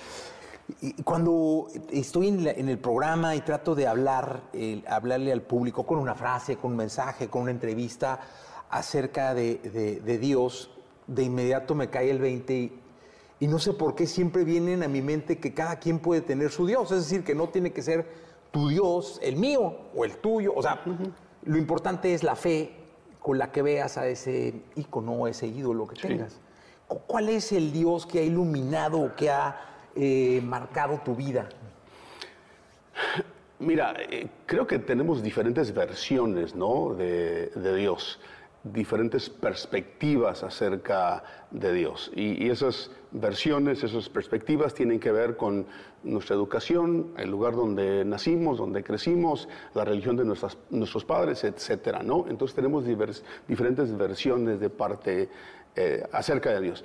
Y 0.81 1.01
cuando 1.01 1.65
estoy 1.91 2.27
en, 2.27 2.69
el 2.69 2.77
programa 2.77 3.35
y 3.35 3.41
trato 3.41 3.73
de 3.73 3.87
hablar, 3.87 4.41
hablarle 4.87 5.31
al 5.31 5.41
público 5.41 5.83
con 5.83 5.97
una 5.97 6.13
frase, 6.13 6.57
con 6.57 6.71
un 6.71 6.77
mensaje, 6.77 7.27
con 7.27 7.41
una 7.41 7.51
entrevista 7.51 8.19
acerca 8.69 9.33
de- 9.33 9.99
de 10.03 10.17
Dios, 10.19 10.69
de 11.09 11.23
inmediato 11.23 11.75
me 11.75 11.89
cae 11.89 12.09
el 12.11 12.19
20 12.19 12.53
y, 12.53 12.79
y 13.41 13.47
no 13.47 13.59
sé 13.59 13.73
por 13.73 13.95
qué 13.95 14.05
siempre 14.07 14.43
vienen 14.43 14.83
a 14.83 14.87
mi 14.87 15.01
mente 15.01 15.37
que 15.39 15.53
cada 15.53 15.77
quien 15.79 15.99
puede 15.99 16.21
tener 16.21 16.51
su 16.51 16.65
Dios, 16.65 16.91
es 16.91 17.03
decir, 17.03 17.23
que 17.23 17.35
no 17.35 17.49
tiene 17.49 17.71
que 17.71 17.81
ser 17.81 18.05
tu 18.51 18.69
Dios, 18.69 19.19
el 19.23 19.35
mío 19.35 19.75
o 19.95 20.05
el 20.05 20.17
tuyo, 20.17 20.53
o 20.55 20.61
sea, 20.61 20.81
lo 21.43 21.57
importante 21.57 22.13
es 22.13 22.23
la 22.23 22.35
fe 22.35 22.73
con 23.21 23.37
la 23.37 23.51
que 23.51 23.61
veas 23.61 23.97
a 23.97 24.07
ese 24.07 24.53
ícono, 24.75 25.27
ese 25.27 25.47
ídolo 25.47 25.87
que 25.87 25.95
tengas. 26.01 26.39
Cu- 26.87 27.01
¿Cuál 27.05 27.29
es 27.29 27.51
el 27.51 27.71
Dios 27.71 28.05
que 28.05 28.19
ha 28.19 28.23
iluminado 28.23 28.99
o 29.01 29.15
que 29.15 29.29
ha 29.29 29.59
eh, 29.95 30.41
marcado 30.43 31.01
tu 31.03 31.15
vida? 31.15 31.49
Mira, 33.59 33.93
eh, 34.09 34.27
creo 34.45 34.65
que 34.65 34.79
tenemos 34.79 35.21
diferentes 35.21 35.73
versiones 35.73 36.55
¿no? 36.55 36.93
de, 36.95 37.47
de 37.47 37.75
Dios, 37.75 38.19
diferentes 38.63 39.29
perspectivas 39.29 40.43
acerca 40.43 41.23
de 41.51 41.73
Dios. 41.73 42.11
Y, 42.15 42.45
y 42.45 42.49
esas 42.49 42.91
versiones, 43.11 43.83
esas 43.83 44.09
perspectivas 44.09 44.73
tienen 44.73 44.99
que 44.99 45.11
ver 45.11 45.37
con 45.37 45.65
nuestra 46.03 46.35
educación, 46.35 47.07
el 47.17 47.29
lugar 47.29 47.55
donde 47.55 48.05
nacimos, 48.05 48.57
donde 48.57 48.83
crecimos, 48.83 49.47
la 49.73 49.85
religión 49.85 50.15
de 50.15 50.25
nuestras, 50.25 50.57
nuestros 50.69 51.05
padres, 51.05 51.43
etcétera, 51.43 52.03
¿no? 52.03 52.25
Entonces 52.29 52.55
tenemos 52.55 52.85
divers- 52.85 53.23
diferentes 53.47 53.97
versiones 53.97 54.59
de 54.59 54.69
parte 54.69 55.29
eh, 55.75 56.03
acerca 56.11 56.51
de 56.51 56.61
Dios. 56.61 56.83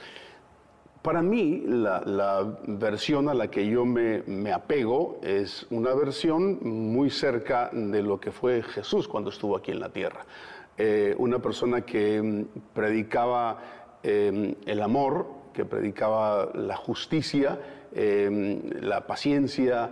Para 1.03 1.21
mí, 1.21 1.65
la, 1.67 2.01
la 2.01 2.59
versión 2.67 3.29
a 3.29 3.35
la 3.35 3.51
que 3.51 3.69
yo 3.69 3.85
me, 3.85 4.23
me 4.27 4.53
apego 4.53 5.19
es 5.23 5.67
una 5.71 5.93
versión 5.93 6.61
muy 6.63 7.11
cerca 7.11 7.69
de 7.73 8.03
lo 8.03 8.19
que 8.19 8.33
fue 8.33 8.63
Jesús 8.63 9.07
cuando 9.07 9.29
estuvo 9.29 9.55
aquí 9.55 9.71
en 9.71 9.81
la 9.81 9.91
tierra. 9.91 10.25
Eh, 10.77 11.15
una 11.19 11.39
persona 11.39 11.83
que 11.83 12.21
mm, 12.21 12.45
predicaba 12.75 13.59
eh, 14.03 14.57
el 14.67 14.83
amor, 14.83 15.27
que 15.53 15.65
predicaba 15.65 16.51
la 16.55 16.77
justicia, 16.77 17.59
eh, 17.95 18.61
la 18.81 19.07
paciencia, 19.07 19.91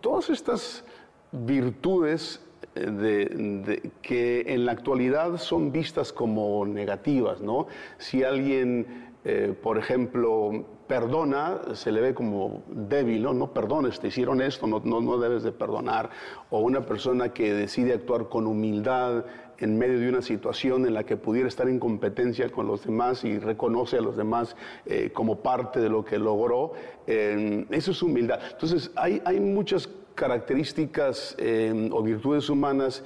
todas 0.00 0.28
estas 0.28 0.84
virtudes 1.32 2.40
eh, 2.76 3.90
que 4.00 4.44
en 4.46 4.64
la 4.64 4.72
actualidad 4.72 5.38
son 5.38 5.72
vistas 5.72 6.12
como 6.12 6.64
negativas, 6.66 7.40
¿no? 7.40 7.66
Si 7.98 8.22
alguien, 8.22 9.09
eh, 9.24 9.54
por 9.62 9.78
ejemplo, 9.78 10.64
perdona, 10.86 11.74
se 11.74 11.92
le 11.92 12.00
ve 12.00 12.14
como 12.14 12.62
débil, 12.68 13.22
¿no? 13.22 13.34
No 13.34 13.52
perdones, 13.52 14.00
te 14.00 14.08
hicieron 14.08 14.40
esto, 14.40 14.66
no, 14.66 14.80
no, 14.84 15.00
no 15.00 15.18
debes 15.18 15.42
de 15.42 15.52
perdonar. 15.52 16.10
O 16.50 16.60
una 16.60 16.86
persona 16.86 17.32
que 17.32 17.52
decide 17.52 17.92
actuar 17.92 18.28
con 18.28 18.46
humildad 18.46 19.24
en 19.60 19.78
medio 19.78 20.00
de 20.00 20.08
una 20.08 20.22
situación 20.22 20.86
en 20.86 20.94
la 20.94 21.04
que 21.04 21.16
pudiera 21.16 21.46
estar 21.46 21.68
en 21.68 21.78
competencia 21.78 22.48
con 22.50 22.66
los 22.66 22.84
demás 22.84 23.24
y 23.24 23.38
reconoce 23.38 23.98
a 23.98 24.00
los 24.00 24.16
demás 24.16 24.56
eh, 24.86 25.10
como 25.12 25.40
parte 25.40 25.80
de 25.80 25.90
lo 25.90 26.04
que 26.04 26.18
logró, 26.18 26.72
eh, 27.06 27.66
eso 27.70 27.90
es 27.90 28.02
humildad. 28.02 28.40
Entonces, 28.50 28.90
hay, 28.96 29.20
hay 29.24 29.38
muchas 29.38 29.88
características 30.14 31.36
eh, 31.38 31.88
o 31.92 32.02
virtudes 32.02 32.48
humanas 32.48 33.04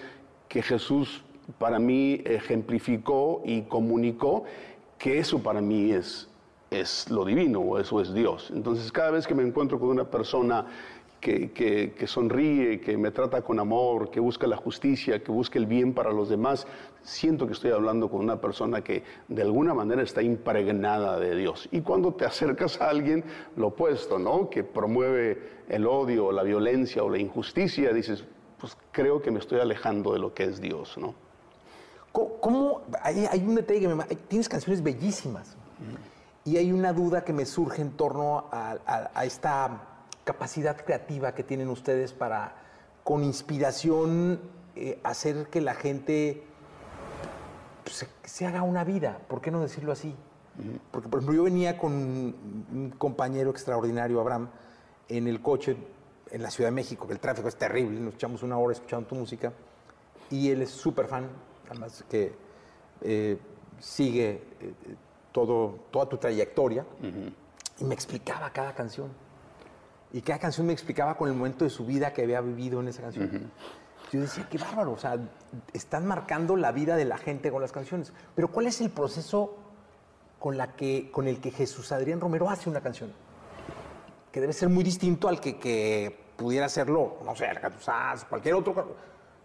que 0.48 0.62
Jesús 0.62 1.25
para 1.58 1.79
mí 1.79 2.23
ejemplificó 2.25 3.42
y 3.44 3.62
comunicó 3.62 4.44
que 4.99 5.19
eso 5.19 5.42
para 5.42 5.61
mí 5.61 5.92
es, 5.92 6.29
es 6.71 7.11
lo 7.11 7.25
divino 7.25 7.61
o 7.61 7.79
eso 7.79 8.01
es 8.01 8.13
Dios. 8.13 8.51
Entonces 8.55 8.90
cada 8.90 9.13
vez 9.13 9.27
que 9.27 9.35
me 9.35 9.42
encuentro 9.42 9.79
con 9.79 9.88
una 9.88 10.05
persona 10.05 10.67
que, 11.21 11.53
que, 11.53 11.95
que, 11.95 12.07
sonríe, 12.07 12.81
que 12.81 12.99
me 12.99 13.11
trata 13.11 13.40
con 13.40 13.59
amor, 13.59 14.11
que 14.11 14.21
busca 14.21 14.47
la 14.47 14.59
justicia, 14.59 15.23
que 15.23 15.33
busca 15.33 15.59
el 15.59 15.65
bien 15.65 15.95
para 15.95 16.13
los 16.13 16.29
demás, 16.29 16.67
siento 17.01 17.47
que 17.47 17.55
estoy 17.55 17.71
hablando 17.71 18.11
con 18.11 18.21
una 18.21 18.40
persona 18.42 18.83
que 18.83 19.03
de 19.29 19.40
alguna 19.40 19.73
manera 19.73 20.03
está 20.03 20.21
impregnada 20.21 21.19
de 21.19 21.35
Dios. 21.35 21.67
Y 21.73 21.81
cuando 21.81 22.13
te 22.13 22.27
acercas 22.27 22.79
a 22.81 22.90
alguien, 22.90 23.25
lo 23.57 23.69
opuesto, 23.69 24.19
¿no? 24.19 24.51
Que 24.51 24.65
promueve 24.65 25.38
el 25.71 25.87
odio, 25.87 26.31
la 26.31 26.42
violencia 26.42 27.03
o 27.03 27.09
la 27.09 27.19
injusticia, 27.19 27.95
dices, 27.95 28.25
pues 28.59 28.77
creo 28.92 29.23
que 29.23 29.31
me 29.31 29.38
estoy 29.38 29.61
alejando 29.61 30.13
de 30.13 30.19
lo 30.19 30.35
que 30.35 30.45
es 30.45 30.61
Dios, 30.61 30.99
¿no? 30.99 31.15
¿Cómo? 32.15 32.83
Hay, 33.02 33.44
un 33.44 33.56
detalle 33.56 33.81
que 33.81 33.88
me... 33.88 34.04
Tienes 34.04 34.48
canciones 34.48 34.83
bellísimas. 34.83 35.56
Y 36.44 36.58
hay 36.58 36.71
una 36.71 36.92
duda 36.92 37.25
que 37.25 37.33
me 37.33 37.44
surge 37.44 37.83
en 37.83 37.90
torno 37.92 38.46
a, 38.52 39.25
esta 39.25 39.81
capacidad 40.23 40.77
creativa 40.77 41.35
que 41.35 41.42
tienen 41.42 41.69
ustedes 41.69 42.12
para, 42.12 42.54
con 43.02 43.25
inspiración, 43.25 44.40
eh, 44.77 45.00
hacer 45.02 45.48
que 45.48 45.60
la 45.60 45.75
gente 45.75 46.44
pues, 47.83 47.96
se, 47.96 48.08
se, 48.23 48.46
haga 48.46 48.62
una 48.62 48.85
vida. 48.85 49.19
¿Por 49.27 49.40
qué 49.40 49.50
no 49.50 49.60
decirlo 49.60 49.90
así? 49.90 50.15
Porque, 50.92 51.08
por 51.08 51.19
ejemplo, 51.19 51.37
yo 51.37 51.42
venía 51.42 51.77
con 51.77 51.92
un 51.92 52.94
compañero 52.96 53.50
extraordinario, 53.50 54.21
Abraham, 54.21 54.50
en 55.08 55.27
el 55.27 55.42
coche 55.42 55.77
en 56.31 56.42
la 56.42 56.50
Ciudad 56.50 56.69
de 56.69 56.75
México, 56.75 57.06
que 57.06 57.12
el 57.12 57.21
tráfico 57.21 57.48
es 57.48 57.56
terrible, 57.56 58.00
nos 58.00 58.15
echamos 58.15 58.42
una 58.42 58.56
hora 58.56 58.73
escuchando 58.73 59.08
tu 59.08 59.15
música, 59.15 59.52
y 60.31 60.50
él 60.50 60.62
es 60.62 60.71
súper 60.71 61.06
fan, 61.06 61.29
además 61.71 62.04
que 62.08 62.33
eh, 63.00 63.38
sigue 63.79 64.42
eh, 64.60 64.75
todo, 65.33 65.79
toda 65.90 66.06
tu 66.08 66.17
trayectoria, 66.17 66.83
uh 66.83 67.04
-huh. 67.04 67.33
y 67.81 67.85
me 67.85 67.94
explicaba 67.94 68.50
cada 68.50 68.75
canción. 68.75 69.10
Y 70.12 70.23
cada 70.23 70.38
canción 70.38 70.67
me 70.67 70.73
explicaba 70.73 71.17
con 71.17 71.29
el 71.29 71.35
momento 71.35 71.65
de 71.65 71.71
su 71.71 71.85
vida 71.85 72.12
que 72.12 72.23
había 72.23 72.40
vivido 72.40 72.81
en 72.81 72.88
esa 72.88 73.02
canción. 73.02 73.25
Uh 73.27 73.38
-huh. 73.38 73.50
Yo 74.12 74.21
decía, 74.21 74.46
qué 74.48 74.58
bárbaro, 74.58 74.92
o 74.92 74.98
sea, 74.98 75.19
están 75.73 76.06
marcando 76.06 76.56
la 76.56 76.71
vida 76.71 76.94
de 76.94 77.04
la 77.04 77.19
gente 77.19 77.50
con 77.50 77.60
las 77.60 77.73
canciones. 77.73 78.12
Pero 78.37 78.48
¿cuál 78.48 78.67
es 78.67 78.81
el 78.81 78.90
proceso 78.90 79.56
con, 80.38 80.56
la 80.56 80.77
que, 80.77 81.10
con 81.10 81.27
el 81.27 81.40
que 81.40 81.50
Jesús 81.50 81.90
Adrián 81.90 82.21
Romero 82.21 82.48
hace 82.48 82.71
una 82.71 82.81
canción? 82.81 83.12
Que 84.31 84.40
debe 84.40 84.52
ser 84.52 84.69
muy 84.69 84.85
distinto 84.85 85.27
al 85.27 85.40
que, 85.40 85.58
que 85.58 86.17
pudiera 86.37 86.67
hacerlo, 86.67 87.19
no 87.25 87.35
sé, 87.35 87.46
Alcatraz, 87.46 88.25
cualquier 88.25 88.54
otro 88.54 88.94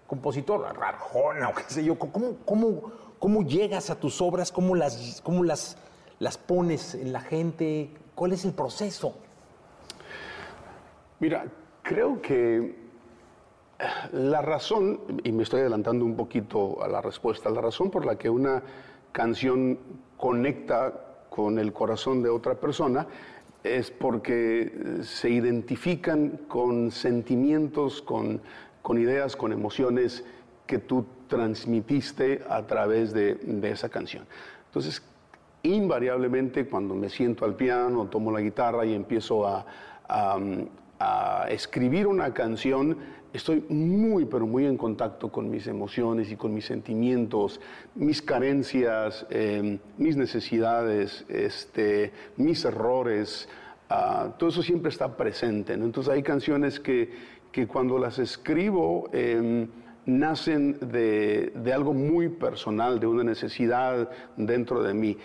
compositor, 0.10 0.66
Arjona 0.66 1.50
o 1.50 1.54
qué 1.54 1.64
sé 1.68 1.84
yo. 1.84 1.98
¿Cómo, 1.98 2.38
cómo, 2.44 2.92
cómo 3.20 3.44
llegas 3.44 3.92
a 3.92 4.00
tus 4.00 4.20
obras? 4.22 4.52
¿Cómo, 4.52 4.76
las, 4.76 5.22
cómo 5.24 5.44
las, 5.44 5.78
las 6.18 6.38
pones 6.38 6.96
en 6.96 7.14
la 7.14 7.22
gente? 7.22 7.92
¿Cuál 8.16 8.34
es 8.34 8.44
el 8.44 8.54
proceso? 8.54 9.14
Mira, 11.20 11.46
creo 11.84 12.22
que 12.22 12.76
la 14.12 14.42
razón, 14.42 15.00
y 15.24 15.32
me 15.32 15.44
estoy 15.44 15.62
adelantando 15.62 16.04
un 16.04 16.16
poquito 16.16 16.84
a 16.84 16.88
la 16.88 17.02
respuesta, 17.02 17.50
la 17.52 17.62
razón 17.62 17.92
por 17.92 18.04
la 18.04 18.18
que 18.18 18.30
una 18.30 18.64
canción 19.12 19.78
conecta 20.18 20.92
con 21.30 21.60
el 21.60 21.72
corazón 21.72 22.24
de 22.24 22.30
otra 22.30 22.56
persona 22.56 23.06
es 23.64 23.92
porque 23.92 25.02
se 25.04 25.30
identifican 25.30 26.40
con 26.48 26.92
sentimientos, 26.92 28.02
con, 28.02 28.42
con 28.82 28.98
ideas, 28.98 29.36
con 29.36 29.52
emociones 29.52 30.24
que 30.66 30.80
tú 30.80 31.06
transmitiste 31.28 32.44
a 32.50 32.66
través 32.66 33.14
de, 33.14 33.36
de 33.36 33.72
esa 33.72 33.90
canción. 33.90 34.26
Entonces, 34.68 35.02
invariablemente 35.64 36.68
cuando 36.68 36.96
me 36.96 37.10
siento 37.10 37.46
al 37.46 37.56
piano, 37.56 38.06
tomo 38.08 38.32
la 38.32 38.42
guitarra 38.42 38.86
y 38.86 38.94
empiezo 38.94 39.48
a, 39.48 39.66
a, 40.08 41.48
escribir 41.50 42.08
una 42.08 42.34
canción, 42.34 42.98
estoy 43.34 43.64
muy, 43.70 44.26
pero 44.26 44.46
muy 44.46 44.66
en 44.66 44.78
contacto 44.78 45.32
con 45.32 45.50
mis 45.50 45.68
emociones 45.68 46.32
y 46.32 46.36
con 46.36 46.54
mis 46.54 46.66
sentimientos, 46.66 47.62
mis 47.96 48.22
carencias, 48.22 49.26
eh, 49.30 49.80
mis 49.98 50.18
necesidades, 50.18 51.26
este, 51.30 52.12
mis 52.38 52.66
errores. 52.66 53.48
Uh, 53.90 54.32
todo 54.38 54.50
eso 54.50 54.62
siempre 54.62 54.90
está 54.90 55.16
presente. 55.16 55.74
Entonces 55.74 56.14
hay 56.14 56.22
canciones 56.22 56.80
que, 56.80 57.12
que 57.52 57.68
cuando 57.68 57.98
las 57.98 58.20
escribo 58.20 59.10
eh, 59.12 59.68
nacen 60.06 60.78
de, 60.80 61.52
de 61.56 61.74
algo 61.74 61.94
muy 61.94 62.30
personal, 62.30 63.00
de 63.00 63.08
una 63.08 63.24
necesidad 63.24 64.10
dentro 64.38 64.84
de 64.84 64.94
mí 64.94 65.18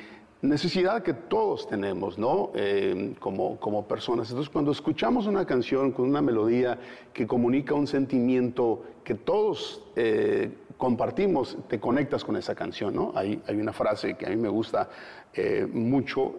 necesidad 0.45 1.03
que 1.03 1.14
todos 1.14 1.66
tenemos, 1.66 2.18
¿no? 2.18 2.53
Eh, 2.55 3.14
como, 3.18 3.59
como 3.59 3.89
personas. 3.89 4.29
Entonces, 4.29 4.53
cuando 4.53 4.72
escuchamos 4.72 5.27
una 5.27 5.47
canción 5.47 5.91
con 5.91 6.09
una 6.09 6.20
melodía 6.20 6.79
que 7.12 7.27
comunica 7.27 7.75
un 7.75 7.87
sentimiento 7.87 8.85
que 9.03 9.14
todos 9.14 9.83
eh, 9.97 10.53
compartimos, 10.77 11.57
te 11.68 11.81
conectas 11.81 12.25
con 12.25 12.37
esa 12.37 12.55
canción, 12.55 12.95
¿no? 12.95 13.12
Hay, 13.14 13.41
hay 13.47 13.57
una 13.57 13.72
frase 13.72 14.14
que 14.14 14.27
a 14.27 14.29
mí 14.29 14.37
me 14.37 14.49
gusta 14.49 14.91
eh, 15.33 15.66
mucho, 15.72 16.37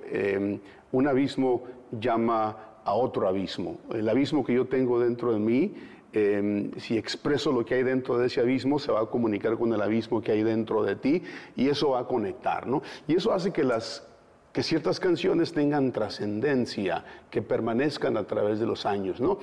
un 0.91 1.07
abismo 1.07 1.63
llama 1.99 2.74
a 2.85 2.93
otro 2.93 3.27
abismo. 3.27 3.79
El 3.93 4.07
abismo 4.07 4.45
que 4.45 4.53
yo 4.53 4.65
tengo 4.65 4.99
dentro 4.99 5.33
de 5.33 5.39
mí, 5.39 5.73
eh, 6.13 6.71
si 6.77 6.97
expreso 6.97 7.51
lo 7.51 7.65
que 7.65 7.75
hay 7.75 7.83
dentro 7.83 8.17
de 8.17 8.27
ese 8.27 8.39
abismo, 8.39 8.79
se 8.79 8.91
va 8.91 9.01
a 9.01 9.05
comunicar 9.07 9.57
con 9.57 9.73
el 9.73 9.81
abismo 9.81 10.21
que 10.21 10.31
hay 10.31 10.43
dentro 10.43 10.83
de 10.83 10.95
ti 10.95 11.23
y 11.55 11.67
eso 11.67 11.89
va 11.89 12.01
a 12.01 12.07
conectar, 12.07 12.67
¿no? 12.67 12.81
Y 13.07 13.15
eso 13.15 13.33
hace 13.33 13.51
que 13.51 13.63
las 13.63 14.07
que 14.53 14.63
ciertas 14.63 15.01
canciones 15.01 15.51
tengan 15.51 15.91
trascendencia, 15.91 17.03
que 17.29 17.41
permanezcan 17.41 18.15
a 18.15 18.23
través 18.25 18.57
de 18.57 18.65
los 18.65 18.85
años, 18.85 19.19
¿no? 19.19 19.39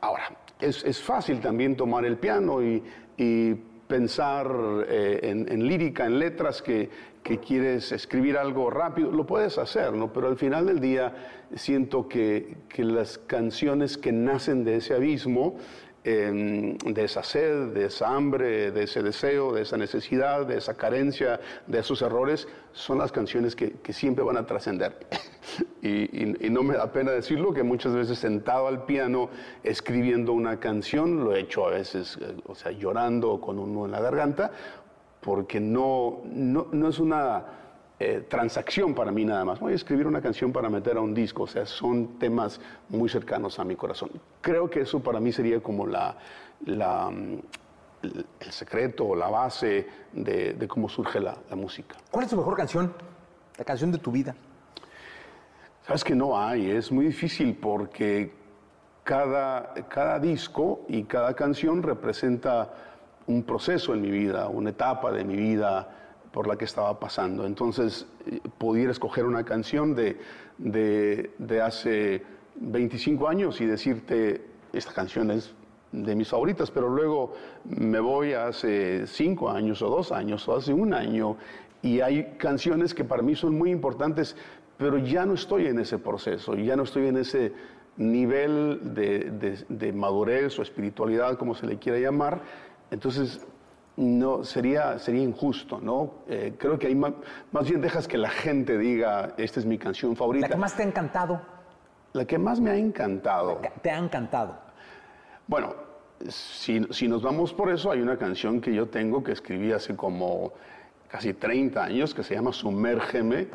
Ahora, 0.00 0.38
es, 0.58 0.82
es 0.84 1.02
fácil 1.02 1.40
también 1.40 1.76
tomar 1.76 2.06
el 2.06 2.16
piano 2.16 2.62
y, 2.62 2.82
y 3.18 3.54
pensar 3.86 4.50
eh, 4.88 5.20
en, 5.22 5.52
en, 5.52 5.66
lírica, 5.68 6.06
en 6.06 6.18
letras 6.18 6.62
que, 6.62 6.88
que, 7.24 7.40
quieres 7.40 7.90
escribir 7.90 8.36
algo 8.36 8.70
rápido, 8.70 9.10
lo 9.10 9.26
puedes 9.26 9.58
hacer, 9.58 9.92
¿no? 9.92 10.12
Pero 10.12 10.28
al 10.28 10.36
final 10.36 10.66
del 10.66 10.78
día 10.78 11.12
siento 11.56 12.08
que, 12.08 12.58
que 12.68 12.84
las 12.84 13.18
canciones 13.18 13.98
que 13.98 14.12
nacen 14.12 14.64
de 14.64 14.76
ese 14.76 14.94
abismo 14.94 15.56
eh, 16.06 16.76
de 16.84 17.04
esa 17.04 17.22
sed, 17.22 17.68
de 17.68 17.86
esa 17.86 18.14
hambre, 18.14 18.70
de 18.70 18.82
ese 18.82 19.02
deseo, 19.02 19.54
de 19.54 19.62
esa 19.62 19.78
necesidad, 19.78 20.44
de 20.44 20.58
esa 20.58 20.76
carencia, 20.76 21.40
de 21.66 21.78
esos 21.78 22.02
errores, 22.02 22.46
son 22.72 22.98
las 22.98 23.10
canciones 23.10 23.56
que, 23.56 23.72
que 23.82 23.94
siempre 23.94 24.22
van 24.22 24.36
a 24.36 24.44
trascender. 24.44 24.98
y, 25.82 26.46
y, 26.46 26.50
no 26.50 26.62
me 26.62 26.74
da 26.74 26.92
pena 26.92 27.10
decirlo, 27.10 27.54
que 27.54 27.62
muchas 27.62 27.94
veces 27.94 28.18
sentado 28.18 28.66
al 28.68 28.84
piano 28.84 29.30
escribiendo 29.62 30.34
una 30.34 30.60
canción, 30.60 31.24
lo 31.24 31.34
he 31.34 31.40
hecho 31.40 31.66
a 31.66 31.70
veces, 31.70 32.18
o 32.44 32.54
sea, 32.54 32.70
llorando 32.70 33.40
con 33.40 33.58
uno 33.58 33.86
en 33.86 33.92
la 33.92 34.00
garganta, 34.00 34.52
porque 35.24 35.58
no, 35.58 36.20
no, 36.26 36.66
no 36.70 36.88
es 36.88 36.98
una 36.98 37.44
eh, 37.98 38.26
transacción 38.28 38.94
para 38.94 39.10
mí 39.10 39.24
nada 39.24 39.44
más. 39.44 39.58
Voy 39.58 39.72
a 39.72 39.76
escribir 39.76 40.06
una 40.06 40.20
canción 40.20 40.52
para 40.52 40.68
meter 40.68 40.98
a 40.98 41.00
un 41.00 41.14
disco, 41.14 41.44
o 41.44 41.46
sea, 41.46 41.64
son 41.64 42.18
temas 42.18 42.60
muy 42.90 43.08
cercanos 43.08 43.58
a 43.58 43.64
mi 43.64 43.74
corazón. 43.74 44.10
Creo 44.42 44.68
que 44.68 44.82
eso 44.82 45.00
para 45.00 45.20
mí 45.20 45.32
sería 45.32 45.60
como 45.60 45.86
la, 45.86 46.16
la 46.66 47.10
el 48.02 48.52
secreto 48.52 49.06
o 49.06 49.16
la 49.16 49.28
base 49.28 49.88
de, 50.12 50.52
de 50.52 50.68
cómo 50.68 50.90
surge 50.90 51.20
la, 51.20 51.38
la, 51.48 51.56
música. 51.56 51.96
¿Cuál 52.10 52.24
es 52.26 52.30
tu 52.30 52.36
mejor 52.36 52.54
canción? 52.54 52.92
La 53.56 53.64
canción 53.64 53.90
de 53.90 53.96
tu 53.96 54.12
vida. 54.12 54.34
Sabes 55.86 56.04
que 56.04 56.14
no 56.14 56.38
hay, 56.38 56.70
es 56.70 56.92
muy 56.92 57.06
difícil 57.06 57.56
porque 57.56 58.34
cada, 59.04 59.72
cada 59.88 60.18
disco 60.18 60.82
y 60.88 61.04
cada 61.04 61.34
canción 61.34 61.82
representa 61.82 62.74
un 63.26 63.42
proceso 63.42 63.94
en 63.94 64.02
mi 64.02 64.10
vida, 64.10 64.48
una 64.48 64.70
etapa 64.70 65.10
de 65.12 65.24
mi 65.24 65.36
vida 65.36 65.88
por 66.32 66.48
la 66.48 66.56
que 66.56 66.64
estaba 66.64 66.98
pasando. 66.98 67.46
Entonces, 67.46 68.06
pudiera 68.58 68.90
escoger 68.90 69.24
una 69.24 69.44
canción 69.44 69.94
de, 69.94 70.18
de, 70.58 71.62
hace 71.62 72.22
25 72.56 73.28
años 73.28 73.60
y 73.60 73.66
decirte, 73.66 74.44
esta 74.72 74.92
canción 74.92 75.30
es 75.30 75.54
de 75.92 76.16
mis 76.16 76.28
favoritas, 76.28 76.70
pero 76.72 76.88
luego 76.88 77.34
me 77.64 78.00
voy 78.00 78.32
hace 78.32 79.06
5 79.06 79.48
años 79.48 79.80
o 79.82 79.88
2 79.88 80.10
años 80.10 80.48
o 80.48 80.56
hace 80.56 80.72
un 80.72 80.92
año 80.92 81.36
y 81.82 82.00
hay 82.00 82.34
canciones 82.36 82.94
que 82.94 83.04
para 83.04 83.22
mí 83.22 83.36
son 83.36 83.56
muy 83.56 83.70
importantes, 83.70 84.36
pero 84.76 84.98
ya 84.98 85.24
no 85.24 85.34
estoy 85.34 85.66
en 85.66 85.78
ese 85.78 85.98
proceso, 85.98 86.56
ya 86.56 86.74
no 86.74 86.82
estoy 86.82 87.06
en 87.06 87.18
ese 87.18 87.52
nivel 87.96 88.80
de, 88.94 89.30
de, 89.30 89.64
de 89.68 89.92
madurez 89.92 90.58
o 90.58 90.62
espiritualidad, 90.62 91.38
como 91.38 91.54
se 91.54 91.66
le 91.66 91.78
quiera 91.78 91.98
llamar. 91.98 92.42
Entonces, 92.90 93.40
no 93.96 94.44
sería, 94.44 94.98
sería 94.98 95.22
injusto, 95.22 95.80
¿no? 95.80 96.14
Eh, 96.28 96.54
creo 96.58 96.78
que 96.78 96.88
ahí 96.88 96.94
más, 96.94 97.12
más, 97.52 97.68
bien 97.68 97.80
dejas 97.80 98.08
que 98.08 98.18
la 98.18 98.30
gente 98.30 98.76
diga, 98.76 99.34
esta 99.36 99.60
es 99.60 99.66
mi 99.66 99.78
canción 99.78 100.16
favorita. 100.16 100.48
¿La 100.48 100.54
que 100.54 100.60
más 100.60 100.76
te 100.76 100.82
ha 100.82 100.86
encantado? 100.86 101.40
La 102.12 102.24
que 102.24 102.38
más 102.38 102.60
me 102.60 102.70
ha 102.70 102.76
encantado. 102.76 103.60
¿Te 103.82 103.90
ha 103.90 103.98
encantado? 103.98 104.58
Bueno, 105.46 105.74
si, 106.28 106.84
si 106.90 107.08
nos 107.08 107.22
vamos 107.22 107.52
por 107.52 107.70
eso, 107.70 107.90
hay 107.90 108.00
una 108.00 108.16
canción 108.16 108.60
que 108.60 108.74
yo 108.74 108.88
tengo 108.88 109.22
que 109.22 109.32
escribí 109.32 109.72
hace 109.72 109.94
como 109.94 110.52
casi 111.08 111.32
30 111.32 111.84
años 111.84 112.14
que 112.14 112.24
se 112.24 112.34
llama 112.34 112.52
Sumérgeme. 112.52 113.48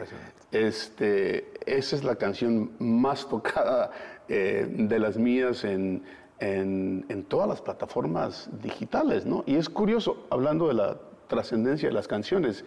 Este, 0.51 1.51
esa 1.65 1.95
es 1.95 2.03
la 2.03 2.15
canción 2.15 2.71
más 2.79 3.27
tocada 3.27 3.91
eh, 4.29 4.65
de 4.69 4.99
las 4.99 5.17
mías 5.17 5.63
en, 5.63 6.03
en, 6.39 7.05
en 7.09 7.23
todas 7.23 7.47
las 7.47 7.61
plataformas 7.61 8.49
digitales, 8.61 9.25
¿no? 9.25 9.43
Y 9.45 9.55
es 9.55 9.69
curioso, 9.69 10.25
hablando 10.29 10.67
de 10.67 10.73
la 10.75 10.97
trascendencia 11.27 11.89
de 11.89 11.93
las 11.93 12.07
canciones, 12.07 12.65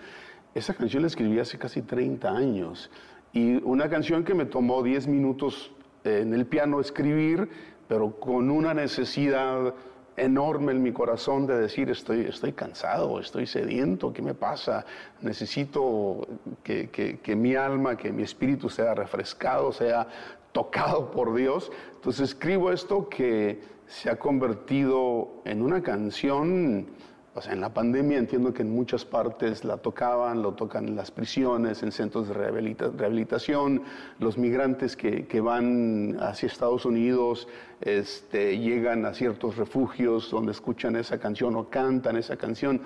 esa 0.55 0.75
canción 0.75 1.03
la 1.03 1.07
escribí 1.09 1.39
hace 1.39 1.59
casi 1.59 1.83
30 1.83 2.31
años 2.31 2.91
y 3.33 3.55
una 3.64 3.89
canción 3.89 4.25
que 4.25 4.35
me 4.35 4.45
tomó 4.45 4.83
10 4.83 5.07
minutos 5.07 5.73
en 6.05 6.35
el 6.35 6.47
piano 6.47 6.81
escribir, 6.81 7.49
pero 7.89 8.18
con 8.20 8.51
una 8.51 8.75
necesidad 8.75 9.75
enorme 10.16 10.73
en 10.73 10.83
mi 10.83 10.93
corazón 10.93 11.47
de 11.47 11.57
decir 11.59 11.89
estoy, 11.89 12.20
estoy 12.27 12.53
cansado, 12.53 13.18
estoy 13.18 13.47
sediento, 13.47 14.12
¿qué 14.12 14.20
me 14.20 14.35
pasa? 14.35 14.85
Necesito 15.23 16.27
que, 16.62 16.91
que- 16.91 17.18
que 17.20 17.35
mi 17.35 17.55
alma, 17.55 17.97
que 17.97 18.12
mi 18.12 18.23
espíritu 18.23 18.68
sea 18.68 18.95
refrescado, 18.95 19.73
sea 19.73 20.07
tocado 20.53 21.11
por 21.11 21.34
Dios. 21.34 21.70
Entonces 21.94 22.30
escribo 22.30 22.70
esto 22.70 23.09
que 23.09 23.61
se 23.86 24.11
ha 24.11 24.18
convertido 24.18 25.28
en 25.44 25.62
una 25.62 25.82
canción, 25.82 26.86
o 27.34 27.40
sea, 27.40 27.53
en 27.53 27.61
la 27.61 27.72
pandemia 27.72 28.18
entiendo 28.18 28.53
que 28.53 28.62
en 28.62 28.70
muchas 28.70 29.05
partes 29.05 29.64
la 29.64 29.78
tocaban, 29.78 30.42
lo 30.42 30.53
tocan 30.53 30.88
en 30.88 30.96
las 30.96 31.11
prisiones, 31.11 31.82
en 31.82 31.92
centros 31.92 32.28
de 32.28 32.34
rehabilita- 32.34 32.90
rehabilitación, 32.94 33.82
los 34.18 34.36
migrantes 34.38 34.96
que, 34.96 35.26
que 35.26 35.40
van 35.40 36.18
hacia 36.20 36.46
Estados 36.46 36.84
Unidos 36.84 37.48
este, 37.80 38.59
llegan 38.59 39.05
a 39.07 39.14
ciertos 39.14 39.57
refugios 39.57 40.30
donde 40.30 40.53
escuchan 40.53 40.96
esa 40.96 41.18
canción 41.18 41.57
o 41.57 41.68
cantan 41.68 42.16
esa 42.16 42.36
canción. 42.36 42.82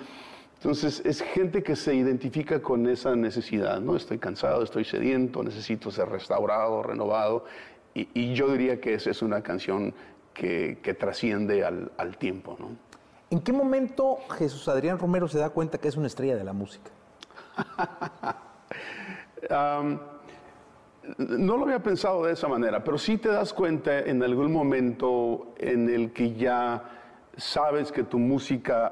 Entonces 0.57 1.01
es 1.05 1.21
gente 1.21 1.63
que 1.63 1.75
se 1.75 1.93
identifica 1.95 2.61
con 2.61 2.87
esa 2.87 3.15
necesidad, 3.15 3.79
¿no? 3.79 3.95
Estoy 3.95 4.17
cansado, 4.17 4.63
estoy 4.63 4.83
sediento, 4.83 5.43
necesito 5.43 5.91
ser 5.91 6.09
restaurado, 6.09 6.83
renovado. 6.83 7.45
Y, 7.93 8.09
y 8.13 8.33
yo 8.33 8.51
diría 8.51 8.81
que 8.81 8.95
esa 8.95 9.11
es 9.11 9.21
una 9.21 9.41
canción 9.41 9.93
que, 10.33 10.79
que 10.81 10.93
trasciende 10.93 11.63
al, 11.63 11.91
al 11.97 12.17
tiempo, 12.17 12.57
¿no? 12.59 12.69
¿En 13.29 13.41
qué 13.41 13.51
momento 13.51 14.17
Jesús 14.37 14.67
Adrián 14.67 14.97
Romero 14.97 15.27
se 15.27 15.37
da 15.37 15.49
cuenta 15.49 15.77
que 15.79 15.89
es 15.89 15.97
una 15.97 16.07
estrella 16.07 16.35
de 16.35 16.43
la 16.43 16.53
música? 16.53 16.91
No 21.17 21.55
lo 21.55 21.63
había 21.63 21.81
pensado 21.81 22.25
de 22.25 22.33
esa 22.33 22.49
manera, 22.49 22.83
pero 22.83 22.97
sí 22.97 23.17
te 23.17 23.29
das 23.29 23.53
cuenta 23.53 23.99
en 23.99 24.21
algún 24.23 24.51
momento 24.51 25.53
en 25.57 25.89
el 25.89 26.11
que 26.11 26.33
ya 26.33 26.83
sabes 27.37 27.93
que 27.93 28.03
tu 28.03 28.19
música 28.19 28.91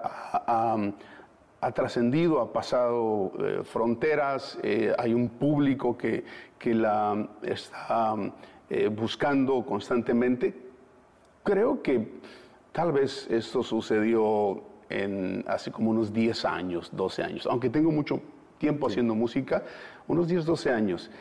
ha- 1.65 1.71
trascendido, 1.71 2.39
ha 2.41 2.51
pasado 2.53 3.31
eh, 3.39 3.61
fronteras, 3.63 4.57
eh, 4.63 4.93
hay 4.97 5.13
un 5.13 5.29
público 5.29 5.97
que, 5.97 6.23
que 6.57 6.73
la 6.73 7.27
está 7.43 8.15
eh, 8.69 8.87
buscando 8.87 9.65
constantemente. 9.65 10.53
Creo 11.43 11.81
que 11.81 12.19
tal 12.71 12.91
vez 12.91 13.27
esto 13.29 13.63
sucedió 13.63 14.61
en 14.89 15.43
hace 15.47 15.71
como 15.71 15.91
unos 15.91 16.11
10 16.13 16.45
años, 16.45 16.89
12 16.93 17.23
años, 17.23 17.47
aunque 17.47 17.69
tengo 17.69 17.91
mucho 17.91 18.21
tiempo 18.57 18.87
haciendo 18.87 19.15
música, 19.15 19.63
unos 20.07 20.27
10, 20.27 20.45
12 20.45 20.71
años. 20.71 21.11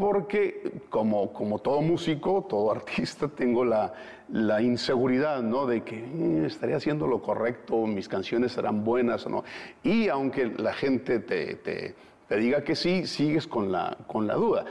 Porque 0.00 0.80
como, 0.88 1.30
como 1.34 1.58
todo 1.58 1.82
músico, 1.82 2.46
todo 2.48 2.72
artista, 2.78 3.28
tengo 3.28 3.66
la, 3.66 3.92
la 4.30 4.62
inseguridad, 4.62 5.42
¿no? 5.42 5.66
De 5.66 5.82
que 5.82 5.96
"Eh, 5.98 6.44
estaría 6.46 6.76
haciendo 6.76 7.06
lo 7.06 7.20
correcto, 7.20 7.86
mis 7.86 8.08
canciones 8.08 8.52
serán 8.52 8.82
buenas 8.82 9.26
o 9.26 9.28
no. 9.28 9.44
Y 9.82 10.08
aunque 10.08 10.46
la 10.46 10.72
gente 10.72 11.20
te, 11.20 11.54
te- 11.56 11.94
te 12.26 12.36
diga 12.36 12.64
que 12.64 12.74
sí, 12.74 13.06
sigues 13.06 13.46
con 13.46 13.70
la, 13.70 13.96
con 14.06 14.26
la 14.26 14.34
duda. 14.36 14.64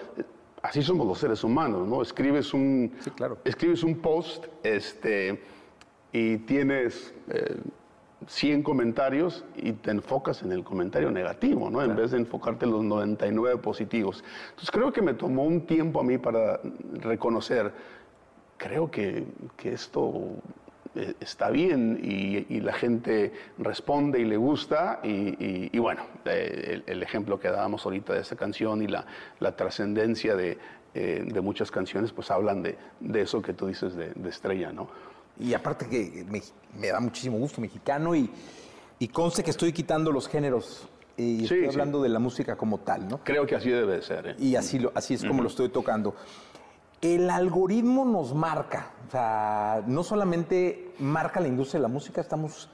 Así 0.63 0.81
somos 0.81 1.05
los 1.05 1.19
seres 1.19 1.43
humanos, 1.43 1.87
¿no? 1.87 2.01
Escribes 2.01 2.53
un, 2.53 2.91
escribes 3.45 3.83
un 3.83 3.99
post 3.99 4.47
este, 4.63 5.41
y 6.11 6.37
tienes 6.39 7.13
eh, 7.29 7.55
100 8.27 8.63
comentarios 8.63 9.45
y 9.55 9.71
te 9.73 9.91
enfocas 9.91 10.43
en 10.43 10.51
el 10.51 10.63
comentario 10.63 11.09
negativo, 11.11 11.69
¿no? 11.69 11.81
En 11.81 11.95
vez 11.95 12.11
de 12.11 12.17
enfocarte 12.17 12.65
en 12.65 12.71
los 12.71 12.83
99 12.83 13.57
positivos. 13.59 14.23
Entonces 14.49 14.71
creo 14.71 14.91
que 14.91 15.01
me 15.01 15.13
tomó 15.13 15.43
un 15.43 15.65
tiempo 15.65 15.99
a 16.01 16.03
mí 16.03 16.17
para 16.17 16.59
reconocer, 17.01 17.71
creo 18.57 18.91
que, 18.91 19.25
que 19.55 19.71
esto 19.73 20.13
eh, 20.95 21.13
está 21.19 21.49
bien 21.49 21.99
y, 22.03 22.45
y 22.53 22.59
la 22.61 22.73
gente 22.73 23.31
responde 23.57 24.19
y 24.19 24.25
le 24.25 24.37
gusta 24.37 24.99
y, 25.03 25.09
y- 25.09 25.69
y 25.71 25.79
bueno, 25.79 26.01
eh, 26.25 26.81
el, 26.87 26.93
el 26.93 27.03
ejemplo 27.03 27.39
que 27.39 27.47
dábamos 27.49 27.85
ahorita 27.85 28.13
de 28.13 28.21
esta 28.21 28.35
canción 28.35 28.81
y 28.81 28.87
la, 28.87 29.05
la 29.39 29.55
trascendencia 29.55 30.35
de, 30.35 30.57
eh, 30.93 31.23
de 31.25 31.41
muchas 31.41 31.71
canciones, 31.71 32.11
pues 32.11 32.31
hablan 32.31 32.63
de, 32.63 32.75
de 32.99 33.21
eso 33.21 33.41
que 33.41 33.53
tú 33.53 33.67
dices 33.67 33.95
de, 33.95 34.11
de 34.13 34.29
estrella, 34.29 34.73
¿no? 34.73 34.89
Y 35.39 35.53
aparte 35.53 35.87
que 35.87 36.25
me, 36.29 36.41
me 36.77 36.87
da 36.87 36.99
muchísimo 36.99 37.37
gusto 37.37 37.61
mexicano 37.61 38.15
y, 38.15 38.29
y 38.99 39.07
conste 39.07 39.43
que 39.43 39.51
estoy 39.51 39.71
quitando 39.71 40.11
los 40.11 40.27
géneros 40.27 40.87
y 41.19 41.43
estoy 41.43 41.61
sí. 41.61 41.67
hablando 41.67 42.01
de 42.01 42.09
la 42.09 42.19
música 42.19 42.55
como 42.55 42.79
tal, 42.79 43.07
¿no? 43.07 43.19
Creo 43.23 43.45
que 43.45 43.55
así 43.55 43.69
debe 43.69 43.95
de 43.95 44.01
ser. 44.01 44.27
¿eh? 44.27 44.35
Y 44.39 44.55
así, 44.55 44.79
lo, 44.79 44.91
así 44.95 45.13
es 45.15 45.25
como 45.25 45.41
lo 45.41 45.49
estoy 45.49 45.69
tocando. 45.69 46.15
El 47.01 47.29
algoritmo 47.29 48.05
nos 48.05 48.33
marca, 48.33 48.91
o 49.07 49.11
sea, 49.11 49.83
no 49.87 50.03
solamente 50.03 50.93
marca 50.99 51.39
la 51.39 51.47
industria 51.47 51.79
de 51.79 51.83
la 51.83 51.87
música, 51.87 52.21
estamos 52.21 52.69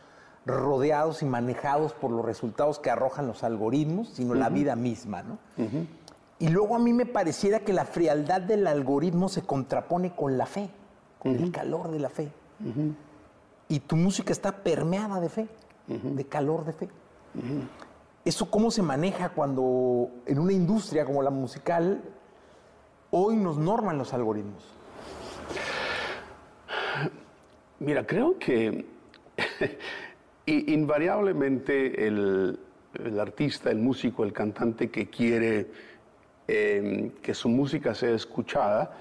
rodeados 0.45 1.21
y 1.23 1.25
manejados 1.25 1.93
por 1.93 2.11
los 2.11 2.23
resultados 2.23 2.79
que 2.79 2.89
arrojan 2.89 3.27
los 3.27 3.43
algoritmos, 3.43 4.09
sino 4.09 4.35
la 4.35 4.49
vida 4.49 4.75
misma, 4.75 5.23
¿no? 5.23 5.39
Y 6.37 6.49
luego 6.49 6.75
a 6.75 6.79
mí 6.79 6.93
me 6.93 7.05
pareciera 7.05 7.59
que 7.61 7.73
la 7.73 7.85
frialdad 7.85 8.41
del 8.41 8.67
algoritmo 8.67 9.29
se 9.29 9.43
contrapone 9.43 10.15
con 10.15 10.37
la 10.37 10.45
fe, 10.45 10.69
con 11.19 11.35
el 11.35 11.51
calor 11.51 11.89
de 11.91 11.99
la 11.99 12.09
fe. 12.09 12.31
Y 13.67 13.79
tu 13.79 13.95
música 13.95 14.31
está 14.31 14.63
permeada 14.63 15.19
de 15.19 15.29
fe, 15.29 15.47
de 15.87 16.25
calor 16.25 16.65
de 16.65 16.73
fe. 16.73 16.89
¿Eso 18.23 18.49
cómo 18.49 18.71
se 18.71 18.81
maneja 18.81 19.29
cuando 19.29 20.09
en 20.25 20.39
una 20.39 20.53
industria 20.53 21.05
como 21.05 21.21
la 21.21 21.29
musical 21.29 22.01
hoy 23.11 23.35
nos 23.35 23.57
norman 23.57 23.97
los 23.97 24.13
algoritmos? 24.13 24.63
Mira, 27.79 28.05
creo 28.07 28.39
que 28.39 28.85
invariablemente 30.45 32.07
el, 32.07 32.59
el 33.03 33.19
artista, 33.19 33.69
el 33.69 33.77
músico, 33.77 34.23
el 34.23 34.33
cantante 34.33 34.89
que 34.89 35.09
quiere 35.09 35.69
eh, 36.47 37.11
que 37.21 37.33
su 37.33 37.49
música 37.49 37.95
sea 37.95 38.11
escuchada, 38.11 38.91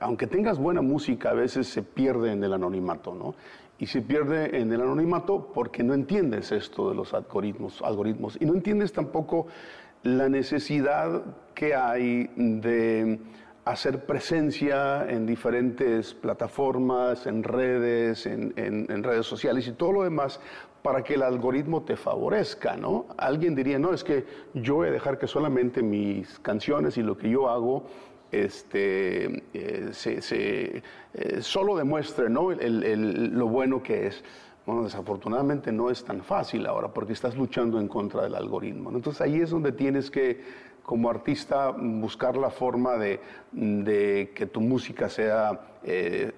aunque 0.00 0.26
tengas 0.26 0.58
buena 0.58 0.82
música, 0.82 1.30
a 1.30 1.34
veces 1.34 1.66
se 1.68 1.82
pierde 1.82 2.32
en 2.32 2.42
el 2.44 2.52
anonimato, 2.52 3.14
¿no? 3.14 3.34
Y 3.78 3.86
se 3.86 4.02
pierde 4.02 4.58
en 4.60 4.72
el 4.72 4.80
anonimato 4.80 5.50
porque 5.54 5.82
no 5.84 5.94
entiendes 5.94 6.50
esto 6.52 6.88
de 6.90 6.96
los 6.96 7.14
algoritmos, 7.14 7.80
algoritmos 7.82 8.36
y 8.40 8.44
no 8.44 8.54
entiendes 8.54 8.92
tampoco 8.92 9.46
la 10.02 10.28
necesidad 10.28 11.22
que 11.54 11.74
hay 11.74 12.28
de 12.36 13.18
hacer 13.64 14.04
presencia 14.06 15.08
en 15.08 15.26
diferentes 15.26 16.14
plataformas, 16.14 17.26
en 17.26 17.42
redes, 17.42 18.26
en, 18.26 18.52
en- 18.56 18.86
en 18.90 19.02
redes 19.02 19.26
sociales 19.26 19.68
y 19.68 19.72
todo 19.72 19.92
lo 19.92 20.02
demás 20.04 20.40
para 20.82 21.02
que 21.02 21.14
el 21.14 21.22
algoritmo 21.22 21.82
te 21.82 21.96
favorezca, 21.96 22.76
¿no? 22.76 23.06
Alguien 23.18 23.54
diría, 23.54 23.78
no, 23.78 23.92
es 23.92 24.04
que 24.04 24.24
yo 24.54 24.76
voy 24.76 24.88
a 24.88 24.92
dejar 24.92 25.18
que 25.18 25.26
solamente 25.26 25.82
mis 25.82 26.38
canciones 26.38 26.96
y 26.96 27.02
lo 27.02 27.18
que 27.18 27.28
yo 27.28 27.48
hago 27.50 27.84
este, 28.32 29.42
eh, 29.54 29.88
se, 29.92 30.20
se, 30.22 30.82
eh, 31.14 31.40
solo 31.40 31.76
demuestre 31.76 32.28
¿no? 32.28 32.52
el- 32.52 32.82
el- 32.84 33.30
lo 33.38 33.46
bueno 33.48 33.82
que 33.82 34.06
es. 34.08 34.22
Bueno, 34.66 34.84
desafortunadamente 34.84 35.72
no 35.72 35.88
es 35.90 36.04
tan 36.04 36.22
fácil 36.22 36.66
ahora 36.66 36.88
porque 36.88 37.14
estás 37.14 37.36
luchando 37.36 37.80
en 37.80 37.88
contra 37.88 38.22
del 38.24 38.34
algoritmo. 38.34 38.90
¿no? 38.90 38.98
Entonces 38.98 39.22
ahí 39.22 39.40
es 39.40 39.48
donde 39.50 39.72
tienes 39.72 40.10
que, 40.10 40.42
como 40.82 41.08
artista, 41.08 41.70
buscar 41.70 42.36
la 42.36 42.50
forma 42.50 42.96
de, 42.98 43.18
de 43.52 44.32
que 44.34 44.44
tu 44.46 44.60
música 44.60 45.08
sea, 45.08 45.58
eh, 45.84 46.32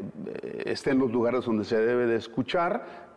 esté 0.64 0.90
en 0.90 0.98
los 1.00 1.10
lugares 1.10 1.44
donde 1.44 1.64
se 1.64 1.76
debe 1.76 2.06
de 2.06 2.16
escuchar. 2.16 3.10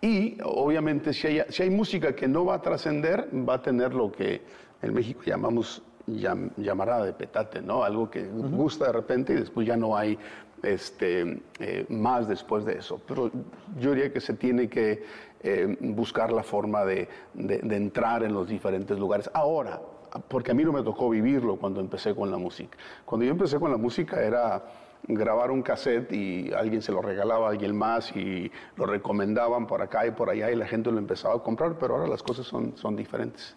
Y 0.00 0.36
obviamente 0.44 1.12
si 1.12 1.26
hay, 1.28 1.42
si 1.48 1.62
hay 1.64 1.70
música 1.70 2.14
que 2.14 2.26
no 2.28 2.44
va 2.44 2.54
a 2.56 2.62
trascender, 2.62 3.28
va 3.48 3.54
a 3.54 3.62
tener 3.62 3.94
lo 3.94 4.10
que 4.10 4.42
en 4.82 4.94
México 4.94 5.22
llamamos 5.24 5.82
llam- 6.06 6.50
llamarada 6.56 7.04
de 7.04 7.12
petate, 7.12 7.60
¿no? 7.62 7.84
Algo 7.84 8.10
que 8.10 8.24
gusta 8.28 8.86
de 8.86 8.92
repente 8.92 9.32
y 9.32 9.36
después 9.36 9.66
ya 9.66 9.76
no 9.76 9.96
hay 9.96 10.18
este, 10.62 11.42
eh, 11.58 11.86
más 11.88 12.28
después 12.28 12.64
de 12.64 12.78
eso. 12.78 13.00
Pero 13.06 13.30
yo 13.78 13.90
diría 13.94 14.12
que 14.12 14.20
se 14.20 14.34
tiene 14.34 14.68
que 14.68 15.04
eh, 15.42 15.76
buscar 15.80 16.32
la 16.32 16.42
forma 16.44 16.84
de, 16.84 17.08
de- 17.34 17.58
de 17.58 17.76
entrar 17.76 18.22
en 18.22 18.32
los 18.32 18.48
diferentes 18.48 18.96
lugares. 18.98 19.28
Ahora, 19.34 19.80
porque 20.28 20.52
a 20.52 20.54
mí 20.54 20.62
no 20.62 20.72
me 20.72 20.82
tocó 20.82 21.08
vivirlo 21.10 21.56
cuando 21.56 21.80
empecé 21.80 22.14
con 22.14 22.30
la 22.30 22.36
música. 22.36 22.76
Cuando 23.04 23.24
yo 23.24 23.32
empecé 23.32 23.58
con 23.58 23.70
la 23.70 23.76
música 23.78 24.22
era 24.22 24.62
grabar 25.08 25.50
un 25.50 25.62
cassette 25.62 26.12
y 26.12 26.52
alguien 26.52 26.80
se 26.80 26.92
lo 26.92 27.02
regalaba 27.02 27.48
a 27.48 27.50
alguien 27.50 27.76
más 27.76 28.14
y 28.14 28.52
lo 28.76 28.86
recomendaban 28.86 29.66
por 29.66 29.82
acá 29.82 30.06
y 30.06 30.12
por 30.12 30.30
allá 30.30 30.48
y 30.52 30.54
la 30.54 30.66
gente 30.66 30.92
lo 30.92 30.98
empezaba 30.98 31.34
a 31.34 31.38
comprar, 31.40 31.76
pero 31.76 31.96
ahora 31.96 32.06
las 32.06 32.22
cosas 32.22 32.46
son, 32.46 32.76
son 32.76 32.94
diferentes. 32.94 33.56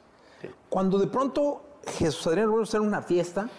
Cuando 0.70 0.98
de 0.98 1.06
pronto 1.08 1.65
Jesús 1.88 2.28
Adrián 2.28 2.48
Romero 2.48 2.64
está 2.64 2.78
en 2.78 2.84
una 2.84 3.02
fiesta 3.02 3.50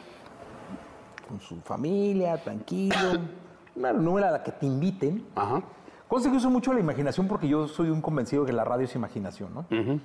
con 1.28 1.40
su 1.40 1.60
familia, 1.60 2.42
tranquilo, 2.42 2.96
una 3.76 3.92
novela 3.92 4.28
a 4.28 4.32
la 4.32 4.42
que 4.42 4.52
te 4.52 4.66
inviten. 4.66 5.26
Ajá. 5.34 5.62
Conste 6.08 6.30
que 6.30 6.36
uso 6.36 6.50
mucho 6.50 6.72
la 6.72 6.80
imaginación 6.80 7.26
porque 7.26 7.48
yo 7.48 7.66
soy 7.66 7.90
un 7.90 8.00
convencido 8.00 8.44
de 8.44 8.50
que 8.50 8.52
la 8.52 8.64
radio 8.64 8.84
es 8.84 8.94
imaginación, 8.94 9.52
¿no? 9.52 9.66
Entonces 9.70 10.00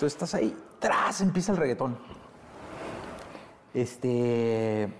estás 0.00 0.34
ahí, 0.34 0.56
tras, 0.78 1.20
empieza 1.20 1.52
el 1.52 1.58
reggaetón. 1.58 1.98
Este. 3.74 4.92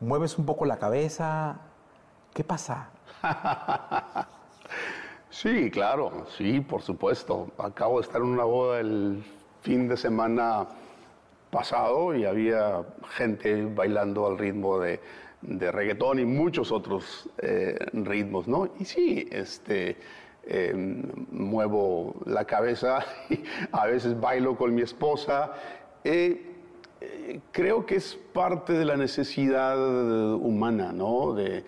Mueves 0.00 0.36
un 0.38 0.44
poco 0.44 0.64
la 0.64 0.78
cabeza. 0.78 1.60
¿Qué 2.34 2.42
pasa? 2.42 2.90
Sí, 5.32 5.70
claro, 5.70 6.26
sí, 6.36 6.60
por 6.60 6.82
supuesto. 6.82 7.50
Acabo 7.56 7.98
de 7.98 8.02
estar 8.06 8.20
en 8.20 8.28
una 8.28 8.44
boda 8.44 8.80
el 8.80 9.24
fin 9.62 9.88
de 9.88 9.96
semana 9.96 10.66
pasado 11.52 12.14
y 12.16 12.24
había 12.24 12.82
gente 13.10 13.66
bailando 13.66 14.26
al 14.26 14.38
ritmo 14.38 14.78
de, 14.80 14.98
de 15.42 15.70
reggaetón 15.70 16.18
y 16.18 16.24
muchos 16.24 16.72
otros 16.72 17.28
eh, 17.42 17.76
ritmos, 17.92 18.48
¿no? 18.48 18.70
Y 18.80 18.86
sí, 18.86 19.28
este, 19.30 19.98
eh, 20.44 20.72
muevo 21.30 22.14
la 22.24 22.46
cabeza, 22.46 23.04
a 23.72 23.86
veces 23.86 24.18
bailo 24.18 24.56
con 24.56 24.74
mi 24.74 24.80
esposa. 24.80 25.52
Eh, 26.04 26.46
creo 27.52 27.84
que 27.84 27.96
es 27.96 28.14
parte 28.32 28.72
de 28.72 28.86
la 28.86 28.96
necesidad 28.96 29.76
humana, 30.34 30.90
¿no? 30.92 31.34
De- 31.34 31.64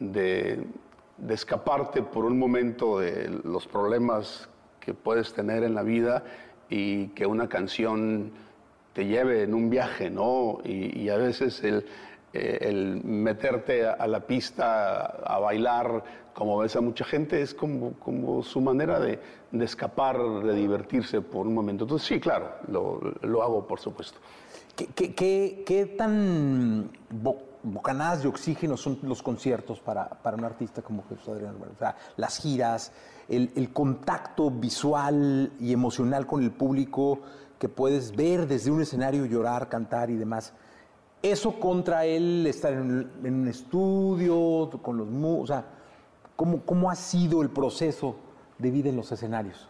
de 0.00 1.34
escaparte 1.34 2.02
por 2.02 2.24
un 2.24 2.38
momento 2.38 3.00
de 3.00 3.28
los 3.44 3.66
problemas 3.66 4.48
que 4.78 4.94
puedes 4.94 5.32
tener 5.32 5.64
en 5.64 5.74
la 5.74 5.82
vida 5.82 6.22
y 6.70 7.08
que 7.08 7.26
una 7.26 7.48
canción 7.48 8.30
te 8.98 9.06
lleve 9.06 9.44
en 9.44 9.54
un 9.54 9.70
viaje, 9.70 10.10
¿no? 10.10 10.58
Y, 10.64 11.02
y 11.02 11.08
a 11.08 11.16
veces 11.16 11.62
el, 11.62 11.86
eh, 12.32 12.58
el 12.62 13.00
meterte 13.04 13.86
a, 13.86 14.04
la 14.08 14.18
pista 14.26 15.04
a 15.06 15.38
bailar, 15.38 16.02
como 16.34 16.58
ves 16.58 16.74
a 16.74 16.80
mucha 16.80 17.04
gente, 17.04 17.40
es 17.40 17.54
como, 17.54 17.92
como 18.00 18.42
su 18.42 18.60
manera 18.60 18.98
de, 18.98 19.20
de 19.52 19.64
escapar, 19.64 20.18
de 20.42 20.52
divertirse 20.52 21.20
por 21.20 21.46
un 21.46 21.54
momento. 21.54 21.84
Entonces, 21.84 22.08
sí, 22.08 22.18
claro, 22.18 22.50
lo, 22.66 22.98
lo 23.22 23.40
hago, 23.44 23.64
por 23.68 23.78
supuesto. 23.78 24.18
¿Qué, 24.74 24.86
qué- 24.86 25.14
qué- 25.14 25.62
qué 25.64 25.86
tan 25.86 26.90
bo- 27.08 27.38
bocanadas 27.62 28.24
de 28.24 28.28
oxígeno 28.30 28.76
son 28.76 28.98
los 29.02 29.22
conciertos 29.22 29.78
para, 29.78 30.08
para 30.08 30.36
un 30.36 30.44
artista 30.44 30.82
como 30.82 31.04
Jesús 31.08 31.28
Adrián? 31.28 31.54
O 31.72 31.78
sea, 31.78 31.94
las 32.16 32.38
giras, 32.40 32.90
el, 33.28 33.52
el 33.54 33.72
contacto 33.72 34.50
visual 34.50 35.52
y 35.60 35.72
emocional 35.72 36.26
con 36.26 36.42
el 36.42 36.50
público 36.50 37.20
que 37.58 37.68
puedes 37.68 38.14
ver 38.14 38.46
desde 38.46 38.70
un 38.70 38.80
escenario, 38.80 39.24
llorar, 39.26 39.68
cantar 39.68 40.10
y 40.10 40.16
demás. 40.16 40.52
Eso 41.22 41.58
contra 41.58 42.04
él 42.06 42.46
estar 42.46 42.72
en, 42.72 43.10
un 43.24 43.48
estudio, 43.48 44.70
con 44.80 44.96
los 44.96 45.08
o 45.42 45.46
sea, 45.46 45.64
¿cómo, 46.36 46.62
¿cómo 46.64 46.90
ha 46.90 46.94
sido 46.94 47.42
el 47.42 47.50
proceso 47.50 48.16
de 48.58 48.70
vida 48.70 48.88
en 48.88 48.96
los 48.96 49.10
escenarios? 49.10 49.68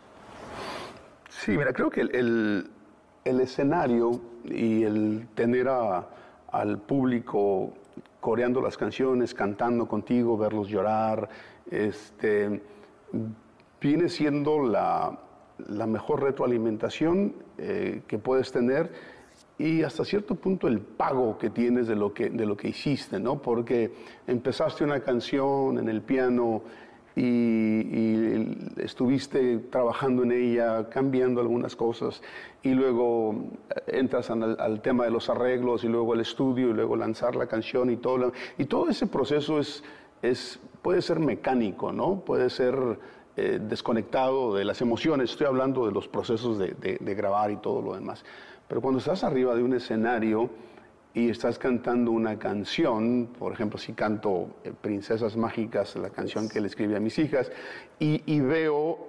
Sí, 1.30 1.52
mira, 1.56 1.72
creo 1.72 1.90
que 1.90 2.02
el, 2.02 2.14
el- 2.14 2.70
el 3.24 3.40
escenario 3.40 4.20
y 4.44 4.84
el 4.84 5.28
tener 5.34 5.68
a- 5.68 6.06
al 6.50 6.78
público 6.78 7.72
coreando 8.20 8.60
las 8.60 8.76
canciones, 8.76 9.34
cantando 9.34 9.86
contigo, 9.86 10.36
verlos 10.38 10.68
llorar, 10.68 11.28
este, 11.70 12.62
viene 13.80 14.08
siendo 14.08 14.60
la, 14.60 15.18
la 15.68 15.86
mejor 15.86 16.22
retroalimentación 16.22 17.34
eh, 17.58 18.02
que 18.06 18.18
puedes 18.18 18.52
tener 18.52 18.90
y 19.58 19.82
hasta 19.82 20.04
cierto 20.04 20.36
punto 20.36 20.68
el 20.68 20.78
pago 20.80 21.36
que 21.36 21.50
tienes 21.50 21.88
de 21.88 21.96
lo 21.96 22.14
que, 22.14 22.30
de 22.30 22.46
lo 22.46 22.56
que 22.56 22.68
hiciste, 22.68 23.18
¿no? 23.18 23.42
Porque 23.42 23.92
empezaste 24.26 24.84
una 24.84 25.00
canción 25.00 25.78
en 25.78 25.88
el 25.88 26.00
piano 26.00 26.62
y, 27.16 28.56
estuviste 28.76 29.58
trabajando 29.70 30.22
en 30.22 30.30
ella, 30.30 30.88
cambiando 30.88 31.40
algunas 31.40 31.74
cosas, 31.74 32.22
y 32.62 32.70
luego 32.70 33.34
eh, 33.70 33.98
entras 33.98 34.30
al, 34.30 34.58
al 34.60 34.80
tema 34.80 35.04
de 35.04 35.10
los 35.10 35.28
arreglos, 35.28 35.82
y 35.82 35.88
luego 35.88 36.14
el 36.14 36.20
estudio, 36.20 36.70
y 36.70 36.72
luego 36.72 36.94
lanzar 36.94 37.34
la 37.34 37.48
canción 37.48 37.90
y 37.90 37.96
todo. 37.96 38.32
y 38.56 38.66
todo 38.66 38.88
ese 38.88 39.08
proceso 39.08 39.58
es, 39.58 39.82
es, 40.22 40.60
puede 40.82 41.02
ser 41.02 41.18
mecánico, 41.18 41.92
¿no? 41.92 42.20
Puede 42.20 42.50
ser 42.50 42.76
eh, 43.40 43.60
desconectado 43.62 44.56
de 44.56 44.64
las 44.64 44.80
emociones. 44.80 45.30
Estoy 45.30 45.46
hablando 45.46 45.86
de 45.86 45.92
los 45.92 46.08
procesos 46.08 46.58
de, 46.58 46.98
grabar 47.14 47.52
y 47.52 47.56
todo 47.58 47.80
lo 47.80 47.94
demás. 47.94 48.24
Pero 48.66 48.80
cuando 48.80 48.98
estás 48.98 49.22
arriba 49.22 49.54
de 49.54 49.62
un 49.62 49.74
escenario 49.74 50.50
y 51.14 51.28
estás 51.30 51.56
cantando 51.56 52.10
una 52.10 52.36
canción, 52.36 53.28
por 53.38 53.52
ejemplo, 53.52 53.78
si 53.78 53.92
canto 53.92 54.56
eh, 54.64 54.72
Princesas 54.80 55.36
Mágicas, 55.36 55.94
la 55.94 56.10
canción 56.10 56.48
que 56.48 56.60
le 56.60 56.66
escribí 56.66 56.96
a 56.96 57.00
mis 57.00 57.16
hijas, 57.20 57.52
y, 58.00 58.40
veo, 58.40 59.06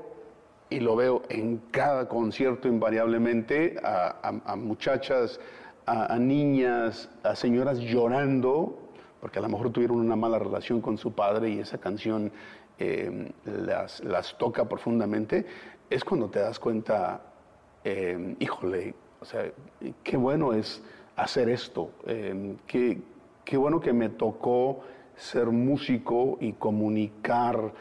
y 0.69 0.79
lo 0.79 0.95
veo 0.95 1.23
en 1.29 1.57
cada 1.71 2.07
concierto 2.07 2.67
invariablemente, 2.67 3.77
a 3.83 4.55
muchachas, 4.55 5.39
a, 5.87 6.13
a 6.13 6.19
niñas, 6.19 7.09
a 7.23 7.35
señoras 7.35 7.79
llorando, 7.79 8.77
porque 9.21 9.39
a 9.39 9.41
lo 9.41 9.49
mejor 9.49 9.71
tuvieron 9.71 9.97
una 9.97 10.15
mala 10.15 10.37
relación 10.37 10.81
con 10.81 10.99
su 10.99 11.13
padre 11.13 11.49
y 11.49 11.59
esa 11.59 11.79
canción 11.79 12.31
eh, 12.79 13.31
las, 13.45 14.03
las 14.03 14.37
toca 14.37 14.67
profundamente, 14.67 15.45
es 15.89 16.03
cuando 16.03 16.29
te 16.29 16.39
das 16.39 16.59
cuenta, 16.59 17.21
eh, 17.83 18.35
híjole, 18.39 18.95
o 19.19 19.25
sea, 19.25 19.51
qué 20.03 20.17
bueno 20.17 20.53
es 20.53 20.81
hacer 21.15 21.49
esto, 21.49 21.91
eh, 22.07 22.55
qué, 22.65 23.01
qué 23.43 23.57
bueno 23.57 23.79
que 23.79 23.91
me 23.91 24.09
tocó 24.09 24.81
ser 25.15 25.47
músico 25.47 26.37
y 26.39 26.53
comunicar 26.53 27.73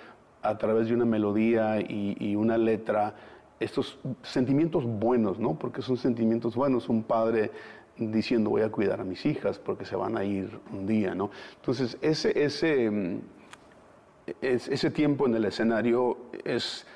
a 0.43 0.59
través 0.59 0.89
de 0.89 0.95
una 0.95 1.05
melodía 1.05 1.81
y, 1.81 2.17
y 2.19 2.35
una 2.35 2.59
letra 2.59 3.15
estos 3.61 3.99
sentimientos 4.23 4.85
buenos, 4.85 5.39
¿no? 5.39 5.59
Porque 5.59 5.83
son 5.83 5.97
sentimientos 5.97 6.55
buenos, 6.55 6.89
un 6.89 7.03
padre 7.03 7.51
diciendo 7.97 8.51
voy 8.51 8.63
a 8.63 8.71
cuidar 8.71 9.01
a 9.01 9.05
mis 9.05 9.27
hijas 9.27 9.59
porque 9.59 9.85
se 9.85 9.97
van 9.97 10.17
a 10.17 10.25
ir 10.25 10.59
un 10.73 10.87
día, 10.87 11.15
¿no? 11.15 11.31
Entonces, 11.57 11.99
ese, 12.01 12.45
ese, 12.45 13.21
es- 14.41 14.69
ese 14.69 14.91
tiempo 14.91 15.27
en 15.27 15.35
el 15.35 15.45
escenario 15.45 16.17
es, 16.45 16.87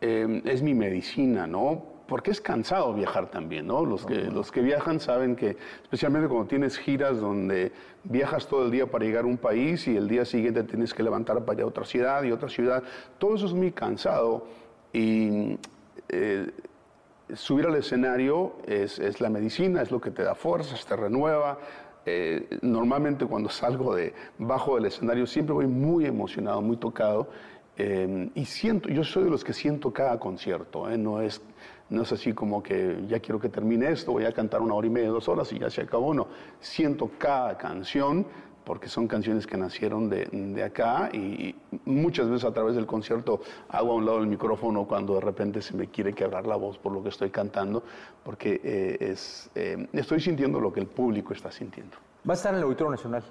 eh, 0.00 0.42
es 0.44 0.62
mi 0.62 0.74
medicina, 0.74 1.46
¿no? 1.46 1.94
Porque 2.06 2.30
es 2.32 2.40
cansado 2.40 2.92
viajar 2.92 3.30
también, 3.30 3.66
¿no? 3.66 3.84
Los 3.84 4.04
que, 4.04 4.16
los 4.16 4.52
que 4.52 4.60
viajan 4.60 5.00
saben 5.00 5.36
que, 5.36 5.56
especialmente 5.82 6.28
cuando 6.28 6.46
tienes 6.46 6.76
giras 6.76 7.18
donde 7.18 7.72
viajas 8.04 8.46
todo 8.46 8.66
el 8.66 8.70
día 8.70 8.86
para 8.86 9.04
llegar 9.06 9.24
a 9.24 9.26
un 9.26 9.38
país 9.38 9.88
y 9.88 9.96
el 9.96 10.06
día 10.06 10.26
siguiente 10.26 10.62
tienes 10.64 10.92
que 10.92 11.02
levantar 11.02 11.42
para 11.46 11.60
ir 11.60 11.64
a 11.64 11.66
otra 11.66 11.84
ciudad 11.86 12.22
y 12.24 12.30
otra 12.32 12.48
ciudad, 12.50 12.82
todo 13.18 13.36
eso 13.36 13.46
es 13.46 13.54
muy 13.54 13.72
cansado 13.72 14.46
y 14.92 15.58
eh, 16.10 16.50
subir 17.32 17.66
al 17.66 17.74
escenario 17.76 18.56
es, 18.66 18.98
es 18.98 19.22
la 19.22 19.30
medicina, 19.30 19.80
es 19.80 19.90
lo 19.90 19.98
que 19.98 20.10
te 20.10 20.22
da 20.22 20.34
fuerzas, 20.34 20.84
te 20.84 20.94
renueva. 20.94 21.58
Eh, 22.06 22.58
normalmente 22.60 23.24
cuando 23.24 23.48
salgo 23.48 23.94
de 23.94 24.12
bajo 24.38 24.74
del 24.76 24.86
escenario 24.86 25.26
siempre 25.26 25.54
voy 25.54 25.66
muy 25.66 26.04
emocionado, 26.04 26.60
muy 26.60 26.76
tocado 26.76 27.28
eh, 27.76 28.30
y 28.34 28.44
siento, 28.44 28.88
yo 28.88 29.02
soy 29.02 29.24
de 29.24 29.30
los 29.30 29.42
que 29.42 29.52
siento 29.52 29.92
cada 29.92 30.18
concierto, 30.20 30.88
¿eh? 30.88 30.96
no, 30.96 31.20
es, 31.20 31.42
no 31.90 32.02
es 32.02 32.12
así 32.12 32.32
como 32.32 32.62
que 32.62 33.04
ya 33.08 33.18
quiero 33.18 33.40
que 33.40 33.48
termine 33.48 33.90
esto, 33.90 34.12
voy 34.12 34.26
a 34.26 34.32
cantar 34.32 34.60
una 34.60 34.74
hora 34.74 34.86
y 34.86 34.90
media, 34.90 35.08
dos 35.08 35.28
horas 35.28 35.52
y 35.52 35.58
ya 35.58 35.68
se 35.70 35.80
acabó, 35.80 36.14
no, 36.14 36.28
siento 36.60 37.10
cada 37.18 37.58
canción 37.58 38.26
porque 38.64 38.88
son 38.88 39.06
canciones 39.06 39.46
que 39.46 39.56
nacieron 39.56 40.08
de, 40.08 40.24
de 40.32 40.62
acá 40.62 41.10
y 41.12 41.54
muchas 41.84 42.28
veces 42.28 42.44
a 42.44 42.52
través 42.52 42.74
del 42.76 42.86
concierto 42.86 43.40
hago 43.68 43.92
a 43.92 43.94
un 43.96 44.06
lado 44.06 44.18
el 44.18 44.26
micrófono 44.26 44.86
cuando 44.86 45.14
de 45.14 45.20
repente 45.20 45.60
se 45.62 45.76
me 45.76 45.88
quiere 45.88 46.12
quebrar 46.14 46.46
la 46.46 46.56
voz 46.56 46.78
por 46.78 46.92
lo 46.92 47.02
que 47.02 47.10
estoy 47.10 47.30
cantando, 47.30 47.82
porque 48.24 48.60
eh, 48.64 48.96
es, 49.00 49.50
eh, 49.54 49.86
estoy 49.92 50.20
sintiendo 50.20 50.60
lo 50.60 50.72
que 50.72 50.80
el 50.80 50.86
público 50.86 51.32
está 51.32 51.52
sintiendo. 51.52 51.96
Va 52.28 52.32
a 52.32 52.36
estar 52.36 52.52
en 52.52 52.58
el 52.58 52.64
Auditorio 52.64 52.90
Nacional. 52.90 53.22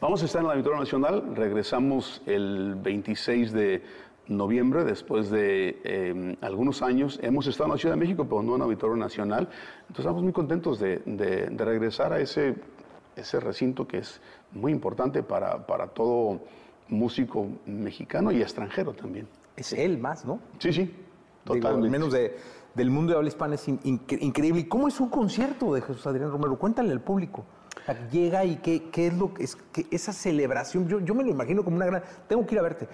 Vamos 0.00 0.22
a 0.22 0.24
estar 0.26 0.40
en 0.40 0.46
el 0.46 0.52
Auditorio 0.52 0.78
Nacional, 0.80 1.36
regresamos 1.36 2.22
el 2.26 2.74
26 2.76 3.52
de 3.52 3.82
noviembre, 4.28 4.84
después 4.84 5.28
de 5.30 5.78
eh, 5.84 6.36
algunos 6.40 6.80
años. 6.82 7.18
Hemos 7.22 7.46
estado 7.46 7.66
en 7.66 7.72
la 7.72 7.78
Ciudad 7.78 7.94
de 7.96 8.00
México, 8.00 8.24
pero 8.24 8.42
no 8.42 8.52
en 8.54 8.56
el 8.56 8.62
Auditorio 8.62 8.96
Nacional. 8.96 9.48
Entonces 9.82 9.98
estamos 10.06 10.22
muy 10.22 10.32
contentos 10.32 10.78
de, 10.78 11.02
de- 11.04 11.48
de 11.50 11.64
regresar 11.64 12.12
a 12.14 12.20
ese, 12.20 12.54
ese 13.20 13.40
recinto 13.40 13.86
que 13.86 13.98
es 13.98 14.20
muy 14.52 14.72
importante 14.72 15.22
para, 15.22 15.66
para 15.66 15.88
todo 15.88 16.40
músico 16.88 17.46
mexicano 17.66 18.32
y 18.32 18.42
extranjero 18.42 18.92
también. 18.92 19.28
Es 19.56 19.72
él 19.72 19.98
más, 19.98 20.24
¿no? 20.24 20.40
Sí, 20.58 20.72
sí, 20.72 20.80
Digo, 20.82 20.96
totalmente. 21.44 21.86
al 21.86 21.90
menos 21.90 22.12
de, 22.12 22.36
del 22.74 22.90
mundo 22.90 23.12
de 23.12 23.16
habla 23.18 23.28
hispana 23.28 23.54
es 23.54 23.68
in- 23.68 23.80
increíble. 23.84 24.60
¿Y 24.60 24.64
cómo 24.64 24.88
es 24.88 24.98
un 25.00 25.08
concierto 25.08 25.74
de 25.74 25.82
Jesús 25.82 26.06
Adrián 26.06 26.30
Romero? 26.30 26.58
Cuéntale 26.58 26.90
al 26.92 27.00
público. 27.00 27.44
O 27.82 27.84
sea, 27.84 28.08
llega 28.10 28.44
y 28.44 28.56
qué, 28.56 28.90
qué 28.90 29.06
es 29.08 29.14
lo 29.14 29.32
que 29.32 29.44
es 29.44 29.56
que 29.56 29.86
esa 29.90 30.12
celebración. 30.12 30.88
Yo, 30.88 31.00
yo 31.00 31.14
me 31.14 31.22
lo 31.24 31.30
imagino 31.30 31.62
como 31.64 31.76
una 31.76 31.86
gran. 31.86 32.02
Tengo 32.28 32.44
que 32.46 32.54
ir 32.54 32.58
a 32.58 32.62
verte. 32.62 32.88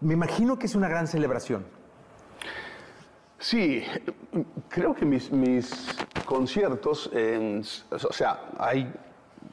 Me 0.00 0.14
imagino 0.14 0.58
que 0.58 0.66
es 0.66 0.74
una 0.74 0.88
gran 0.88 1.06
celebración. 1.06 1.64
Sí, 3.38 3.82
creo 4.68 4.94
que 4.94 5.04
mis, 5.06 5.30
mis 5.32 5.96
conciertos, 6.26 7.10
en- 7.14 7.62
o 7.90 8.12
sea, 8.12 8.50
hay 8.58 8.92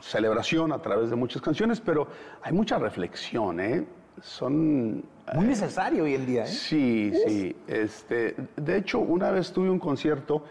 celebración 0.02 0.72
a 0.72 0.82
través 0.82 1.10
de 1.10 1.16
muchas 1.16 1.42
canciones, 1.42 1.80
pero 1.82 2.08
hay 2.42 2.54
mucha 2.54 2.78
reflexión, 2.78 3.60
¿eh? 3.60 3.86
Son... 4.22 5.04
Muy 5.34 5.46
necesario 5.46 6.06
hoy 6.06 6.16
en 6.16 6.26
día, 6.26 6.44
¿eh? 6.44 6.48
Sí, 6.48 7.12
sí. 7.26 7.56
Este, 7.68 8.36
de 8.56 8.78
hecho, 8.78 9.00
una 9.00 9.32
vez 9.32 9.52
tuve 9.52 9.70
un 9.70 9.80
concierto, 9.80 10.44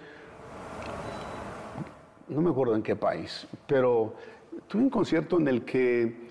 no 2.29 2.41
me 2.41 2.51
acuerdo 2.51 2.75
en 2.75 2.83
qué 2.83 2.95
país, 2.97 3.47
pero 3.67 4.15
tuve 4.69 4.83
un 4.83 4.91
concierto 4.91 5.39
en 5.39 5.49
el 5.49 5.65
que 5.65 6.27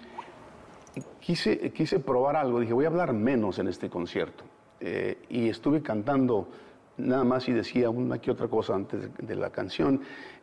quise, 1.20 1.72
quise 1.72 1.99
probar 1.99 2.36
algo. 2.36 2.60
Dije, 2.60 2.74
voy 2.74 2.86
a 2.86 2.89
hablar 2.89 3.14
menos 3.14 3.60
en 3.60 3.68
este 3.68 3.89
concierto. 3.89 4.43
Eh, 4.80 5.18
y 5.30 5.49
estuve 5.49 5.82
cantando 5.82 6.49
nada 6.97 7.24
más 7.24 7.47
y 7.49 7.53
decía 7.53 7.89
una 7.89 8.20
que 8.20 8.32
otra 8.32 8.47
cosa 8.47 8.76
antes 8.76 9.01
de, 9.01 9.26
de 9.26 9.36
la 9.36 9.49
canción. 9.49 10.01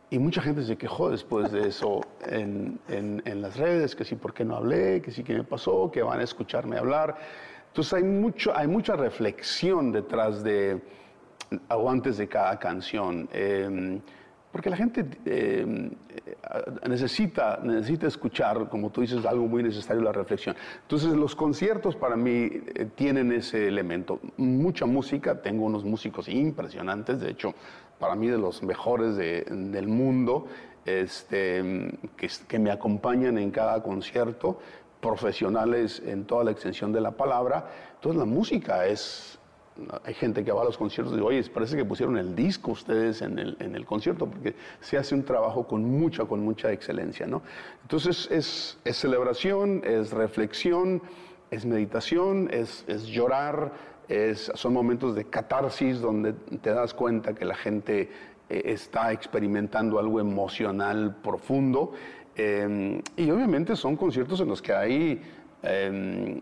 Y 0.09 0.19
mucha 0.19 0.41
gente 0.41 0.63
se 0.63 0.77
quejó 0.77 1.09
después 1.09 1.51
de 1.51 1.67
eso 1.67 2.01
en, 2.27 2.79
en, 2.87 3.21
en, 3.25 3.41
las 3.41 3.57
redes, 3.57 3.95
que 3.95 4.05
sí, 4.05 4.15
¿por 4.15 4.33
qué 4.33 4.45
no 4.45 4.55
hablé? 4.55 5.01
Que 5.01 5.11
sí, 5.11 5.23
¿qué 5.23 5.33
me 5.33 5.43
pasó? 5.43 5.89
Que 5.91 6.03
van 6.03 6.19
a 6.19 6.23
escucharme 6.23 6.77
hablar. 6.77 7.17
Entonces 7.67 7.93
hay, 7.93 8.03
mucho, 8.03 8.55
hay 8.55 8.67
mucha 8.67 8.95
reflexión 8.95 9.91
detrás 9.91 10.43
de, 10.43 10.81
o 11.69 11.89
antes 11.89 12.17
de 12.17 12.27
cada 12.27 12.59
canción. 12.59 13.27
Eh, 13.33 13.99
porque 14.53 14.69
la 14.69 14.77
gente 14.77 15.03
eh, 15.25 15.89
necesita, 16.87 17.59
necesita 17.63 18.05
escuchar, 18.05 18.69
como 18.69 18.91
tú 18.91 19.01
dices, 19.01 19.25
algo 19.25 19.47
muy 19.47 19.63
necesario, 19.63 20.03
la 20.03 20.11
reflexión. 20.11 20.55
Entonces 20.83 21.13
los 21.13 21.35
conciertos 21.35 21.95
para 21.95 22.15
mí 22.15 22.51
eh, 22.75 22.87
tienen 22.93 23.31
ese 23.31 23.67
elemento. 23.67 24.19
Mucha 24.37 24.85
música, 24.85 25.41
tengo 25.41 25.65
unos 25.65 25.83
músicos 25.83 26.29
impresionantes, 26.29 27.19
de 27.19 27.31
hecho, 27.31 27.55
para 28.03 28.17
mí 28.17 28.27
de 28.27 28.37
los 28.37 28.61
mejores 28.63 29.15
de, 29.15 29.45
del 29.49 29.87
mundo, 29.87 30.45
este, 30.83 31.63
que, 32.17 32.29
que 32.49 32.59
me 32.59 32.69
acompañan 32.69 33.37
en 33.37 33.49
cada 33.49 33.81
concierto, 33.81 34.59
profesionales 34.99 36.03
en 36.05 36.25
toda 36.25 36.43
la 36.43 36.51
extensión 36.51 36.91
de 36.91 36.99
la 36.99 37.11
palabra. 37.11 37.65
Entonces 37.95 38.19
la 38.19 38.25
música 38.25 38.85
es 38.87 39.39
hay 40.03 40.13
gente 40.15 40.43
que 40.43 40.51
va 40.51 40.63
a 40.63 40.65
los 40.65 40.77
conciertos 40.77 41.13
y 41.13 41.15
dice, 41.15 41.25
oye, 41.25 41.43
parece 41.49 41.77
que 41.77 41.85
pusieron 41.85 42.17
el 42.17 42.35
disco 42.35 42.71
ustedes 42.71 43.21
en 43.21 43.39
el, 43.39 43.55
en 43.61 43.73
el 43.73 43.85
concierto, 43.85 44.27
porque 44.27 44.53
se 44.81 44.97
hace 44.97 45.15
un 45.15 45.23
trabajo 45.23 45.65
con 45.65 45.85
mucha, 45.85 46.25
con 46.25 46.41
mucha 46.41 46.73
excelencia, 46.73 47.25
¿no? 47.25 47.41
Entonces 47.83 48.27
es, 48.29 48.77
es 48.83 48.97
celebración, 48.97 49.81
es 49.85 50.11
reflexión, 50.11 51.01
es 51.51 51.65
meditación, 51.65 52.49
es, 52.51 52.83
es 52.87 53.05
llorar, 53.05 53.71
es, 54.07 54.51
son 54.55 54.73
momentos 54.73 55.15
de 55.15 55.25
catarsis 55.25 56.01
donde 56.01 56.33
te 56.33 56.71
das 56.71 56.93
cuenta 56.93 57.33
que 57.33 57.45
la 57.45 57.55
gente 57.55 58.09
eh, 58.49 58.61
está 58.65 59.11
experimentando 59.11 59.99
algo 59.99 60.19
emocional 60.19 61.15
profundo. 61.23 61.93
Eh, 62.35 63.01
y 63.15 63.29
obviamente 63.29 63.75
son 63.75 63.95
conciertos 63.95 64.39
en 64.41 64.47
los 64.47 64.61
que 64.61 64.73
hay 64.73 65.21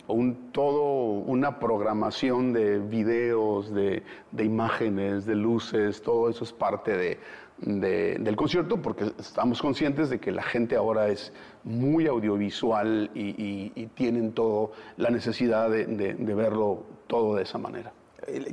un, 0.07 0.49
todo 0.51 1.12
una 1.20 1.59
programación 1.59 2.53
de 2.53 2.80
videos, 2.80 3.72
de, 3.74 4.03
imágenes, 4.39 5.26
de 5.26 5.36
luces, 5.36 6.01
todo 6.01 6.30
eso 6.30 6.43
es 6.43 6.51
parte 6.51 6.97
de, 6.97 7.20
de, 7.59 8.18
del 8.20 8.36
concierto 8.36 8.82
porque 8.82 9.12
estamos 9.20 9.62
conscientes 9.62 10.09
de 10.09 10.20
que 10.20 10.32
la 10.32 10.41
gente 10.41 10.76
ahora 10.76 11.09
es 11.09 11.32
muy 11.64 12.07
audiovisual 12.07 13.12
y, 13.14 13.30
y, 13.30 13.72
y 13.76 13.88
tienen 13.88 14.32
todo 14.32 14.72
la 14.97 15.12
necesidad 15.12 15.70
de, 15.70 15.86
verlo 16.18 16.86
todo 17.12 17.36
de 17.36 17.43
esa 17.43 17.57
manera. 17.57 17.91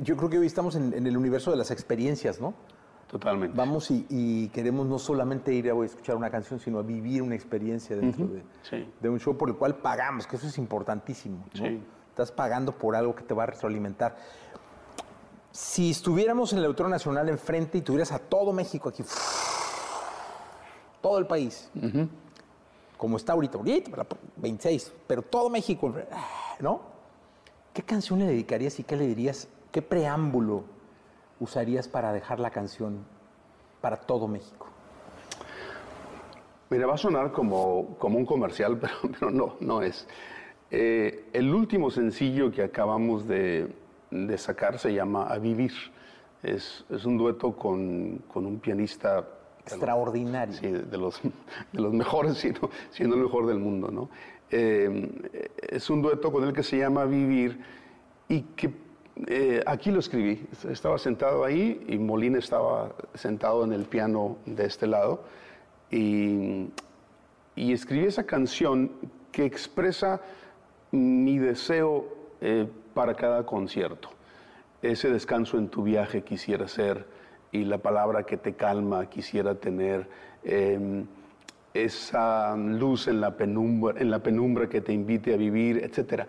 Yo 0.01 0.17
creo 0.17 0.29
que 0.29 0.37
hoy 0.37 0.47
estamos 0.47 0.75
en, 0.75 0.93
en 0.93 1.07
el 1.07 1.15
universo 1.15 1.49
de 1.49 1.55
las 1.57 1.71
experiencias, 1.71 2.41
¿no? 2.41 2.53
Totalmente. 3.07 3.55
Vamos 3.55 3.89
y, 3.89 4.05
y, 4.09 4.49
queremos 4.49 4.85
no 4.85 4.99
solamente 4.99 5.53
ir 5.53 5.71
a 5.71 5.85
escuchar 5.85 6.17
una 6.17 6.29
canción, 6.29 6.59
sino 6.59 6.77
a 6.77 6.83
vivir 6.83 7.21
una 7.21 7.35
experiencia 7.35 7.95
dentro 7.95 8.25
uh 8.25 8.27
-huh. 8.27 8.33
de, 8.33 8.43
sí. 8.69 8.93
de, 8.99 9.09
un 9.09 9.19
show 9.19 9.35
por 9.37 9.49
el 9.49 9.55
cual 9.55 9.75
pagamos, 9.77 10.27
que 10.27 10.35
eso 10.35 10.47
es 10.47 10.57
importantísimo. 10.57 11.37
¿no? 11.55 11.65
Sí. 11.65 11.79
Estás 12.09 12.31
pagando 12.31 12.73
por 12.73 12.95
algo 12.95 13.15
que 13.15 13.23
te 13.23 13.33
va 13.33 13.43
a 13.43 13.45
retroalimentar. 13.47 14.17
Si 15.51 15.89
estuviéramos 15.89 16.51
en 16.51 16.59
el 16.59 16.65
Auditorio 16.65 16.89
Nacional 16.89 17.29
enfrente 17.29 17.77
y 17.77 17.81
tuvieras 17.81 18.11
a 18.11 18.19
todo 18.19 18.51
México 18.51 18.89
aquí, 18.89 19.03
todo 21.01 21.17
el 21.17 21.25
país, 21.25 21.71
uh 21.75 21.79
-huh. 21.79 22.09
como 22.97 23.15
está 23.15 23.33
ahorita, 23.33 23.57
ahorita, 23.57 24.05
26, 24.35 24.91
pero 25.07 25.21
todo 25.21 25.49
México, 25.49 25.93
¿no? 26.59 26.98
¿Qué 27.79 27.85
canción 27.85 28.19
le 28.19 28.25
dedicarías 28.25 28.77
y 28.81 28.83
qué 28.83 28.97
le 28.97 29.07
dirías? 29.07 29.47
¿Qué 29.71 29.81
preámbulo 29.81 30.65
usarías 31.39 31.87
para 31.87 32.11
dejar 32.11 32.37
la 32.41 32.49
canción 32.49 33.05
para 33.79 33.95
todo 33.95 34.27
México? 34.27 34.67
Mira, 36.69 36.87
va 36.87 36.95
a 36.95 36.97
sonar 36.97 37.31
como, 37.31 37.95
como 37.97 38.17
un 38.17 38.25
comercial, 38.25 38.77
pero, 38.81 39.31
no, 39.31 39.55
no 39.61 39.81
es. 39.81 40.05
Eh, 40.69 41.29
el 41.31 41.53
último 41.55 41.89
sencillo 41.89 42.51
que 42.51 42.63
acabamos 42.63 43.25
de, 43.29 43.73
de, 44.11 44.37
sacar 44.37 44.77
se 44.77 44.93
llama 44.93 45.29
A 45.29 45.37
Vivir. 45.37 45.71
Es, 46.43 46.83
es 46.89 47.05
un 47.05 47.17
dueto 47.17 47.55
con, 47.55 48.17
con, 48.27 48.45
un 48.45 48.59
pianista... 48.59 49.25
Extraordinario. 49.71 50.55
Sí, 50.55 50.67
de 50.67 50.97
los, 50.97 51.21
de 51.21 51.81
los 51.81 51.93
mejores, 51.93 52.37
siendo, 52.37 52.69
siendo 52.91 53.15
el 53.15 53.23
mejor 53.23 53.47
del 53.47 53.59
mundo, 53.59 53.89
¿no? 53.91 54.09
Eh, 54.51 55.49
es 55.69 55.89
un 55.89 56.01
dueto 56.01 56.31
con 56.31 56.43
el 56.43 56.53
que 56.53 56.63
se 56.63 56.77
llama 56.77 57.05
Vivir 57.05 57.59
y 58.27 58.41
que 58.41 58.73
eh, 59.27 59.61
aquí 59.65 59.91
lo 59.91 59.99
escribí. 59.99 60.47
Estaba 60.69 60.97
sentado 60.97 61.43
ahí 61.43 61.85
y 61.87 61.97
Molina 61.97 62.39
estaba 62.39 62.95
sentado 63.13 63.63
en 63.63 63.73
el 63.73 63.85
piano 63.85 64.37
de 64.45 64.65
este 64.65 64.87
lado. 64.87 65.23
Y, 65.91 66.69
y 67.55 67.73
escribí 67.73 68.05
esa 68.05 68.25
canción 68.25 68.91
que 69.31 69.45
expresa 69.45 70.21
mi 70.91 71.37
deseo 71.37 72.07
eh, 72.41 72.67
para 72.93 73.15
cada 73.15 73.45
concierto. 73.45 74.09
Ese 74.81 75.09
descanso 75.09 75.57
en 75.57 75.67
tu 75.67 75.83
viaje 75.83 76.23
quisiera 76.23 76.67
ser 76.67 77.05
y 77.51 77.65
la 77.65 77.77
palabra 77.77 78.23
que 78.23 78.37
te 78.37 78.53
calma 78.53 79.09
quisiera 79.09 79.55
tener. 79.55 80.07
Eh, 80.43 81.05
esa 81.73 82.55
luz 82.55 83.07
en 83.07 83.21
la, 83.21 83.35
penumbra, 83.35 83.99
en 83.99 84.09
la 84.09 84.19
penumbra 84.19 84.67
que 84.67 84.81
te 84.81 84.93
invite 84.93 85.33
a 85.33 85.37
vivir, 85.37 85.77
etcétera. 85.83 86.27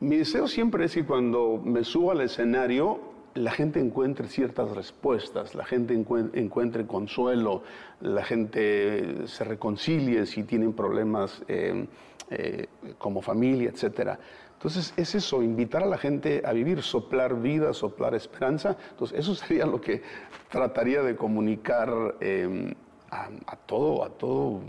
Mi 0.00 0.16
deseo 0.16 0.48
siempre 0.48 0.86
es 0.86 0.94
que 0.94 1.04
cuando 1.04 1.60
me 1.62 1.84
subo 1.84 2.10
al 2.10 2.22
escenario, 2.22 3.12
la 3.34 3.50
gente 3.50 3.80
encuentre 3.80 4.28
ciertas 4.28 4.70
respuestas, 4.72 5.54
la 5.54 5.64
gente 5.64 5.94
encuentre 5.94 6.86
consuelo, 6.86 7.62
la 8.00 8.24
gente 8.24 9.26
se 9.26 9.44
reconcilie 9.44 10.26
si 10.26 10.42
tienen 10.42 10.72
problemas 10.72 11.42
eh, 11.48 11.86
eh, 12.30 12.66
como 12.98 13.22
familia, 13.22 13.70
etc. 13.70 14.18
Entonces 14.62 14.94
es 14.96 15.14
eso, 15.16 15.42
invitar 15.42 15.82
a 15.82 15.86
la 15.86 15.98
gente 15.98 16.42
a 16.44 16.52
vivir, 16.52 16.82
soplar 16.82 17.40
vida, 17.40 17.74
soplar 17.74 18.14
esperanza. 18.14 18.76
Entonces 18.90 19.18
eso 19.18 19.34
sería 19.46 19.66
lo 19.66 19.80
que 19.80 20.02
trataría 20.50 21.02
de 21.02 21.16
comunicar 21.16 22.16
eh, 22.20 22.72
a, 23.10 23.28
a, 23.46 23.56
todo, 23.56 24.04
a 24.04 24.10
todo 24.10 24.60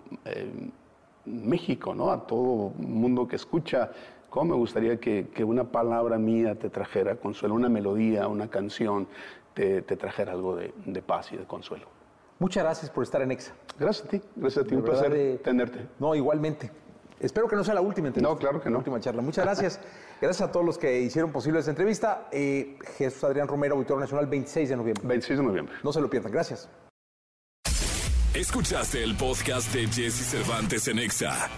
México, 1.25 1.93
¿no? 1.93 2.11
a 2.11 2.25
todo 2.25 2.71
mundo 2.77 3.27
que 3.27 3.35
escucha 3.35 3.91
¿Cómo 4.33 4.55
me 4.55 4.55
gustaría 4.55 4.99
que, 4.99 5.27
que, 5.31 5.43
una 5.43 5.65
palabra 5.65 6.17
mía 6.17 6.55
te 6.55 6.67
trajera 6.67 7.17
consuelo, 7.17 7.53
una 7.53 7.69
melodía, 7.69 8.27
una 8.27 8.47
canción, 8.47 9.07
te, 9.53 9.83
te 9.83 9.95
trajera 9.95 10.31
algo 10.31 10.55
de, 10.55 10.73
de, 10.87 11.01
paz 11.03 11.31
y 11.33 11.37
de 11.37 11.43
consuelo? 11.45 11.85
Muchas 12.39 12.63
gracias 12.63 12.89
por 12.89 13.03
estar 13.03 13.21
en 13.21 13.29
EXA. 13.29 13.53
Gracias 13.77 14.07
a 14.07 14.09
ti, 14.09 14.21
gracias 14.35 14.65
a 14.65 14.67
ti, 14.67 14.71
de 14.71 14.77
un 14.77 14.83
placer 14.83 15.13
de... 15.13 15.37
tenerte. 15.37 15.87
No, 15.99 16.15
igualmente. 16.15 16.71
Espero 17.23 17.47
que 17.47 17.55
no 17.55 17.63
sea 17.63 17.73
la 17.73 17.81
última 17.81 18.09
entrevista. 18.09 18.29
No, 18.29 18.37
claro 18.37 18.61
que 18.61 18.69
no. 18.69 18.73
La 18.73 18.77
última 18.79 18.99
charla. 18.99 19.21
Muchas 19.21 19.45
gracias. 19.45 19.79
gracias 20.21 20.47
a 20.47 20.51
todos 20.51 20.65
los 20.65 20.77
que 20.77 21.01
hicieron 21.01 21.31
posible 21.31 21.59
esta 21.59 21.71
entrevista. 21.71 22.27
Eh, 22.31 22.77
Jesús 22.97 23.23
Adrián 23.23 23.47
Romero, 23.47 23.75
Auditorio 23.75 24.01
Nacional, 24.01 24.27
26 24.27 24.69
de 24.69 24.75
noviembre. 24.75 25.07
26 25.07 25.39
de 25.39 25.45
noviembre. 25.45 25.75
No 25.83 25.93
se 25.93 26.01
lo 26.01 26.09
pierdan. 26.09 26.31
Gracias. 26.31 26.69
Escuchaste 28.33 29.03
el 29.03 29.15
podcast 29.15 29.73
de 29.73 29.87
Jesse 29.87 30.25
Cervantes 30.25 30.87
en 30.87 30.99
EXA. 30.99 31.49